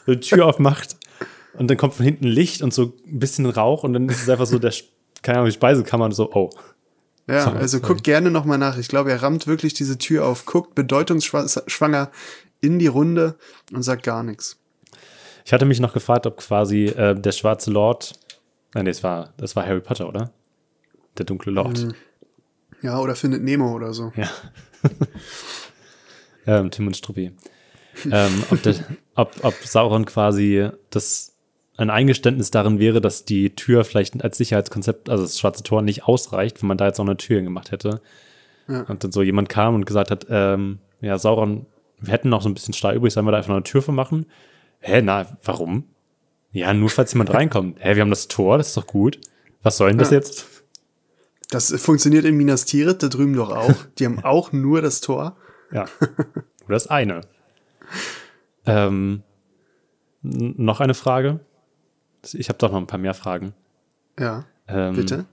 eine 0.07 0.21
Tür 0.21 0.47
aufmacht 0.47 0.97
und 1.55 1.69
dann 1.69 1.77
kommt 1.77 1.95
von 1.95 2.05
hinten 2.05 2.27
Licht 2.27 2.63
und 2.63 2.73
so 2.73 2.95
ein 3.07 3.19
bisschen 3.19 3.47
Rauch 3.47 3.85
und 3.85 3.93
dann 3.93 4.09
ist 4.09 4.23
es 4.23 4.29
einfach 4.29 4.47
so 4.47 4.59
der, 4.59 4.73
keine 5.23 5.39
Ahnung, 5.39 5.51
die 5.51 5.55
Speisekammer 5.55 6.07
und 6.07 6.13
so, 6.13 6.33
oh. 6.33 6.51
Ja, 7.29 7.53
also 7.53 7.81
guckt 7.81 8.05
gerne 8.05 8.31
nochmal 8.31 8.57
nach. 8.57 8.79
Ich 8.79 8.87
glaube, 8.87 9.11
er 9.11 9.21
rammt 9.21 9.49
wirklich 9.49 9.75
diese 9.75 9.99
Tür 9.99 10.25
auf, 10.25 10.47
guckt 10.47 10.77
bedeutungsschwanger 10.77 12.11
in 12.67 12.79
die 12.79 12.87
Runde 12.87 13.37
und 13.73 13.83
sagt 13.83 14.03
gar 14.03 14.23
nichts. 14.23 14.59
Ich 15.45 15.53
hatte 15.53 15.65
mich 15.65 15.81
noch 15.81 15.93
gefragt, 15.93 16.27
ob 16.27 16.39
quasi 16.39 16.87
äh, 16.87 17.15
der 17.15 17.33
schwarze 17.33 17.71
Lord, 17.71 18.15
nein, 18.75 18.85
nee, 18.85 18.91
das 18.91 19.03
war, 19.03 19.33
das 19.37 19.55
war 19.55 19.65
Harry 19.65 19.81
Potter, 19.81 20.09
oder? 20.09 20.33
Der 21.17 21.25
dunkle 21.25 21.53
Lord. 21.53 21.85
Mhm. 21.85 21.95
Ja, 22.83 22.99
oder 22.99 23.17
findet 23.17 23.43
Nemo 23.43 23.73
oder 23.73 23.93
so. 23.93 24.13
Ja. 24.17 24.29
ähm, 26.47 26.71
Tim 26.71 26.87
und 26.87 26.97
Struppi. 26.97 27.33
ähm, 28.11 28.45
ob, 28.51 28.63
der, 28.63 28.75
ob, 29.15 29.33
ob 29.43 29.55
Sauron 29.65 30.05
quasi 30.05 30.69
das 30.91 31.37
ein 31.77 31.91
Eingeständnis 31.91 32.51
darin 32.51 32.79
wäre, 32.79 33.01
dass 33.01 33.25
die 33.25 33.55
Tür 33.55 33.85
vielleicht 33.85 34.23
als 34.23 34.39
Sicherheitskonzept, 34.39 35.11
also 35.11 35.25
das 35.25 35.39
schwarze 35.39 35.63
Tor 35.63 35.83
nicht 35.83 36.05
ausreicht, 36.05 36.63
wenn 36.63 36.69
man 36.69 36.79
da 36.79 36.87
jetzt 36.87 36.99
noch 36.99 37.07
eine 37.07 37.17
Tür 37.17 37.43
gemacht 37.43 37.71
hätte. 37.71 38.01
Ja. 38.69 38.83
Und 38.83 39.05
dann 39.05 39.13
so 39.13 39.23
jemand 39.23 39.49
kam 39.49 39.75
und 39.75 39.85
gesagt 39.85 40.11
hat, 40.11 40.27
ähm, 40.29 40.79
ja, 41.01 41.19
Sauron, 41.19 41.67
wir 42.01 42.13
hätten 42.13 42.29
noch 42.29 42.43
so 42.43 42.49
ein 42.49 42.55
bisschen 42.55 42.75
Stahl 42.75 42.95
übrig, 42.97 43.13
sollen 43.13 43.27
wir 43.27 43.31
da 43.33 43.39
einfach 43.39 43.49
noch 43.51 43.57
eine 43.57 43.65
Tür 43.65 43.83
für 43.83 43.93
machen? 43.93 44.27
Hä, 44.81 45.01
na, 45.03 45.27
warum? 45.45 45.85
Ja, 46.53 46.73
nur 46.73 46.89
falls 46.91 47.13
jemand 47.13 47.33
reinkommt. 47.35 47.79
Hä, 47.81 47.95
wir 47.97 48.03
haben 48.03 48.11
das 48.11 48.29
Tor, 48.29 48.59
das 48.59 48.69
ist 48.69 48.77
doch 48.77 48.87
gut. 48.87 49.19
Was 49.63 49.77
soll 49.79 49.89
denn 49.91 49.99
das 49.99 50.11
Ja. 50.11 50.17
jetzt? 50.19 50.47
Das 51.51 51.73
funktioniert 51.81 52.25
in 52.25 52.37
Minas 52.37 52.65
Tirith 52.65 53.03
da 53.03 53.09
drüben 53.09 53.35
doch 53.35 53.51
auch. 53.51 53.75
Die 53.99 54.05
haben 54.07 54.19
auch 54.25 54.53
nur 54.53 54.83
das 54.83 55.01
Tor. 55.01 55.37
Ja. 55.73 55.85
Oder 56.01 56.75
das 56.75 56.87
eine. 56.89 57.21
Ähm, 58.65 59.23
noch 60.23 60.81
eine 60.81 60.95
Frage. 60.95 61.41
Ich 62.33 62.49
habe 62.49 62.59
doch 62.59 62.71
noch 62.73 62.79
ein 62.79 62.87
paar 62.89 62.99
mehr 62.99 63.15
Fragen. 63.15 63.55
Ja, 64.19 64.45
Ähm, 64.69 64.97
bitte. 64.97 65.25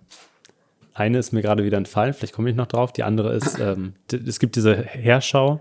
Eine 0.93 1.17
ist 1.17 1.32
mir 1.34 1.41
gerade 1.41 1.63
wieder 1.63 1.78
entfallen, 1.80 2.13
vielleicht 2.13 2.34
komme 2.36 2.52
ich 2.52 2.56
noch 2.56 2.67
drauf. 2.67 2.93
Die 2.93 3.02
andere 3.02 3.34
ist, 3.34 3.58
ähm, 3.60 3.93
es 4.12 4.39
gibt 4.39 4.56
diese 4.56 4.76
Herschau 4.76 5.60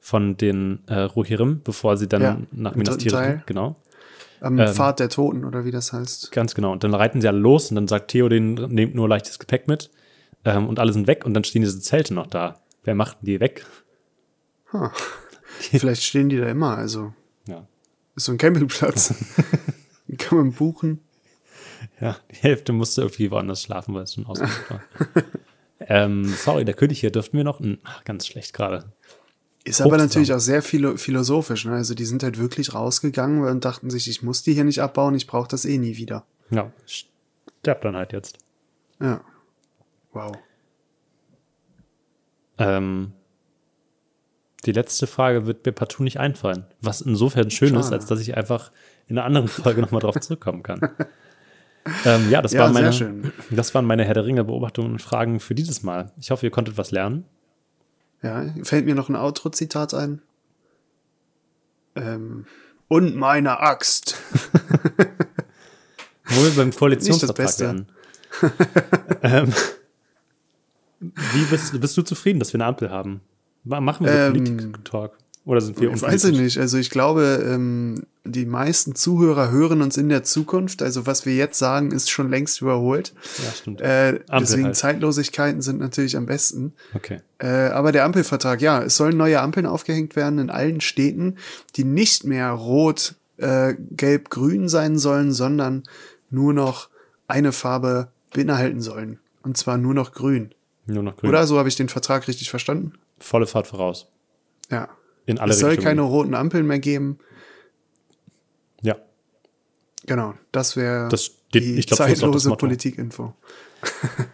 von 0.00 0.36
den 0.36 0.80
äh, 0.86 1.00
Rohirrim, 1.00 1.60
bevor 1.62 1.96
sie 1.96 2.08
dann 2.08 2.22
Ja, 2.22 2.38
nach 2.52 2.74
Minas 2.74 2.96
Tirith. 2.98 3.46
Genau, 3.46 3.76
Am 4.40 4.58
ähm, 4.58 4.68
Pfad 4.68 4.98
der 5.00 5.08
Toten 5.10 5.44
oder 5.44 5.64
wie 5.64 5.70
das 5.70 5.92
heißt. 5.92 6.32
ganz 6.32 6.54
genau. 6.54 6.72
Und 6.72 6.82
dann 6.84 6.94
reiten 6.94 7.20
sie 7.20 7.28
alle 7.28 7.38
los 7.38 7.70
und 7.70 7.74
dann 7.76 7.88
sagt 7.88 8.10
Theo, 8.10 8.28
den 8.28 8.54
nehmt 8.54 8.94
nur 8.94 9.08
leichtes 9.08 9.38
Gepäck 9.38 9.68
mit. 9.68 9.90
Ähm, 10.44 10.68
und 10.68 10.78
alle 10.78 10.92
sind 10.94 11.06
weg 11.06 11.26
und 11.26 11.34
dann 11.34 11.44
stehen 11.44 11.60
diese 11.62 11.80
Zelte 11.80 12.14
noch 12.14 12.26
da. 12.26 12.60
Wer 12.82 12.94
macht 12.94 13.18
die 13.20 13.40
weg? 13.40 13.66
Vielleicht 15.58 16.02
stehen 16.02 16.28
die 16.28 16.38
da 16.38 16.46
immer. 16.48 16.76
Also 16.78 17.12
Ja. 17.46 17.66
ist 18.16 18.24
so 18.24 18.32
ein 18.32 18.38
Campingplatz. 18.38 19.14
Kann 20.18 20.38
man 20.38 20.52
buchen. 20.52 21.00
Ja, 22.00 22.16
die 22.30 22.36
Hälfte 22.36 22.72
musste 22.72 23.02
irgendwie 23.02 23.30
woanders 23.30 23.62
schlafen, 23.62 23.94
weil 23.94 24.02
es 24.04 24.14
schon 24.14 24.26
ausgebucht 24.26 24.70
war. 24.70 24.80
ähm, 25.80 26.24
sorry, 26.24 26.64
der 26.64 26.74
König 26.74 27.00
hier 27.00 27.10
dürften 27.12 27.36
wir 27.36 27.44
noch. 27.44 27.60
Hm, 27.60 27.78
Ach, 27.84 28.04
ganz 28.04 28.26
schlecht 28.26 28.52
gerade. 28.54 28.92
Ist 29.64 29.80
aber 29.82 29.98
natürlich 29.98 30.32
auch 30.32 30.40
sehr 30.40 30.62
philo 30.62 30.96
philosophisch. 30.96 31.66
Ne? 31.66 31.72
Also 31.72 31.94
die 31.94 32.06
sind 32.06 32.22
halt 32.22 32.38
wirklich 32.38 32.74
rausgegangen 32.74 33.44
und 33.44 33.64
dachten 33.64 33.90
sich, 33.90 34.08
ich 34.08 34.22
muss 34.22 34.42
die 34.42 34.54
hier 34.54 34.64
nicht 34.64 34.80
abbauen, 34.80 35.14
ich 35.14 35.26
brauche 35.26 35.48
das 35.48 35.64
eh 35.64 35.76
nie 35.76 35.96
wieder. 35.96 36.24
Ja, 36.50 36.72
sterbt 36.86 37.84
dann 37.84 37.94
halt 37.94 38.12
jetzt. 38.12 38.38
Ja. 39.00 39.20
Wow. 40.12 40.36
Ähm, 42.58 43.12
die 44.64 44.72
letzte 44.72 45.06
Frage 45.06 45.46
wird 45.46 45.64
mir 45.64 45.72
partout 45.72 46.02
nicht 46.02 46.18
einfallen. 46.18 46.64
Was 46.80 47.00
insofern 47.00 47.50
schön 47.50 47.74
ist, 47.74 47.86
Schade. 47.86 47.96
als 47.96 48.06
dass 48.06 48.20
ich 48.20 48.36
einfach 48.36 48.72
in 49.06 49.18
einer 49.18 49.26
anderen 49.26 49.48
Folge 49.48 49.80
nochmal 49.80 50.00
drauf 50.00 50.18
zurückkommen 50.20 50.62
kann. 50.62 50.80
ähm, 52.04 52.30
ja, 52.30 52.42
das, 52.42 52.52
Ja, 52.52 52.62
waren 52.62 52.72
meine, 52.72 53.32
das 53.50 53.74
waren 53.74 53.84
meine 53.84 54.04
Herr 54.04 54.14
der 54.14 54.24
Ringe 54.24 54.44
Beobachtungen 54.44 54.92
und 54.92 55.02
Fragen 55.02 55.40
für 55.40 55.54
dieses 55.54 55.82
Mal. 55.82 56.12
Ich 56.18 56.30
hoffe, 56.30 56.46
ihr 56.46 56.50
konntet 56.50 56.76
was 56.76 56.90
lernen. 56.90 57.24
Ja, 58.22 58.44
fällt 58.64 58.84
mir 58.86 58.94
noch 58.94 59.08
ein 59.08 59.16
Outro-Zitat 59.16 59.94
ein. 59.94 60.20
Ähm, 61.96 62.46
und 62.88 63.16
meine 63.16 63.60
Axt. 63.60 64.16
Wo 66.26 66.42
wir 66.44 66.50
beim 66.56 66.70
Koalitionsvertrag 66.72 67.36
Beste. 67.36 67.64
werden. 67.64 67.88
ähm, 69.22 69.52
wie 71.00 71.44
bist, 71.44 71.80
bist 71.80 71.96
du 71.96 72.02
zufrieden, 72.02 72.38
dass 72.38 72.52
wir 72.52 72.58
eine 72.58 72.66
Ampel 72.66 72.90
haben? 72.90 73.20
Ma- 73.64 73.80
Machen 73.80 74.06
wir 74.06 74.12
so 74.12 74.18
Ähm, 74.18 74.32
Politik-Talk? 74.32 75.18
Oder 75.50 75.60
sind 75.60 75.80
wir 75.80 75.92
Ich 75.92 76.00
weiß 76.00 76.22
ich 76.22 76.30
unpolitisch? 76.30 76.40
nicht. 76.40 76.58
Also 76.58 76.78
ich 76.78 76.90
glaube, 76.90 77.44
ähm, 77.44 78.04
die 78.22 78.46
meisten 78.46 78.94
Zuhörer 78.94 79.50
hören 79.50 79.82
uns 79.82 79.96
in 79.96 80.08
der 80.08 80.22
Zukunft. 80.22 80.80
Also 80.80 81.06
was 81.08 81.26
wir 81.26 81.34
jetzt 81.34 81.58
sagen, 81.58 81.90
ist 81.90 82.08
schon 82.08 82.30
längst 82.30 82.62
überholt. 82.62 83.12
Ja, 83.38 83.52
stimmt. 83.52 83.80
Äh, 83.80 84.20
Ampel 84.28 84.40
deswegen 84.46 84.64
halt. 84.66 84.76
Zeitlosigkeiten 84.76 85.60
sind 85.60 85.80
natürlich 85.80 86.16
am 86.16 86.26
besten. 86.26 86.72
okay. 86.94 87.22
Äh, 87.38 87.48
aber 87.48 87.90
der 87.90 88.04
Ampelvertrag, 88.04 88.62
ja, 88.62 88.80
es 88.80 88.96
sollen 88.96 89.16
neue 89.16 89.40
Ampeln 89.40 89.66
aufgehängt 89.66 90.14
werden 90.14 90.38
in 90.38 90.50
allen 90.50 90.80
Städten, 90.80 91.34
die 91.74 91.82
nicht 91.82 92.22
mehr 92.22 92.52
rot, 92.52 93.16
äh, 93.38 93.74
gelb, 93.90 94.30
grün 94.30 94.68
sein 94.68 94.98
sollen, 94.98 95.32
sondern 95.32 95.82
nur 96.30 96.52
noch 96.52 96.90
eine 97.26 97.50
Farbe 97.50 98.12
beinhalten 98.32 98.82
sollen. 98.82 99.18
Und 99.42 99.56
zwar 99.56 99.78
nur 99.78 99.94
noch 99.94 100.12
grün. 100.12 100.54
Nur 100.86 101.02
noch 101.02 101.16
grün. 101.16 101.28
Oder 101.28 101.44
so 101.48 101.58
habe 101.58 101.68
ich 101.68 101.74
den 101.74 101.88
Vertrag 101.88 102.28
richtig 102.28 102.50
verstanden? 102.50 102.92
Volle 103.18 103.48
Fahrt 103.48 103.66
voraus. 103.66 104.06
Ja. 104.70 104.88
In 105.26 105.38
alle 105.38 105.52
Es 105.52 105.60
soll 105.60 105.70
Richtungen. 105.70 105.86
keine 105.88 106.02
roten 106.02 106.34
Ampeln 106.34 106.66
mehr 106.66 106.78
geben. 106.78 107.18
Ja, 108.82 108.96
Genau, 110.06 110.34
das 110.52 110.76
wäre 110.76 111.08
die 111.54 111.78
ich 111.78 111.86
glaub, 111.86 111.98
zeitlose. 111.98 112.50
Politikinfo. 112.56 113.34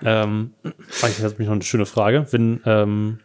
Ähm, 0.04 0.54
eigentlich 1.02 1.22
hat 1.22 1.38
mich 1.38 1.46
noch 1.46 1.54
eine 1.54 1.62
schöne 1.62 1.86
Frage. 1.86 2.26
Wenn, 2.30 2.60
ähm, 2.64 3.20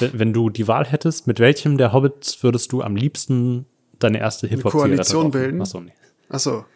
wenn, 0.00 0.34
du 0.34 0.50
die 0.50 0.68
Wahl 0.68 0.84
hättest, 0.84 1.26
mit 1.26 1.40
welchem 1.40 1.78
der 1.78 1.94
Hobbits 1.94 2.42
würdest 2.42 2.72
du 2.72 2.82
am 2.82 2.94
liebsten 2.94 3.64
deine 3.98 4.18
erste 4.18 4.46
Hip-Hop-Zigarette 4.48 4.96
Koalition 4.96 5.20
rauchen? 5.22 5.30
bilden? 5.30 5.60
Achso, 5.62 5.80
nee. 5.80 5.92
Achso, 6.28 6.66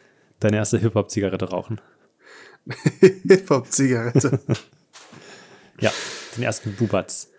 Deine 0.40 0.57
erste 0.57 0.79
Hip-Hop-Zigarette 0.79 1.51
rauchen. 1.51 1.81
Hip-Hop-Zigarette. 3.01 4.40
Ja, 5.79 5.92
den 6.35 6.42
ersten 6.42 6.73
Bubatz. 6.73 7.31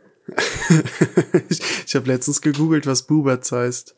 Ich 1.50 1.62
ich 1.86 1.96
habe 1.96 2.08
letztens 2.08 2.42
gegoogelt, 2.42 2.86
was 2.86 3.04
Bubatz 3.04 3.52
heißt. 3.52 3.96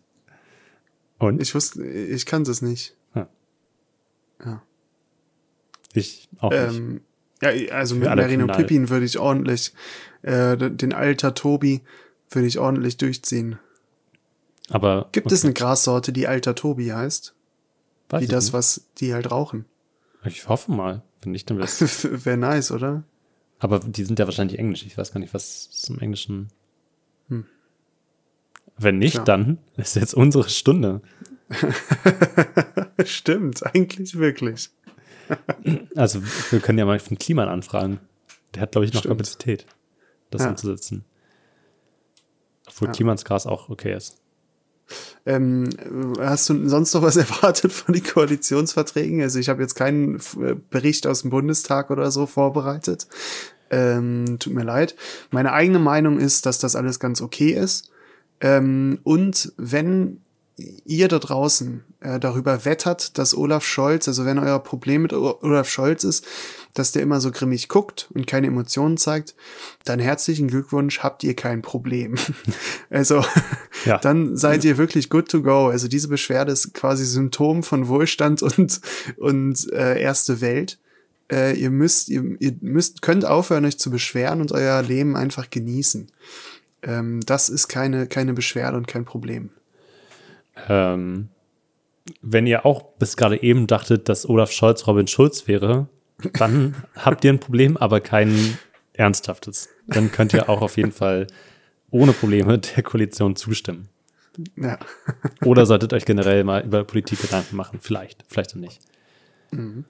Und? 1.18 1.42
Ich 1.42 1.54
wusste, 1.54 1.86
ich 1.86 2.26
kannte 2.26 2.52
es 2.52 2.62
nicht. 2.62 2.96
Ich 5.94 6.30
auch 6.40 6.52
nicht. 6.52 6.78
Ähm, 6.78 7.02
ja, 7.42 7.50
also 7.74 7.96
Für 7.96 8.16
mit 8.16 8.26
Kriminal. 8.26 8.58
Pippin 8.58 8.90
würde 8.90 9.06
ich 9.06 9.18
ordentlich, 9.18 9.74
äh, 10.22 10.58
den 10.58 10.94
alter 10.94 11.34
Tobi 11.34 11.82
würde 12.30 12.48
ich 12.48 12.60
ordentlich 12.60 12.98
durchziehen. 12.98 13.60
Aber 14.70 15.10
Gibt 15.12 15.32
es 15.32 15.44
eine 15.44 15.54
Grassorte, 15.54 16.14
die 16.14 16.28
alter 16.28 16.54
Tobi 16.54 16.94
heißt? 16.94 17.34
weiß 18.10 18.22
Wie 18.22 18.28
das, 18.28 18.46
nicht. 18.46 18.54
was 18.54 18.86
die 18.98 19.14
halt 19.14 19.32
rauchen. 19.32 19.66
Ich 20.26 20.48
hoffe 20.48 20.72
mal. 20.72 21.02
Wenn 21.22 21.32
nicht, 21.32 21.50
dann 21.50 21.58
wäre. 21.58 21.68
Wäre 22.26 22.38
nice, 22.38 22.72
oder? 22.72 23.04
Aber 23.60 23.80
die 23.80 24.04
sind 24.06 24.20
ja 24.20 24.26
wahrscheinlich 24.26 24.58
Englisch. 24.58 24.86
Ich 24.86 24.98
weiß 24.98 25.12
gar 25.12 25.20
nicht, 25.20 25.34
was 25.34 25.70
zum 25.72 26.00
Englischen. 26.00 26.48
Wenn 28.78 28.98
nicht, 28.98 29.16
Tja. 29.16 29.24
dann 29.26 29.58
ist 29.76 29.96
jetzt 29.98 30.14
unsere 30.14 30.48
Stunde. 30.50 31.02
Stimmt, 33.04 33.66
eigentlich 33.66 34.18
wirklich. 34.18 34.70
Also, 35.96 36.24
wir 36.50 36.60
können 36.60 36.80
ja 36.80 36.86
mal 36.86 36.98
von 36.98 37.20
Kliman 37.20 37.50
anfragen. 37.50 38.00
Der 38.56 38.64
hat, 38.64 38.72
glaube 38.72 38.86
ich, 38.86 38.94
noch 38.94 39.02
Stimmt. 39.02 39.20
Kapazität, 39.20 39.68
das 40.32 40.42
Ja. 40.42 40.50
umzusetzen. 40.50 41.06
Obwohl 42.68 42.88
Ja. 42.88 42.94
Klimans 42.94 43.26
Gras 43.26 43.46
auch 43.46 43.70
okay 43.70 43.96
ist. 43.96 44.18
Ähm, 45.28 45.70
hast 46.18 46.50
du 46.50 46.68
sonst 46.68 46.96
noch 46.96 47.04
was 47.04 47.16
erwartet 47.18 47.72
von 47.72 47.94
den 47.94 48.04
Koalitionsverträgen? 48.04 49.22
Also 49.22 49.38
ich 49.38 49.50
habe 49.50 49.62
jetzt 49.62 49.76
keinen 49.76 50.16
äh, 50.42 50.56
Bericht 50.72 51.06
aus 51.06 51.22
dem 51.22 51.30
Bundestag 51.30 51.92
oder 51.92 52.10
so 52.10 52.26
vorbereitet. 52.26 53.08
Ähm, 53.72 54.38
tut 54.40 54.54
mir 54.54 54.64
leid. 54.64 54.96
Meine 55.32 55.54
eigene 55.54 55.80
Meinung 55.80 56.20
ist, 56.20 56.46
dass 56.46 56.60
das 56.60 56.76
alles 56.76 57.00
ganz 57.00 57.22
okay 57.22 57.52
ist. 57.52 57.92
Ähm, 58.42 59.00
und 59.04 59.54
wenn 59.58 60.22
ihr 60.86 61.08
da 61.08 61.20
draußen 61.20 61.84
äh, 62.02 62.20
darüber 62.20 62.66
wettert, 62.66 63.18
dass 63.18 63.36
Olaf 63.36 63.64
Scholz, 63.64 64.08
also 64.08 64.26
wenn 64.26 64.40
euer 64.40 64.60
Problem 64.60 65.04
mit 65.04 65.14
Olaf 65.14 65.70
Scholz 65.70 66.04
ist, 66.04 66.26
dass 66.74 66.92
der 66.92 67.02
immer 67.02 67.20
so 67.20 67.32
grimmig 67.32 67.68
guckt 67.68 68.10
und 68.14 68.28
keine 68.28 68.48
Emotionen 68.48 68.98
zeigt, 68.98 69.36
dann 69.86 70.00
herzlichen 70.00 70.48
Glückwunsch, 70.48 71.00
habt 71.00 71.24
ihr 71.24 71.36
kein 71.36 71.62
Problem. 71.62 72.16
also 72.90 73.24
Ja. 73.86 73.98
dann 73.98 74.36
seid 74.36 74.66
ihr 74.66 74.78
wirklich 74.78 75.10
good 75.10 75.30
to 75.30 75.42
go. 75.42 75.68
Also 75.68 75.88
diese 75.88 76.10
Beschwerde 76.10 76.52
ist 76.52 76.74
quasi 76.74 77.06
Symptom 77.06 77.64
von 77.64 77.88
Wohlstand 77.88 78.42
und, 78.44 78.82
und 79.18 79.72
äh, 79.72 80.02
erste 80.02 80.42
Welt. 80.42 80.80
Äh, 81.32 81.54
ihr 81.56 81.70
müsst, 81.70 82.10
ihr, 82.10 82.24
ihr 82.40 82.56
müsst, 82.62 83.02
könnt 83.02 83.26
aufhören, 83.26 83.66
euch 83.66 83.78
zu 83.78 83.92
beschweren 83.92 84.42
und 84.42 84.52
euer 84.52 84.82
Leben 84.82 85.16
einfach 85.16 85.50
genießen. 85.50 86.08
Ähm, 86.82 87.22
das 87.26 87.50
ist 87.50 87.68
keine, 87.68 88.08
keine 88.08 88.34
Beschwerde 88.34 88.78
und 88.78 88.88
kein 88.88 89.06
Problem. 89.06 89.50
Ähm, 90.68 91.30
wenn 92.22 92.48
ihr 92.48 92.66
auch 92.66 92.84
bis 92.98 93.18
gerade 93.18 93.42
eben 93.42 93.68
dachtet, 93.68 94.10
dass 94.10 94.28
Olaf 94.28 94.52
Scholz 94.52 94.88
Robin 94.88 95.08
Schulz 95.08 95.48
wäre, 95.48 95.88
dann 96.34 96.76
habt 96.96 97.24
ihr 97.24 97.32
ein 97.32 97.40
Problem, 97.40 97.78
aber 97.78 98.02
kein 98.02 98.58
ernsthaftes. 98.94 99.70
Dann 99.88 100.12
könnt 100.12 100.34
ihr 100.34 100.50
auch 100.50 100.62
auf 100.62 100.78
jeden 100.78 100.92
Fall 100.92 101.28
ohne 101.92 102.14
Probleme 102.14 102.58
der 102.58 102.84
Koalition 102.84 103.36
zustimmen. 103.36 103.90
Ja. 104.56 104.80
Oder 105.44 105.66
solltet 105.66 105.94
euch 105.94 106.06
generell 106.06 106.44
mal 106.44 106.64
über 106.64 106.84
Politik 106.84 107.22
Gedanken 107.22 107.56
machen. 107.56 107.80
Vielleicht, 107.82 108.24
vielleicht 108.28 108.52
auch 108.52 108.60
nicht. 108.60 108.80
Mhm. 109.52 109.86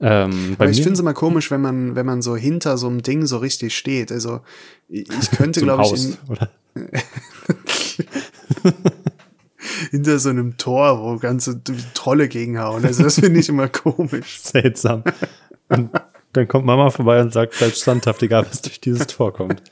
Ähm, 0.00 0.56
Aber 0.58 0.70
ich 0.70 0.78
finde 0.78 0.94
es 0.94 1.00
immer 1.00 1.14
komisch, 1.14 1.50
wenn 1.50 1.60
man, 1.60 1.94
wenn 1.94 2.06
man 2.06 2.22
so 2.22 2.36
hinter 2.36 2.78
so 2.78 2.86
einem 2.88 3.02
Ding 3.02 3.26
so 3.26 3.38
richtig 3.38 3.76
steht. 3.76 4.10
Also 4.10 4.40
ich 4.88 5.08
könnte, 5.36 5.60
glaube 5.60 5.84
ich, 5.84 6.04
in, 6.04 6.16
hinter 9.90 10.18
so 10.18 10.30
einem 10.30 10.56
Tor, 10.56 11.02
wo 11.02 11.18
ganze 11.18 11.60
Trolle 11.94 12.28
gegenhauen. 12.28 12.84
Also 12.84 13.02
das 13.02 13.20
finde 13.20 13.40
ich 13.40 13.48
immer 13.48 13.68
komisch. 13.68 14.40
Seltsam. 14.40 15.04
Und 15.68 15.90
dann 16.32 16.48
kommt 16.48 16.64
Mama 16.64 16.90
vorbei 16.90 17.20
und 17.20 17.32
sagt, 17.32 17.54
bleib 17.58 17.74
standhaft, 17.74 18.22
egal 18.22 18.46
was 18.48 18.62
durch 18.62 18.80
dieses 18.80 19.06
Tor 19.06 19.32
kommt. 19.32 19.62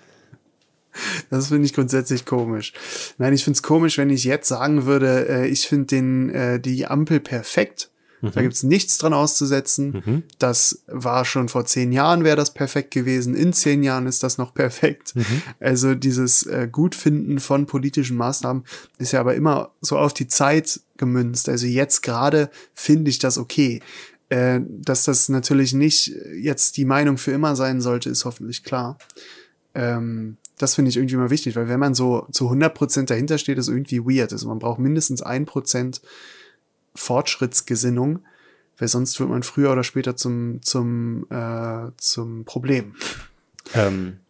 Das 1.30 1.48
finde 1.48 1.64
ich 1.66 1.74
grundsätzlich 1.74 2.24
komisch. 2.24 2.72
Nein, 3.18 3.32
ich 3.32 3.44
finde 3.44 3.56
es 3.56 3.62
komisch, 3.62 3.98
wenn 3.98 4.10
ich 4.10 4.24
jetzt 4.24 4.48
sagen 4.48 4.84
würde, 4.84 5.28
äh, 5.28 5.46
ich 5.46 5.68
finde 5.68 5.86
den 5.86 6.30
äh, 6.30 6.60
die 6.60 6.86
Ampel 6.86 7.20
perfekt. 7.20 7.90
Da 8.20 8.42
gibt's 8.42 8.62
nichts 8.62 8.98
dran 8.98 9.12
auszusetzen. 9.12 10.24
Das 10.38 10.82
war 10.86 11.24
schon 11.24 11.48
vor 11.48 11.64
zehn 11.66 11.92
Jahren 11.92 12.24
wäre 12.24 12.36
das 12.36 12.54
perfekt 12.54 12.90
gewesen. 12.90 13.34
In 13.34 13.52
zehn 13.52 13.82
Jahren 13.82 14.06
ist 14.06 14.22
das 14.22 14.38
noch 14.38 14.54
perfekt. 14.54 15.14
Also 15.60 15.94
dieses 15.94 16.44
äh, 16.44 16.68
Gutfinden 16.70 17.40
von 17.40 17.66
politischen 17.66 18.16
Maßnahmen 18.16 18.64
ist 18.98 19.12
ja 19.12 19.20
aber 19.20 19.34
immer 19.34 19.72
so 19.80 19.98
auf 19.98 20.14
die 20.14 20.28
Zeit 20.28 20.80
gemünzt. 20.96 21.48
Also 21.48 21.66
jetzt 21.66 22.02
gerade 22.02 22.50
finde 22.74 23.10
ich 23.10 23.18
das 23.18 23.38
okay. 23.38 23.80
Äh, 24.30 24.60
dass 24.68 25.04
das 25.04 25.28
natürlich 25.28 25.72
nicht 25.72 26.12
jetzt 26.34 26.76
die 26.76 26.84
Meinung 26.84 27.16
für 27.16 27.32
immer 27.32 27.56
sein 27.56 27.80
sollte, 27.80 28.10
ist 28.10 28.24
hoffentlich 28.24 28.62
klar. 28.62 28.98
Ähm, 29.74 30.36
das 30.58 30.74
finde 30.74 30.90
ich 30.90 30.96
irgendwie 30.96 31.16
mal 31.16 31.30
wichtig, 31.30 31.56
weil 31.56 31.68
wenn 31.68 31.80
man 31.80 31.94
so 31.94 32.26
zu 32.32 32.50
100% 32.50 33.06
dahinter 33.06 33.38
steht, 33.38 33.58
ist 33.58 33.68
irgendwie 33.68 34.00
weird. 34.00 34.32
Also 34.32 34.48
man 34.48 34.58
braucht 34.58 34.80
mindestens 34.80 35.24
1% 35.24 36.00
Fortschrittsgesinnung, 36.98 38.20
weil 38.78 38.88
sonst 38.88 39.18
wird 39.18 39.30
man 39.30 39.42
früher 39.42 39.72
oder 39.72 39.84
später 39.84 40.16
zum, 40.16 40.60
zum, 40.62 41.26
äh, 41.30 41.90
zum 41.96 42.44
Problem. 42.44 42.94
Ähm, 43.74 44.20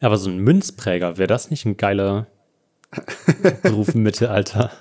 aber 0.00 0.16
so 0.16 0.30
ein 0.30 0.38
Münzpräger, 0.38 1.18
wäre 1.18 1.28
das 1.28 1.50
nicht 1.50 1.64
ein 1.64 1.76
geiler 1.76 2.26
Beruf 3.62 3.94
im 3.94 4.02
Mittelalter? 4.02 4.72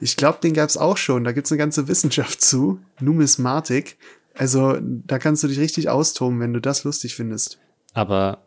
Ich 0.00 0.16
glaube, 0.16 0.38
den 0.42 0.52
gab's 0.52 0.76
auch 0.76 0.96
schon. 0.96 1.24
Da 1.24 1.32
gibt's 1.32 1.52
eine 1.52 1.58
ganze 1.58 1.86
Wissenschaft 1.86 2.42
zu. 2.42 2.80
Numismatik. 3.00 3.96
Also 4.34 4.76
da 4.80 5.18
kannst 5.18 5.44
du 5.44 5.48
dich 5.48 5.60
richtig 5.60 5.88
austoben, 5.88 6.40
wenn 6.40 6.52
du 6.52 6.60
das 6.60 6.82
lustig 6.82 7.14
findest. 7.14 7.58
Aber 7.92 8.38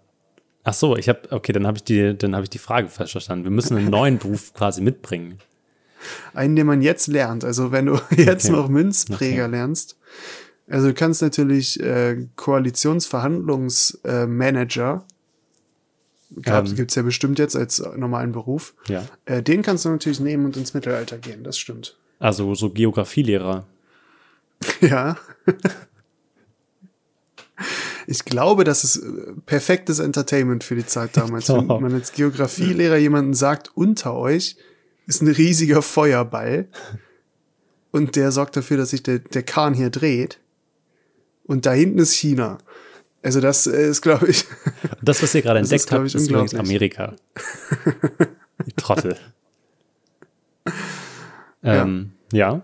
ach 0.64 0.74
so, 0.74 0.98
ich 0.98 1.08
habe 1.08 1.32
okay, 1.32 1.54
dann 1.54 1.66
habe 1.66 1.78
ich 1.78 1.84
die, 1.86 2.18
dann 2.18 2.36
habe 2.36 2.44
ich 2.44 2.50
die 2.50 2.58
Frage 2.58 2.90
falsch 2.90 3.14
verstanden. 3.14 3.46
Wir 3.46 3.52
müssen 3.52 3.78
einen 3.78 3.90
neuen 3.90 4.18
Beruf 4.18 4.54
quasi 4.54 4.82
mitbringen. 4.82 5.40
Einen, 6.34 6.56
den 6.56 6.68
man 6.68 6.82
jetzt 6.82 7.08
lernt. 7.08 7.44
Also 7.44 7.72
wenn 7.72 7.88
du 7.88 8.00
jetzt 8.16 8.46
Okay. 8.46 8.54
noch 8.56 8.70
Münzpräger 8.70 9.44
Okay. 9.46 9.52
lernst. 9.52 9.98
Also 10.70 10.88
du 10.88 10.94
kannst 10.94 11.22
natürlich 11.22 11.80
äh, 11.80 12.28
Koalitionsverhandlungsmanager, 12.36 15.06
äh, 16.46 16.50
Ähm. 16.60 16.76
gibt's 16.76 16.96
ja 16.96 17.02
bestimmt 17.04 17.40
jetzt 17.40 17.56
als 17.56 17.82
normalen 17.96 18.34
Beruf. 18.34 18.74
Ja. 18.88 19.06
Äh, 19.26 19.42
den 19.42 19.62
kannst 19.62 19.86
du 19.86 19.90
natürlich 19.90 20.20
nehmen 20.20 20.46
und 20.46 20.58
ins 20.58 20.74
Mittelalter 20.74 21.18
gehen, 21.18 21.44
das 21.44 21.58
stimmt. 21.58 21.96
Also 22.20 22.54
so 22.56 22.70
Geografielehrer. 22.70 23.66
Ja. 24.82 25.18
Ich 28.08 28.26
glaube, 28.26 28.64
das 28.64 28.84
ist 28.84 28.98
äh, 28.98 29.34
perfektes 29.46 30.00
Entertainment 30.00 30.64
für 30.64 30.76
die 30.76 30.86
Zeit 30.86 31.18
damals. 31.18 31.50
Wenn 31.54 31.68
man 31.68 31.94
als 31.94 32.12
Geografielehrer 32.14 32.98
jemanden 32.98 33.34
sagt, 33.34 33.72
unter 33.76 34.16
euch 34.16 34.58
ist 35.08 35.22
ein 35.22 35.30
riesiger 35.30 35.82
Feuerball 35.82 36.68
und 37.92 38.16
der 38.16 38.32
sorgt 38.32 38.58
dafür, 38.58 38.78
dass 38.78 38.92
sich 38.92 39.02
der, 39.02 39.20
der 39.20 39.44
Kahn 39.44 39.74
hier 39.74 39.90
dreht 39.90 40.40
und 41.44 41.66
da 41.66 41.72
hinten 41.72 42.00
ist 42.00 42.14
China. 42.14 42.60
Also 43.24 43.42
das 43.42 43.66
äh, 43.68 43.90
ist, 43.90 44.02
glaube 44.02 44.28
ich, 44.28 44.46
das, 45.02 45.24
was 45.24 45.34
ihr 45.34 45.42
gerade 45.42 45.60
entdeckt 45.60 45.86
ist, 45.86 45.92
habt, 45.92 46.06
ich, 46.06 46.16
ist 46.16 46.30
übrigens 46.30 46.54
unglaublich. 46.54 46.76
Amerika. 46.76 47.16
Die 48.66 48.74
Trottel. 48.74 49.18
ähm, 51.64 52.12
ja. 52.32 52.62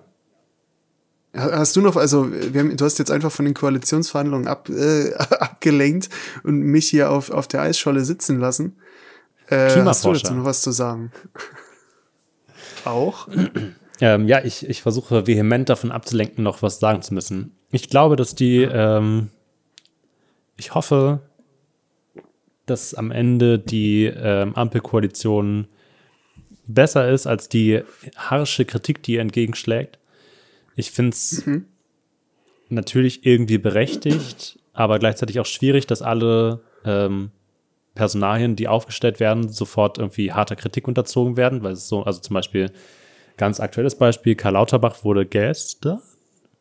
Hast 1.35 1.75
du 1.75 1.81
noch, 1.81 1.95
also 1.95 2.31
wir 2.31 2.59
haben, 2.61 2.77
du 2.77 2.85
hast 2.85 2.99
jetzt 2.99 3.09
einfach 3.09 3.31
von 3.31 3.45
den 3.45 3.55
Koalitionsverhandlungen 3.55 4.47
ab, 4.47 4.69
äh, 4.69 5.13
abgelenkt 5.15 6.09
und 6.43 6.59
mich 6.59 6.89
hier 6.89 7.09
auf, 7.09 7.31
auf 7.31 7.47
der 7.47 7.61
Eisscholle 7.61 8.05
sitzen 8.05 8.39
lassen. 8.39 8.77
Äh, 9.47 9.69
hast 9.83 10.05
du 10.05 10.13
dazu 10.13 10.33
noch 10.33 10.45
was 10.45 10.61
zu 10.61 10.71
sagen? 10.71 11.11
Auch? 12.86 13.27
Ähm, 14.01 14.27
ja, 14.27 14.43
ich, 14.43 14.67
ich 14.67 14.81
versuche 14.81 15.27
vehement 15.27 15.69
davon 15.69 15.91
abzulenken, 15.91 16.43
noch 16.43 16.61
was 16.61 16.79
sagen 16.79 17.01
zu 17.01 17.13
müssen. 17.13 17.55
Ich 17.71 17.89
glaube, 17.89 18.15
dass 18.15 18.36
die, 18.36 18.63
ähm, 18.63 19.29
ich 20.57 20.73
hoffe, 20.73 21.21
dass 22.65 22.93
am 22.93 23.11
Ende 23.11 23.59
die 23.59 24.05
ähm, 24.05 24.55
Ampelkoalition 24.55 25.67
besser 26.65 27.09
ist 27.09 27.27
als 27.27 27.49
die 27.49 27.81
harsche 28.15 28.65
Kritik, 28.65 29.03
die 29.03 29.13
ihr 29.13 29.21
entgegenschlägt. 29.21 29.99
Ich 30.75 30.91
finde 30.91 31.11
es 31.11 31.43
natürlich 32.69 33.25
irgendwie 33.25 33.57
berechtigt, 33.57 34.59
aber 34.71 34.97
gleichzeitig 34.99 35.39
auch 35.39 35.45
schwierig, 35.45 35.88
dass 35.88 36.01
alle 36.01 36.61
ähm, 36.86 37.31
Personalien, 37.95 38.55
die 38.55 38.67
aufgestellt 38.67 39.19
werden, 39.19 39.49
sofort 39.49 39.97
irgendwie 39.97 40.31
harter 40.31 40.55
Kritik 40.55 40.87
unterzogen 40.87 41.37
werden, 41.37 41.63
weil 41.63 41.73
es 41.73 41.87
so, 41.87 42.03
also 42.03 42.19
zum 42.19 42.33
Beispiel 42.33 42.71
ganz 43.37 43.59
aktuelles 43.59 43.95
Beispiel, 43.95 44.35
Karl 44.35 44.53
Lauterbach 44.53 45.03
wurde 45.03 45.25
gestern, 45.25 46.01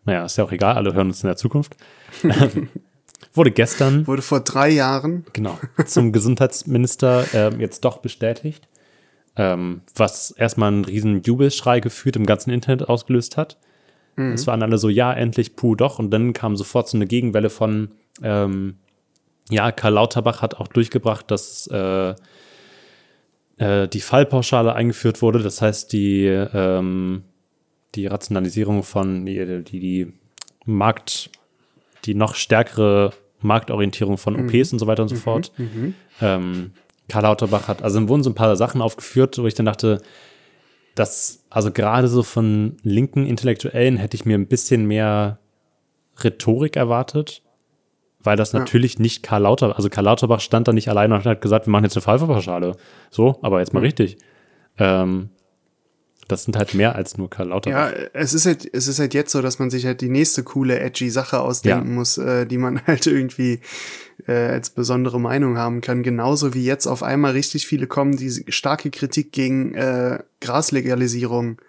naja, 0.05 0.25
ist 0.25 0.37
ja 0.37 0.45
auch 0.45 0.53
egal, 0.53 0.77
alle 0.77 0.95
hören 0.95 1.09
uns 1.09 1.23
in 1.23 1.29
der 1.29 1.37
Zukunft, 1.37 1.77
wurde 3.35 3.51
gestern, 3.51 4.07
Wurde 4.07 4.23
vor 4.23 4.41
drei 4.41 4.69
Jahren. 4.71 5.25
genau, 5.33 5.59
zum 5.87 6.13
Gesundheitsminister 6.13 7.25
ähm, 7.33 7.61
jetzt 7.61 7.85
doch 7.85 7.99
bestätigt, 7.99 8.69
ähm, 9.37 9.83
was 9.95 10.33
erstmal 10.33 10.69
einen 10.69 10.85
riesen 10.85 11.23
Jubelschrei 11.23 11.81
gefühlt 11.81 12.17
im 12.17 12.27
ganzen 12.27 12.51
Internet 12.51 12.89
ausgelöst 12.89 13.37
hat. 13.37 13.59
Es 14.15 14.47
waren 14.47 14.63
alle 14.63 14.77
so, 14.77 14.91
ja, 14.91 15.11
endlich, 15.11 15.57
puh, 15.57 15.75
doch. 15.75 15.99
Und 15.99 16.11
dann 16.11 16.35
kam 16.35 16.55
sofort 16.55 16.87
so 16.87 16.99
eine 16.99 17.07
Gegenwelle 17.07 17.49
von, 17.49 17.93
ähm, 18.23 18.75
ja, 19.51 19.73
Karl 19.73 19.95
Lauterbach 19.95 20.43
hat 20.43 20.55
auch 20.55 20.69
durchgebracht, 20.69 21.31
dass 21.31 21.67
äh, 21.67 22.15
äh, 23.59 23.89
die 23.89 24.01
Fallpauschale 24.01 24.75
eingeführt 24.75 25.23
wurde. 25.23 25.41
Das 25.41 25.61
heißt, 25.63 25.93
die, 25.93 26.27
ähm, 26.27 27.25
die 27.95 28.07
Rationalisierung 28.07 28.83
von, 28.83 29.27
die, 29.27 29.63
die, 29.65 29.81
die 29.81 30.13
Markt, 30.65 31.31
die 32.05 32.15
noch 32.15 32.35
stärkere 32.35 33.13
Marktorientierung 33.41 34.19
von 34.19 34.37
OPs 34.37 34.73
und 34.73 34.79
so 34.79 34.87
weiter 34.87 35.03
und 35.03 35.09
so 35.09 35.17
fort. 35.17 35.53
Ähm, 36.21 36.73
Karl 37.09 37.23
Lauterbach 37.25 37.69
hat, 37.69 37.83
also 37.83 38.09
wurden 38.09 38.23
so 38.23 38.31
ein 38.31 38.35
paar 38.35 38.57
Sachen 38.57 38.81
aufgeführt, 38.81 39.37
wo 39.39 39.47
ich 39.47 39.55
dann 39.55 39.67
dachte, 39.67 40.01
dass, 40.95 41.45
also 41.51 41.71
gerade 41.71 42.09
so 42.09 42.23
von 42.23 42.77
linken 42.83 43.27
Intellektuellen 43.27 43.97
hätte 43.97 44.15
ich 44.17 44.25
mir 44.25 44.37
ein 44.39 44.47
bisschen 44.47 44.87
mehr 44.87 45.39
Rhetorik 46.23 46.77
erwartet, 46.77 47.43
weil 48.23 48.37
das 48.37 48.53
Ja. 48.53 48.61
natürlich 48.61 48.99
nicht 48.99 49.23
Karl 49.23 49.43
Lauterbach, 49.43 49.77
also 49.77 49.89
Karl 49.89 50.05
Lauterbach 50.05 50.41
stand 50.41 50.69
da 50.69 50.73
nicht 50.73 50.89
alleine 50.89 51.15
und 51.15 51.25
hat 51.25 51.41
gesagt, 51.41 51.67
wir 51.67 51.71
machen 51.71 51.85
jetzt 51.85 51.97
eine 51.97 52.03
Fallpauschale. 52.03 52.77
So, 53.11 53.39
aber 53.43 53.61
jetzt 53.61 53.73
mal 53.75 53.81
richtig. 53.81 54.17
Ähm, 54.79 55.29
das 56.29 56.45
sind 56.45 56.57
halt 56.57 56.73
mehr 56.75 56.95
als 56.95 57.19
nur 57.19 57.29
Karl 57.29 57.49
Lauterbach. 57.49 57.91
Ja, 57.91 57.97
es 58.15 58.33
ist 58.33 58.47
halt, 58.47 58.67
es 58.73 58.87
ist 58.89 58.99
halt 58.99 59.13
jetzt 59.13 59.33
so, 59.33 59.43
dass 59.43 59.59
man 59.59 59.71
sich 59.71 59.85
halt 59.85 60.01
die 60.01 60.09
nächste 60.09 60.43
coole, 60.45 60.79
edgy 60.79 61.11
Sache 61.11 61.41
ausdenken 61.41 61.89
Ja. 61.89 61.95
muss, 61.95 62.17
äh, 62.17 62.47
die 62.47 62.59
man 62.59 62.81
halt 62.87 63.07
irgendwie 63.07 63.61
äh, 64.27 64.33
als 64.33 64.71
besondere 64.71 65.21
Meinung 65.21 65.59
haben 65.59 65.81
kann. 65.81 66.03
Genauso 66.03 66.55
wie 66.55 66.65
jetzt 66.65 66.87
auf 66.87 67.03
einmal 67.03 67.33
richtig 67.33 67.67
viele 67.67 67.87
kommen, 67.87 68.17
die 68.17 68.31
starke 68.49 68.91
Kritik 68.91 69.33
gegen 69.33 69.75
äh, 69.75 70.21
Graslegalisierung 70.41 71.61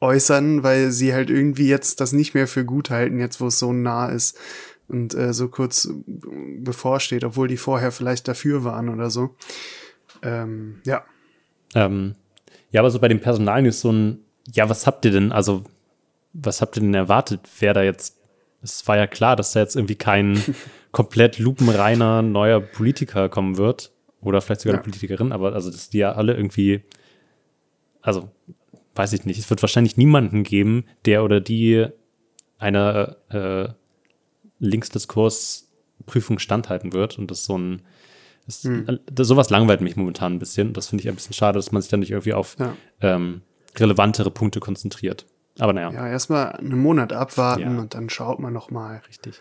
äußern, 0.00 0.62
weil 0.62 0.92
sie 0.92 1.12
halt 1.12 1.28
irgendwie 1.30 1.68
jetzt 1.68 2.00
das 2.00 2.12
nicht 2.12 2.34
mehr 2.34 2.46
für 2.46 2.64
gut 2.64 2.90
halten, 2.90 3.18
jetzt 3.18 3.40
wo 3.40 3.46
es 3.48 3.58
so 3.58 3.72
nah 3.72 4.06
ist 4.08 4.38
und 4.88 5.14
äh, 5.14 5.32
so 5.32 5.48
kurz 5.48 5.88
bevorsteht, 6.06 7.24
obwohl 7.24 7.48
die 7.48 7.56
vorher 7.56 7.92
vielleicht 7.92 8.26
dafür 8.28 8.64
waren 8.64 8.88
oder 8.88 9.10
so. 9.10 9.36
Ähm, 10.22 10.80
ja. 10.84 11.04
Ähm, 11.74 12.14
ja, 12.70 12.80
aber 12.80 12.90
so 12.90 12.98
bei 12.98 13.08
den 13.08 13.20
Personalien 13.20 13.66
ist 13.66 13.80
so 13.80 13.92
ein, 13.92 14.18
ja, 14.52 14.68
was 14.68 14.86
habt 14.86 15.04
ihr 15.04 15.10
denn, 15.10 15.32
also, 15.32 15.64
was 16.32 16.60
habt 16.60 16.76
ihr 16.76 16.82
denn 16.82 16.94
erwartet, 16.94 17.40
wer 17.60 17.74
da 17.74 17.82
jetzt 17.82 18.16
es 18.60 18.86
war 18.88 18.96
ja 18.96 19.06
klar, 19.06 19.36
dass 19.36 19.52
da 19.52 19.60
jetzt 19.60 19.76
irgendwie 19.76 19.94
kein 19.94 20.42
komplett 20.90 21.38
lupenreiner 21.38 22.22
neuer 22.22 22.60
Politiker 22.60 23.28
kommen 23.28 23.56
wird. 23.56 23.92
Oder 24.20 24.40
vielleicht 24.40 24.62
sogar 24.62 24.74
Ja. 24.74 24.78
eine 24.80 24.84
Politikerin, 24.84 25.30
aber 25.30 25.52
also, 25.52 25.70
dass 25.70 25.90
die 25.90 25.98
ja 25.98 26.12
alle 26.12 26.34
irgendwie, 26.34 26.82
also, 28.02 28.30
weiß 28.96 29.12
ich 29.12 29.24
nicht, 29.24 29.38
es 29.38 29.48
wird 29.48 29.62
wahrscheinlich 29.62 29.96
niemanden 29.96 30.42
geben, 30.42 30.86
der 31.04 31.22
oder 31.22 31.40
die 31.40 31.86
einer 32.58 33.16
äh, 33.28 33.68
Linksdiskursprüfung 34.60 36.38
standhalten 36.38 36.92
wird. 36.92 37.18
Und 37.18 37.30
das 37.30 37.40
ist 37.40 37.44
so 37.46 37.56
ein, 37.58 37.82
das, 38.46 38.64
Hm. 38.64 38.98
sowas 39.20 39.50
langweilt 39.50 39.80
mich 39.80 39.96
momentan 39.96 40.34
ein 40.34 40.38
bisschen. 40.38 40.72
Das 40.72 40.88
finde 40.88 41.02
ich 41.02 41.08
ein 41.08 41.14
bisschen 41.14 41.34
schade, 41.34 41.58
dass 41.58 41.72
man 41.72 41.82
sich 41.82 41.90
dann 41.90 42.00
nicht 42.00 42.10
irgendwie 42.10 42.32
auf 42.34 42.56
Ja. 42.58 42.74
ähm, 43.00 43.42
relevantere 43.76 44.30
Punkte 44.30 44.60
konzentriert. 44.60 45.26
Aber 45.58 45.72
naja, 45.72 45.90
Ja, 45.92 46.08
erstmal 46.08 46.52
einen 46.52 46.78
Monat 46.78 47.12
abwarten 47.12 47.62
Ja. 47.74 47.78
und 47.78 47.94
dann 47.94 48.08
schaut 48.10 48.38
man 48.38 48.52
noch 48.52 48.70
mal. 48.70 49.02
richtig. 49.08 49.40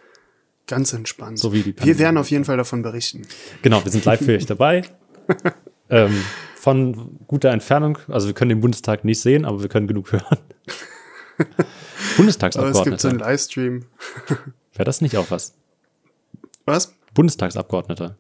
Ganz 0.66 0.92
entspannt. 0.92 1.40
So 1.40 1.54
wie 1.54 1.62
die 1.62 1.74
Wir 1.82 1.98
werden 1.98 2.18
auf 2.18 2.30
jeden 2.30 2.44
Fall 2.44 2.58
davon 2.58 2.82
berichten. 2.82 3.26
Genau, 3.62 3.84
wir 3.86 3.92
sind 3.92 4.04
live 4.04 4.20
für 4.24 4.36
euch 4.36 4.46
dabei. 4.48 4.82
ähm, 5.90 6.22
von 6.56 7.18
guter 7.28 7.52
Entfernung, 7.52 8.00
also 8.10 8.28
wir 8.28 8.34
können 8.34 8.50
den 8.50 8.60
Bundestag 8.60 9.06
nicht 9.06 9.22
sehen, 9.22 9.46
aber 9.46 9.62
wir 9.62 9.70
können 9.70 9.88
genug 9.88 10.12
hören. 10.12 10.38
Aber 12.18 12.70
es 12.72 12.84
gibt 12.84 13.00
so 13.00 13.10
einen 13.10 13.20
Livestream. 13.20 13.86
Wäre 14.78 14.86
das 14.86 15.02
nicht 15.02 15.18
auch 15.18 15.32
was? 15.32 15.54
Was? 16.66 16.94
Bundestagsabgeordneter 17.14 18.18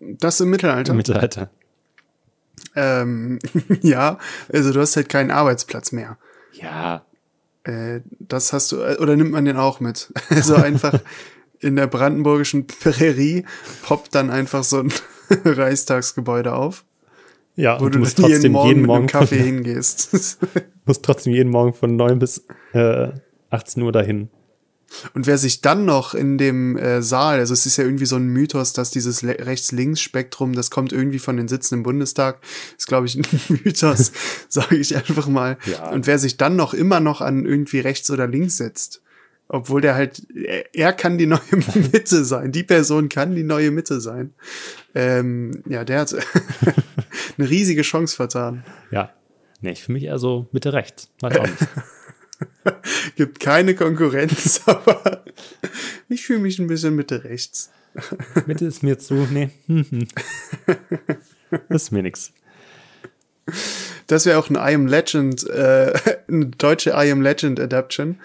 Das 0.00 0.40
im 0.40 0.50
Mittelalter? 0.50 0.90
im 0.92 0.96
Mittelalter. 0.96 1.50
ähm, 2.74 3.38
ja, 3.82 4.18
also 4.52 4.72
du 4.72 4.80
hast 4.80 4.96
halt 4.96 5.08
keinen 5.08 5.30
Arbeitsplatz 5.30 5.92
mehr. 5.92 6.18
Ja, 6.52 7.04
Äh, 7.64 8.00
das 8.18 8.52
hast 8.52 8.72
du, 8.72 8.80
äh, 8.80 8.96
oder 8.98 9.14
nimmt 9.16 9.30
man 9.30 9.44
den 9.44 9.56
auch 9.56 9.78
mit? 9.80 10.12
Also 10.30 10.54
einfach 10.56 10.98
in 11.60 11.76
der 11.76 11.86
brandenburgischen 11.86 12.66
Prärie 12.66 13.44
poppt 13.82 14.14
dann 14.16 14.30
einfach 14.30 14.64
so 14.64 14.80
ein 14.80 14.92
Reichstagsgebäude 15.44 16.52
auf, 16.54 16.84
ja, 17.54 17.78
wo 17.80 17.84
du 17.84 17.90
du 17.92 17.98
musst 18.00 18.18
jeden 18.18 18.30
trotzdem 18.32 18.52
Morgen 18.52 18.68
jeden 18.68 18.80
mit 18.80 18.88
Morgen, 18.88 19.06
Kaffee 19.06 19.36
von, 19.36 19.44
hingehst. 19.46 20.38
musst 20.86 21.04
trotzdem 21.04 21.34
jeden 21.34 21.50
Morgen 21.50 21.72
von 21.74 21.94
9 21.94 22.18
bis 22.18 22.44
äh, 22.72 23.12
18 23.50 23.82
Uhr 23.82 23.92
dahin. 23.92 24.28
Und 25.14 25.26
wer 25.26 25.38
sich 25.38 25.60
dann 25.60 25.84
noch 25.84 26.14
in 26.14 26.38
dem 26.38 26.76
äh, 26.76 27.02
Saal, 27.02 27.38
also 27.38 27.52
es 27.52 27.66
ist 27.66 27.76
ja 27.76 27.84
irgendwie 27.84 28.06
so 28.06 28.16
ein 28.16 28.26
Mythos, 28.28 28.72
dass 28.72 28.90
dieses 28.90 29.24
Rechts-Links-Spektrum, 29.24 30.54
das 30.54 30.70
kommt 30.70 30.92
irgendwie 30.92 31.18
von 31.18 31.36
den 31.36 31.48
Sitzen 31.48 31.76
im 31.76 31.82
Bundestag, 31.82 32.38
ist 32.76 32.86
glaube 32.86 33.06
ich 33.06 33.16
ein 33.18 33.24
Mythos, 33.48 34.12
sage 34.48 34.76
ich 34.76 34.96
einfach 34.96 35.28
mal. 35.28 35.58
Ja. 35.66 35.90
Und 35.90 36.06
wer 36.06 36.18
sich 36.18 36.36
dann 36.36 36.56
noch 36.56 36.74
immer 36.74 37.00
noch 37.00 37.20
an 37.20 37.44
irgendwie 37.44 37.80
rechts 37.80 38.10
oder 38.10 38.26
links 38.26 38.56
setzt, 38.56 39.02
obwohl 39.48 39.82
der 39.82 39.94
halt, 39.94 40.22
er, 40.34 40.74
er 40.74 40.92
kann 40.92 41.18
die 41.18 41.26
neue 41.26 41.40
Mitte 41.92 42.24
sein, 42.24 42.52
die 42.52 42.62
Person 42.62 43.08
kann 43.08 43.34
die 43.34 43.44
neue 43.44 43.70
Mitte 43.70 44.00
sein. 44.00 44.32
Ähm, 44.94 45.62
ja, 45.68 45.84
der 45.84 46.00
hat 46.00 46.14
eine 47.38 47.50
riesige 47.50 47.82
Chance 47.82 48.16
vertan. 48.16 48.64
Ja. 48.90 49.12
Nee, 49.60 49.76
fühle 49.76 49.94
mich 49.94 50.04
eher 50.04 50.18
so 50.18 50.48
Mitte 50.52 50.72
rechts. 50.72 51.08
Weiß 51.20 51.36
auch 51.38 51.46
nicht. 51.46 51.56
Gibt 53.16 53.40
keine 53.40 53.74
Konkurrenz, 53.74 54.62
aber 54.66 55.24
ich 56.08 56.24
fühle 56.24 56.40
mich 56.40 56.58
ein 56.58 56.66
bisschen 56.66 56.94
Mitte 56.94 57.24
rechts. 57.24 57.70
Mitte 58.46 58.66
ist 58.66 58.82
mir 58.82 58.98
zu, 58.98 59.26
nee. 59.30 59.50
Das 61.68 61.84
ist 61.84 61.90
mir 61.90 62.02
nix. 62.02 62.32
Das 64.06 64.26
wäre 64.26 64.38
auch 64.38 64.48
ein 64.50 64.56
I 64.56 64.74
Am 64.74 64.86
Legend, 64.86 65.48
äh, 65.48 65.92
eine 66.28 66.46
deutsche 66.46 66.90
I 66.90 67.10
Am 67.10 67.20
Legend 67.20 67.60
Adaption. 67.60 68.18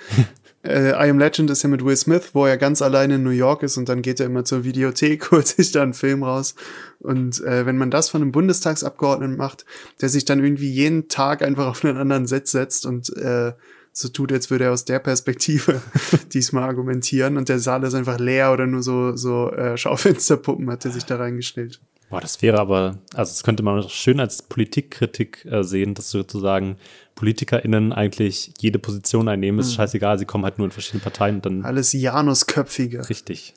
äh, 0.63 0.91
I 0.91 1.09
Am 1.09 1.19
Legend 1.19 1.49
ist 1.49 1.63
ja 1.63 1.69
mit 1.69 1.83
Will 1.83 1.97
Smith, 1.97 2.29
wo 2.33 2.45
er 2.45 2.57
ganz 2.57 2.81
alleine 2.81 3.15
in 3.15 3.23
New 3.23 3.29
York 3.29 3.63
ist 3.63 3.77
und 3.77 3.89
dann 3.89 4.01
geht 4.01 4.19
er 4.19 4.27
immer 4.27 4.45
zur 4.45 4.63
Videothek, 4.63 5.31
holt 5.31 5.47
sich 5.47 5.71
da 5.71 5.83
einen 5.83 5.93
Film 5.93 6.23
raus. 6.23 6.55
Und 6.99 7.43
äh, 7.43 7.65
wenn 7.65 7.77
man 7.77 7.91
das 7.91 8.09
von 8.09 8.21
einem 8.21 8.31
Bundestagsabgeordneten 8.31 9.37
macht, 9.37 9.65
der 10.01 10.09
sich 10.09 10.25
dann 10.25 10.43
irgendwie 10.43 10.71
jeden 10.71 11.07
Tag 11.09 11.41
einfach 11.41 11.67
auf 11.67 11.83
einen 11.83 11.97
anderen 11.97 12.27
Sitz 12.27 12.51
setzt 12.51 12.85
und 12.85 13.15
äh, 13.17 13.53
so 13.99 14.09
tut, 14.09 14.31
als 14.31 14.51
würde 14.51 14.65
er 14.65 14.73
aus 14.73 14.85
der 14.85 14.99
Perspektive 14.99 15.81
diesmal 16.33 16.63
argumentieren 16.63 17.37
und 17.37 17.49
der 17.49 17.59
Saal 17.59 17.83
ist 17.83 17.95
einfach 17.95 18.19
leer 18.19 18.53
oder 18.53 18.67
nur 18.67 18.83
so, 18.83 19.15
so 19.15 19.51
äh, 19.51 19.75
Schaufensterpuppen 19.75 20.69
hat 20.69 20.85
er 20.85 20.91
sich 20.91 21.05
da 21.05 21.15
reingestellt. 21.15 21.79
Boah, 22.09 22.21
das 22.21 22.41
wäre 22.41 22.59
aber, 22.59 22.99
also 23.15 23.31
das 23.31 23.43
könnte 23.43 23.63
man 23.63 23.89
schön 23.89 24.19
als 24.19 24.43
Politikkritik 24.43 25.45
äh, 25.45 25.63
sehen, 25.63 25.93
dass 25.95 26.11
sozusagen 26.11 26.77
PolitikerInnen 27.15 27.91
eigentlich 27.91 28.53
jede 28.59 28.79
Position 28.79 29.27
einnehmen, 29.27 29.59
ist 29.59 29.73
scheißegal, 29.73 30.19
sie 30.19 30.25
kommen 30.25 30.43
halt 30.43 30.59
nur 30.59 30.65
in 30.65 30.71
verschiedene 30.71 31.01
Parteien 31.01 31.37
und 31.37 31.45
dann 31.45 31.65
Alles 31.65 31.91
Janusköpfige. 31.91 33.09
richtig. 33.09 33.55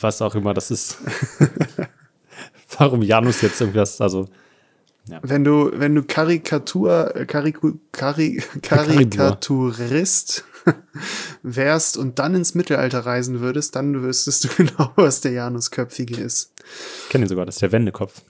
Was 0.00 0.22
auch 0.22 0.34
immer 0.34 0.54
das 0.54 0.70
ist. 0.70 0.96
Warum 2.78 3.02
Janus 3.02 3.42
jetzt 3.42 3.60
irgendwas, 3.60 4.00
also 4.00 4.28
Wenn 5.06 5.44
du, 5.44 5.70
wenn 5.74 5.94
du 5.94 6.02
Karikatur, 6.02 7.14
äh, 7.14 7.26
Kariku, 7.26 7.72
Kari, 7.92 8.42
Karikaturist 8.62 10.44
wärst 11.42 11.98
und 11.98 12.18
dann 12.18 12.34
ins 12.34 12.54
Mittelalter 12.54 13.00
reisen 13.00 13.40
würdest, 13.40 13.76
dann 13.76 14.02
wüsstest 14.02 14.44
du 14.44 14.48
genau, 14.56 14.92
was 14.96 15.20
der 15.20 15.32
Janusköpfige 15.32 16.16
ist. 16.20 16.52
ich 17.04 17.08
kenne 17.10 17.26
ihn 17.26 17.28
sogar, 17.28 17.44
das 17.44 17.56
ist 17.56 17.62
der 17.62 17.72
Wendekopf. 17.72 18.22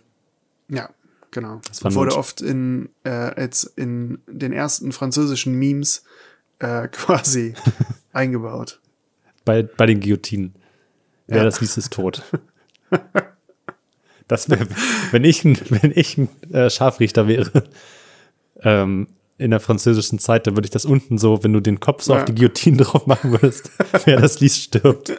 Ja, 0.68 0.90
genau. 1.30 1.60
Das 1.68 1.84
war 1.84 1.94
wurde 1.94 2.16
oft 2.16 2.40
in, 2.40 2.88
äh, 3.04 3.40
jetzt 3.40 3.64
in 3.76 4.18
den 4.26 4.52
ersten 4.52 4.90
französischen 4.90 5.54
Memes 5.54 6.02
äh, 6.58 6.88
quasi 6.92 7.54
eingebaut. 8.12 8.80
Bei, 9.44 9.62
bei 9.62 9.86
den 9.86 10.00
Guillotinen. 10.00 10.54
Wer 11.28 11.38
Ja. 11.38 11.44
das 11.44 11.60
liest, 11.60 11.78
ist 11.78 11.92
tot. 11.92 12.22
Das 14.28 14.48
wär, 14.48 14.66
wenn 15.10 15.24
ich 15.24 15.44
ein, 15.44 15.58
wenn 15.70 15.92
ich 15.94 16.16
ein 16.18 16.28
äh, 16.52 16.70
Scharfrichter 16.70 17.28
wäre, 17.28 17.64
ähm, 18.62 19.08
in 19.36 19.50
der 19.50 19.60
französischen 19.60 20.18
Zeit, 20.18 20.46
dann 20.46 20.56
würde 20.56 20.66
ich 20.66 20.70
das 20.70 20.84
unten 20.84 21.18
so, 21.18 21.42
wenn 21.44 21.52
du 21.52 21.60
den 21.60 21.80
Kopf 21.80 22.02
so 22.02 22.14
Ja. 22.14 22.20
auf 22.20 22.24
die 22.24 22.34
Guillotine 22.34 22.78
drauf 22.78 23.06
machen 23.06 23.32
würdest, 23.32 23.70
wer 24.04 24.20
das 24.20 24.40
liest, 24.40 24.58
stirbt. 24.62 25.12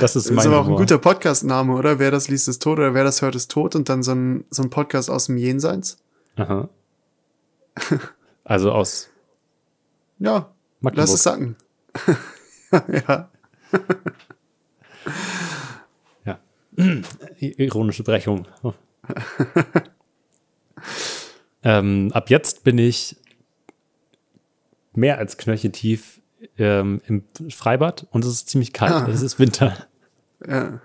Das 0.00 0.14
ist 0.16 0.26
Das 0.26 0.30
mein 0.32 0.38
ist 0.40 0.46
aber 0.46 0.60
auch 0.60 0.68
ein 0.68 0.76
guter 0.76 0.98
Podcast-Name, 0.98 1.72
oder? 1.74 1.98
Wer 1.98 2.10
das 2.10 2.28
liest, 2.28 2.46
ist 2.46 2.62
tot 2.62 2.78
oder 2.78 2.92
wer 2.92 3.04
das 3.04 3.22
hört, 3.22 3.34
ist 3.34 3.50
tot 3.50 3.74
und 3.74 3.88
dann 3.88 4.02
so 4.02 4.12
ein, 4.12 4.44
so 4.50 4.62
ein 4.62 4.68
Podcast 4.70 5.08
aus 5.10 5.26
dem 5.26 5.38
Jenseits. 5.38 5.96
Aha. 6.36 6.68
Also 8.44 8.70
aus 8.72 9.08
Ja, 10.18 10.50
Magdeburg. 10.80 10.96
lass 11.08 11.14
es 11.14 11.22
sacken. 11.22 11.56
ja. 13.08 13.30
Ironische 17.38 18.02
Brechung. 18.02 18.46
ähm, 21.62 22.10
ab 22.12 22.30
jetzt 22.30 22.64
bin 22.64 22.78
ich 22.78 23.16
mehr 24.94 25.18
als 25.18 25.36
knöcheltief 25.36 26.20
ähm, 26.58 27.00
im 27.06 27.24
Freibad 27.50 28.06
und 28.10 28.24
es 28.24 28.32
ist 28.32 28.48
ziemlich 28.50 28.72
kalt. 28.72 28.92
Ah. 28.92 29.08
Es 29.08 29.22
ist 29.22 29.38
Winter. 29.38 29.86
Ja. 30.46 30.80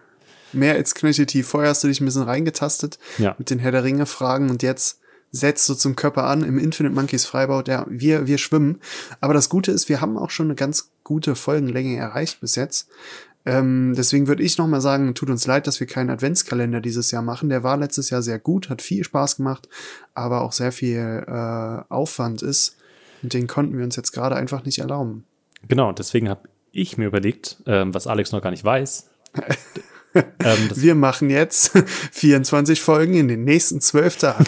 Mehr 0.54 0.76
als 0.76 0.96
knöcheltief. 0.96 1.46
Vorher 1.46 1.72
hast 1.72 1.84
du 1.84 1.89
dich 1.89 2.00
ein 2.00 2.06
bisschen 2.06 2.24
reingetastet 2.24 3.00
Ja. 3.18 3.36
mit 3.38 3.50
den 3.50 3.60
Herr 3.60 3.74
der 3.74 3.84
Ringe 3.84 4.06
Fragen 4.06 4.50
und 4.50 4.64
jetzt 4.64 5.02
setzt 5.32 5.68
du 5.68 5.74
zum 5.74 5.98
Körper 5.98 6.24
an 6.24 6.42
im 6.42 6.58
Infinite 6.58 6.96
Monkeys 6.96 7.26
Freibad. 7.26 7.68
Ja, 7.68 7.86
wir, 7.89 8.28
wir 8.28 8.38
schwimmen. 8.38 8.80
Aber 9.20 9.34
das 9.34 9.50
Gute 9.50 9.74
ist, 9.74 9.89
wir 9.89 10.00
haben 10.00 10.18
auch 10.18 10.30
schon 10.30 10.48
eine 10.48 10.56
ganz 10.56 10.92
gute 11.04 11.36
Folgenlänge 11.36 11.98
erreicht 11.98 12.39
bis 12.39 12.56
jetzt. 12.56 12.88
Ähm, 13.46 13.94
deswegen 13.96 14.28
würde 14.28 14.44
ich 14.44 14.58
nochmal 14.58 14.82
sagen, 14.82 15.16
tut 15.16 15.30
uns 15.30 15.48
leid, 15.48 15.68
dass 15.68 15.80
wir 15.80 15.88
keinen 15.88 16.10
Adventskalender 16.10 16.82
dieses 16.82 17.12
Jahr 17.12 17.24
machen. 17.24 17.50
Der 17.50 17.64
war 17.64 17.78
letztes 17.78 18.10
Jahr 18.10 18.22
sehr 18.22 18.39
gut, 18.39 18.70
hat 18.70 18.82
viel 18.82 19.04
Spaß 19.04 19.38
gemacht, 19.38 19.68
aber 20.14 20.42
auch 20.42 20.52
sehr 20.52 20.72
viel 20.72 21.24
äh, 21.28 21.94
Aufwand 21.94 22.42
ist. 22.42 22.78
Und 23.24 23.34
den 23.34 23.48
konnten 23.48 23.78
wir 23.78 23.84
uns 23.84 23.96
jetzt 23.96 24.12
gerade 24.12 24.36
einfach 24.36 24.66
nicht 24.66 24.80
erlauben. 24.80 25.26
Genau, 25.68 25.92
deswegen 25.92 26.30
habe 26.30 26.50
ich 26.72 26.98
mir 26.98 27.08
überlegt, 27.08 27.58
ähm, 27.66 27.94
was 27.94 28.08
Alex 28.08 28.32
noch 28.32 28.42
gar 28.42 28.52
nicht 28.52 28.64
weiß. 28.64 29.10
ähm, 30.16 30.70
Wir 30.76 30.95
machen 30.95 31.30
jetzt 31.30 31.72
24 32.12 32.82
Folgen 32.82 33.14
in 33.14 33.28
den 33.28 33.43
nächsten 33.43 33.82
zwölf 33.82 34.18
Tagen. 34.18 34.45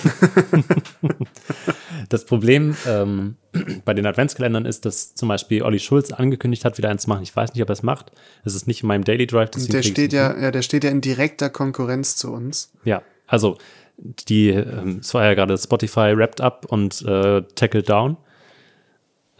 das 2.10 2.26
Problem 2.26 2.76
ähm, 2.88 3.36
bei 3.86 3.94
den 3.94 4.06
Adventskalendern 4.06 4.66
ist, 4.66 4.86
dass 4.86 5.16
zum 5.16 5.30
Beispiel 5.30 5.64
Olli 5.64 5.80
Schulz 5.80 6.12
angekündigt 6.12 6.66
hat, 6.66 6.78
wieder 6.78 6.90
eins 6.90 7.04
zu 7.04 7.10
machen. 7.10 7.24
Ich 7.24 7.36
weiß 7.36 7.54
nicht, 7.54 7.64
ob 7.64 7.70
er 7.70 7.74
es 7.74 7.84
macht. 7.84 8.12
Es 8.44 8.56
ist 8.56 8.68
nicht 8.68 8.82
in 8.82 8.88
meinem 8.88 9.04
Daily 9.04 9.28
Drive. 9.28 9.52
Der 9.52 9.84
steht 9.84 10.14
ja, 10.14 10.38
ja, 10.38 10.52
der 10.52 10.62
steht 10.62 10.84
ja 10.84 10.90
in 10.90 11.02
direkter 11.02 11.50
Konkurrenz 11.50 12.16
zu 12.16 12.32
uns. 12.32 12.72
Ja, 12.84 13.02
also 13.28 13.58
die, 13.98 14.50
ähm, 14.50 15.00
es 15.02 15.14
war 15.14 15.24
ja 15.24 15.34
gerade 15.34 15.58
Spotify 15.58 16.18
Wrapped 16.18 16.42
Up 16.42 16.66
und 16.68 17.02
äh, 17.04 17.44
Tackle 17.56 17.84
Down. 17.84 18.18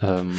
Ähm, 0.02 0.36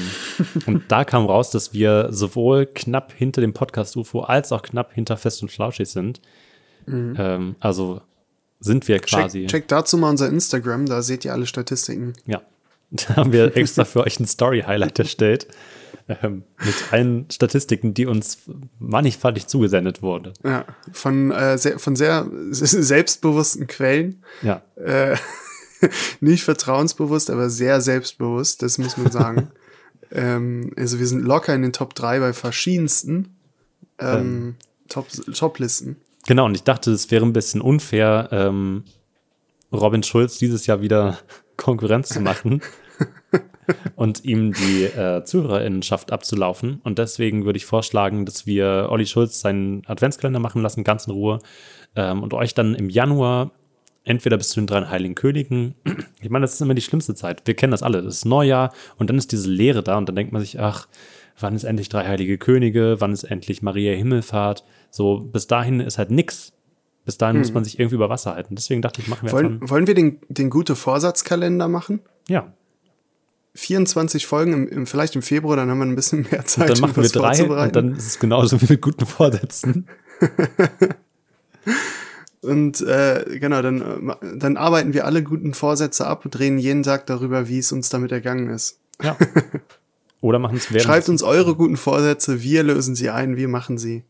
und 0.67 0.85
da 0.89 1.05
kam 1.05 1.27
raus, 1.27 1.51
dass 1.51 1.73
wir 1.73 2.09
sowohl 2.11 2.67
knapp 2.67 3.13
hinter 3.13 3.41
dem 3.41 3.55
Podcast 3.55 3.97
UFO 3.97 4.21
als 4.21 4.53
auch 4.53 4.63
knapp 4.63 4.93
hinter 4.93 5.17
Fest 5.17 5.43
und 5.43 5.51
Flauschig 5.51 5.89
sind. 5.89 6.21
Ähm, 6.87 7.57
also 7.61 8.01
sind 8.61 8.89
wir 8.89 8.99
quasi. 8.99 9.43
Check, 9.43 9.51
check 9.51 9.69
dazu 9.69 9.97
mal 9.99 10.11
unser 10.11 10.29
Instagram, 10.29 10.87
da 10.87 11.03
seht 11.03 11.25
ihr 11.25 11.33
alle 11.33 11.47
Statistiken. 11.47 12.15
Ja. 12.27 12.41
Da 12.91 13.17
haben 13.17 13.33
wir 13.33 13.57
extra 13.57 13.85
für 13.85 14.05
euch 14.05 14.21
ein 14.21 14.27
Story-Highlight 14.27 15.01
erstellt. 15.01 15.49
Ähm, 16.07 16.45
mit 16.65 16.93
allen 16.93 17.29
Statistiken, 17.29 17.93
die 17.93 18.07
uns 18.07 18.43
mannigfaltig 18.79 19.49
zugesendet 19.49 20.01
wurde. 20.01 20.33
Ja, 20.45 20.65
von, 20.93 21.33
äh, 21.33 21.59
sehr, 21.59 21.81
von 21.81 21.97
sehr 21.97 22.29
selbstbewussten 22.51 23.67
Quellen. 23.67 24.23
Ja. 24.43 24.63
Äh, 24.77 25.17
nicht 26.21 26.45
vertrauensbewusst, 26.45 27.31
aber 27.31 27.51
sehr 27.51 27.81
selbstbewusst, 27.81 28.63
das 28.63 28.79
muss 28.79 28.97
man 28.97 29.11
sagen. 29.11 29.49
ähm, 30.13 30.73
also 30.77 30.99
wir 30.99 31.07
sind 31.07 31.25
locker 31.25 31.55
in 31.55 31.63
den 31.63 31.73
Top 31.73 31.95
3 31.95 32.21
bei 32.21 32.33
verschiedensten 32.33 33.37
ähm, 33.99 34.57
Top, 34.89 35.07
Top-Listen. 35.33 35.97
Genau, 36.27 36.47
und 36.47 36.55
ich 36.55 36.63
dachte, 36.63 36.91
es 36.91 37.11
wäre 37.11 37.25
ein 37.25 37.33
bisschen 37.33 37.61
unfair, 37.61 38.29
ähm, 38.33 38.85
Robin 39.73 40.03
Schulz 40.03 40.39
dieses 40.39 40.67
Jahr 40.67 40.81
wieder 40.81 41.19
Konkurrenz 41.57 42.09
zu 42.09 42.21
machen 42.21 42.63
und 43.97 44.25
ihm 44.25 44.53
die 44.53 44.85
äh, 44.85 45.25
Zuhörerinnenschaft 45.25 46.13
abzulaufen. 46.13 46.81
Und 46.85 46.99
deswegen 46.99 47.45
würde 47.45 47.57
ich 47.57 47.67
vorschlagen, 47.67 48.27
dass 48.27 48.47
wir 48.47 48.89
Olli 48.91 49.07
Schulz 49.07 49.41
seinen 49.41 49.83
Adventskalender 49.87 50.41
machen 50.41 50.63
lassen, 50.63 50.85
ganz 50.85 51.07
in 51.07 51.13
Ruhe, 51.13 51.39
ähm, 51.97 52.23
und 52.23 52.35
euch 52.35 52.55
dann 52.55 52.75
im 52.75 52.91
Januar 52.91 53.53
entweder 54.05 54.37
bis 54.37 54.51
zu 54.51 54.61
den 54.61 54.67
drei 54.67 54.87
Heiligen 54.87 55.15
Königen. 55.15 55.75
Ich 56.21 56.31
meine, 56.31 56.45
das 56.45 56.55
ist 56.55 56.61
immer 56.61 56.75
die 56.75 56.83
schlimmste 56.83 57.15
Zeit. 57.15 57.43
Wir 57.47 57.55
kennen 57.55 57.71
das 57.71 57.83
alle. 57.83 58.03
Das 58.03 58.17
ist 58.17 58.25
Neujahr 58.25 58.73
und 58.97 59.11
dann 59.11 59.19
ist 59.19 59.33
diese 59.33 59.51
Leere 59.51 59.83
da 59.83 59.99
und 59.99 60.09
dann 60.09 60.17
denkt 60.17 60.33
man 60.33 60.43
sich, 60.43 60.61
ach, 60.61 60.89
wann 61.39 61.55
ist 61.57 61.65
endlich 61.65 61.89
drei 61.89 62.07
Heilige 62.07 62.39
Könige? 62.39 62.97
Wann 63.01 63.13
ist 63.13 63.25
endlich 63.25 63.63
Maria 63.63 63.95
Himmelfahrt? 63.95 64.65
So, 64.91 65.21
bis 65.21 65.47
dahin 65.47 65.81
ist 65.81 65.99
halt 65.99 66.11
nix. 66.11 66.53
Bis 67.05 67.19
dahin 67.19 67.37
hm. 67.37 67.43
muss 67.43 67.53
man 67.53 67.65
sich 67.65 67.79
irgendwie 67.79 67.97
über 67.97 68.09
Wasser 68.09 68.35
halten. 68.35 68.55
Deswegen 68.55 68.83
dachte 68.83 69.01
ich, 69.01 69.09
machen 69.09 69.27
wir 69.27 69.33
Wollen, 69.33 69.55
einfach. 69.55 69.71
wollen 69.71 69.87
wir 69.87 69.95
den, 69.95 70.19
den 70.29 70.51
gute 70.51 70.77
Vorsatzkalender 70.77 71.69
machen? 71.69 72.01
Ja. 72.29 72.53
24 73.57 74.27
Folgen, 74.27 74.53
im, 74.53 74.69
im, 74.69 74.87
vielleicht 74.87 75.15
im 75.15 75.23
Februar, 75.23 75.57
dann 75.57 75.71
haben 75.71 75.79
wir 75.79 75.85
ein 75.85 75.95
bisschen 75.95 76.27
mehr 76.31 76.45
Zeit. 76.45 76.71
Und 76.71 76.79
dann 76.79 76.91
machen 76.91 77.03
wir 77.03 77.09
drei 77.09 77.45
und 77.45 77.77
dann 77.77 77.93
ist 77.93 78.07
es 78.07 78.19
genauso 78.19 78.61
wie 78.61 78.67
mit 78.69 78.83
guten 78.83 79.07
Vorsätzen. 79.07 79.87
und 82.45 82.81
äh, 82.83 83.39
genau, 83.41 83.63
dann, 83.63 84.15
dann 84.37 84.57
arbeiten 84.57 84.93
wir 84.93 85.07
alle 85.07 85.23
guten 85.23 85.55
Vorsätze 85.55 86.07
ab 86.07 86.25
und 86.25 86.39
reden 86.39 86.59
jeden 86.59 86.83
Tag 86.83 87.07
darüber, 87.07 87.49
wie 87.49 87.59
es 87.59 87.73
uns 87.73 87.89
damit 87.89 88.13
ergangen 88.13 88.51
ist. 88.51 88.79
Ja. 89.03 89.17
Oder 90.21 90.39
machen 90.39 90.57
es 90.57 90.83
Schreibt 90.83 91.09
uns 91.09 91.23
eure 91.23 91.55
guten 91.55 91.77
Vorsätze, 91.77 92.43
wir 92.43 92.63
lösen 92.63 92.95
sie 92.95 93.11
ein, 93.11 93.37
wir 93.37 93.49
machen 93.49 93.77
sie. 93.77 94.05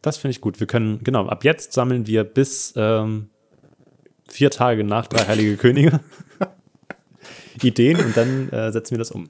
Das 0.00 0.16
finde 0.16 0.32
ich 0.32 0.40
gut. 0.40 0.60
Wir 0.60 0.66
können, 0.66 1.00
genau, 1.04 1.26
ab 1.26 1.44
jetzt 1.44 1.72
sammeln 1.72 2.06
wir 2.06 2.24
bis 2.24 2.72
ähm, 2.76 3.28
vier 4.28 4.50
Tage 4.50 4.84
nach 4.84 5.06
drei 5.06 5.26
Heilige 5.26 5.56
Könige 5.56 6.00
Ideen 7.62 7.98
und 7.98 8.16
dann 8.16 8.48
äh, 8.50 8.72
setzen 8.72 8.92
wir 8.92 8.98
das 8.98 9.10
um. 9.10 9.28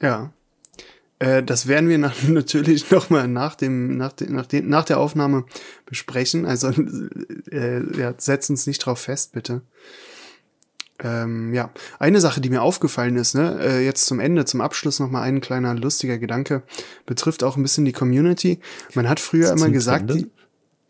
Ja. 0.00 0.32
Äh, 1.20 1.42
das 1.44 1.68
werden 1.68 1.88
wir 1.88 1.98
nach, 1.98 2.14
natürlich 2.28 2.90
nochmal 2.90 3.28
nach 3.28 3.54
dem, 3.54 3.96
nach, 3.96 4.12
de, 4.12 4.28
nach, 4.28 4.46
de, 4.46 4.62
nach 4.62 4.84
der 4.84 4.98
Aufnahme 4.98 5.44
besprechen. 5.86 6.46
Also 6.46 6.72
äh, 7.52 7.96
ja, 7.96 8.14
setzt 8.18 8.50
uns 8.50 8.66
nicht 8.66 8.80
drauf 8.80 9.00
fest, 9.00 9.32
bitte. 9.32 9.62
Ähm, 11.02 11.54
ja, 11.54 11.70
eine 11.98 12.20
Sache, 12.20 12.42
die 12.42 12.50
mir 12.50 12.60
aufgefallen 12.60 13.16
ist, 13.16 13.34
ne, 13.34 13.58
äh, 13.60 13.84
jetzt 13.84 14.04
zum 14.04 14.20
Ende, 14.20 14.44
zum 14.44 14.60
Abschluss 14.60 14.98
nochmal 14.98 15.22
ein 15.22 15.40
kleiner 15.40 15.74
lustiger 15.74 16.18
Gedanke, 16.18 16.62
betrifft 17.06 17.42
auch 17.42 17.56
ein 17.56 17.62
bisschen 17.62 17.86
die 17.86 17.92
Community. 17.92 18.60
Man 18.94 19.08
hat 19.08 19.18
früher 19.18 19.50
immer 19.50 19.70
gesagt, 19.70 20.10
die, 20.10 20.30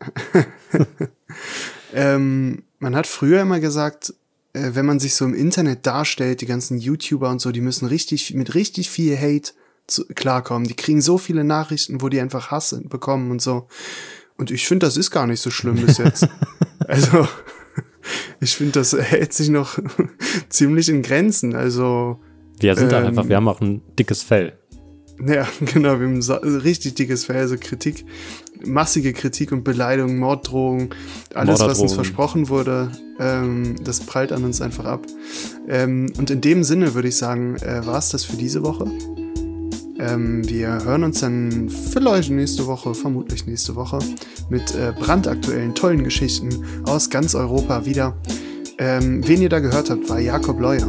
ähm, 1.93 2.63
man 2.79 2.95
hat 2.95 3.07
früher 3.07 3.41
immer 3.41 3.61
gesagt, 3.61 4.13
äh, 4.51 4.71
wenn 4.73 4.85
man 4.85 4.99
sich 4.99 5.15
so 5.15 5.23
im 5.23 5.33
Internet 5.33 5.85
darstellt, 5.85 6.41
die 6.41 6.45
ganzen 6.45 6.77
YouTuber 6.77 7.29
und 7.29 7.39
so, 7.39 7.53
die 7.53 7.61
müssen 7.61 7.85
richtig 7.85 8.33
mit 8.33 8.53
richtig 8.53 8.89
viel 8.89 9.17
Hate 9.17 9.53
zu, 9.91 10.05
klarkommen. 10.05 10.67
Die 10.67 10.75
kriegen 10.75 11.01
so 11.01 11.17
viele 11.17 11.43
Nachrichten, 11.43 12.01
wo 12.01 12.09
die 12.09 12.19
einfach 12.19 12.51
Hass 12.51 12.79
bekommen 12.83 13.31
und 13.31 13.41
so. 13.41 13.67
Und 14.37 14.51
ich 14.51 14.67
finde, 14.67 14.85
das 14.87 14.97
ist 14.97 15.11
gar 15.11 15.27
nicht 15.27 15.39
so 15.39 15.51
schlimm 15.51 15.75
bis 15.75 15.97
jetzt. 15.97 16.27
also, 16.87 17.27
ich 18.39 18.55
finde, 18.55 18.73
das 18.73 18.93
hält 18.93 19.33
sich 19.33 19.49
noch 19.49 19.77
ziemlich 20.49 20.89
in 20.89 21.01
Grenzen. 21.01 21.55
Also. 21.55 22.19
Wir 22.59 22.75
sind 22.75 22.85
ähm, 22.85 22.89
da 22.89 22.99
einfach, 22.99 23.27
wir 23.27 23.35
haben 23.35 23.47
auch 23.47 23.61
ein 23.61 23.81
dickes 23.97 24.23
Fell. 24.23 24.53
Ja, 25.25 25.47
genau, 25.73 25.99
wir 25.99 26.07
haben 26.07 26.19
ein 26.19 26.55
richtig 26.57 26.95
dickes 26.95 27.25
Fell, 27.25 27.37
also 27.37 27.55
Kritik, 27.59 28.05
massige 28.65 29.13
Kritik 29.13 29.51
und 29.51 29.63
Beleidigung, 29.63 30.17
Morddrohung, 30.17 30.93
alles, 31.33 31.59
was 31.59 31.79
uns 31.79 31.93
versprochen 31.93 32.49
wurde, 32.49 32.91
ähm, 33.19 33.75
das 33.83 33.99
prallt 33.99 34.31
an 34.31 34.43
uns 34.43 34.61
einfach 34.61 34.85
ab. 34.85 35.05
Ähm, 35.67 36.11
und 36.17 36.29
in 36.31 36.41
dem 36.41 36.63
Sinne 36.63 36.93
würde 36.93 37.09
ich 37.09 37.15
sagen, 37.15 37.57
äh, 37.57 37.85
war 37.85 37.99
es 37.99 38.09
das 38.09 38.23
für 38.25 38.37
diese 38.37 38.63
Woche. 38.63 38.85
Ähm, 39.99 40.47
wir 40.47 40.83
hören 40.83 41.03
uns 41.03 41.19
dann 41.19 41.69
vielleicht 41.69 42.31
nächste 42.31 42.67
Woche, 42.67 42.93
vermutlich 42.93 43.45
nächste 43.45 43.75
Woche, 43.75 43.99
mit 44.49 44.73
äh, 44.75 44.93
brandaktuellen, 44.97 45.75
tollen 45.75 46.03
Geschichten 46.03 46.49
aus 46.85 47.09
ganz 47.09 47.35
Europa 47.35 47.85
wieder. 47.85 48.15
Ähm, 48.77 49.25
wen 49.27 49.41
ihr 49.41 49.49
da 49.49 49.59
gehört 49.59 49.89
habt, 49.89 50.09
war 50.09 50.19
Jakob 50.19 50.59
Leuer. 50.59 50.87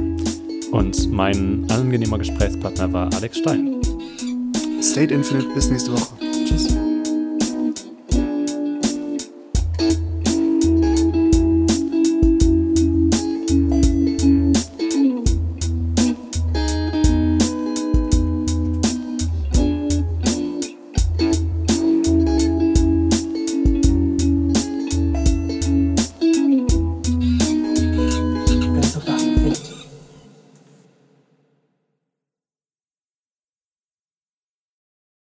Und 0.71 1.13
mein 1.13 1.67
angenehmer 1.71 2.19
Gesprächspartner 2.19 2.93
war 2.93 3.13
Alex 3.15 3.39
Stein. 3.39 3.77
State 4.83 5.13
Infinite, 5.13 5.49
bis 5.55 5.71
nächste 5.71 5.93
Woche. 5.93 6.15
Tschüss. 6.47 6.82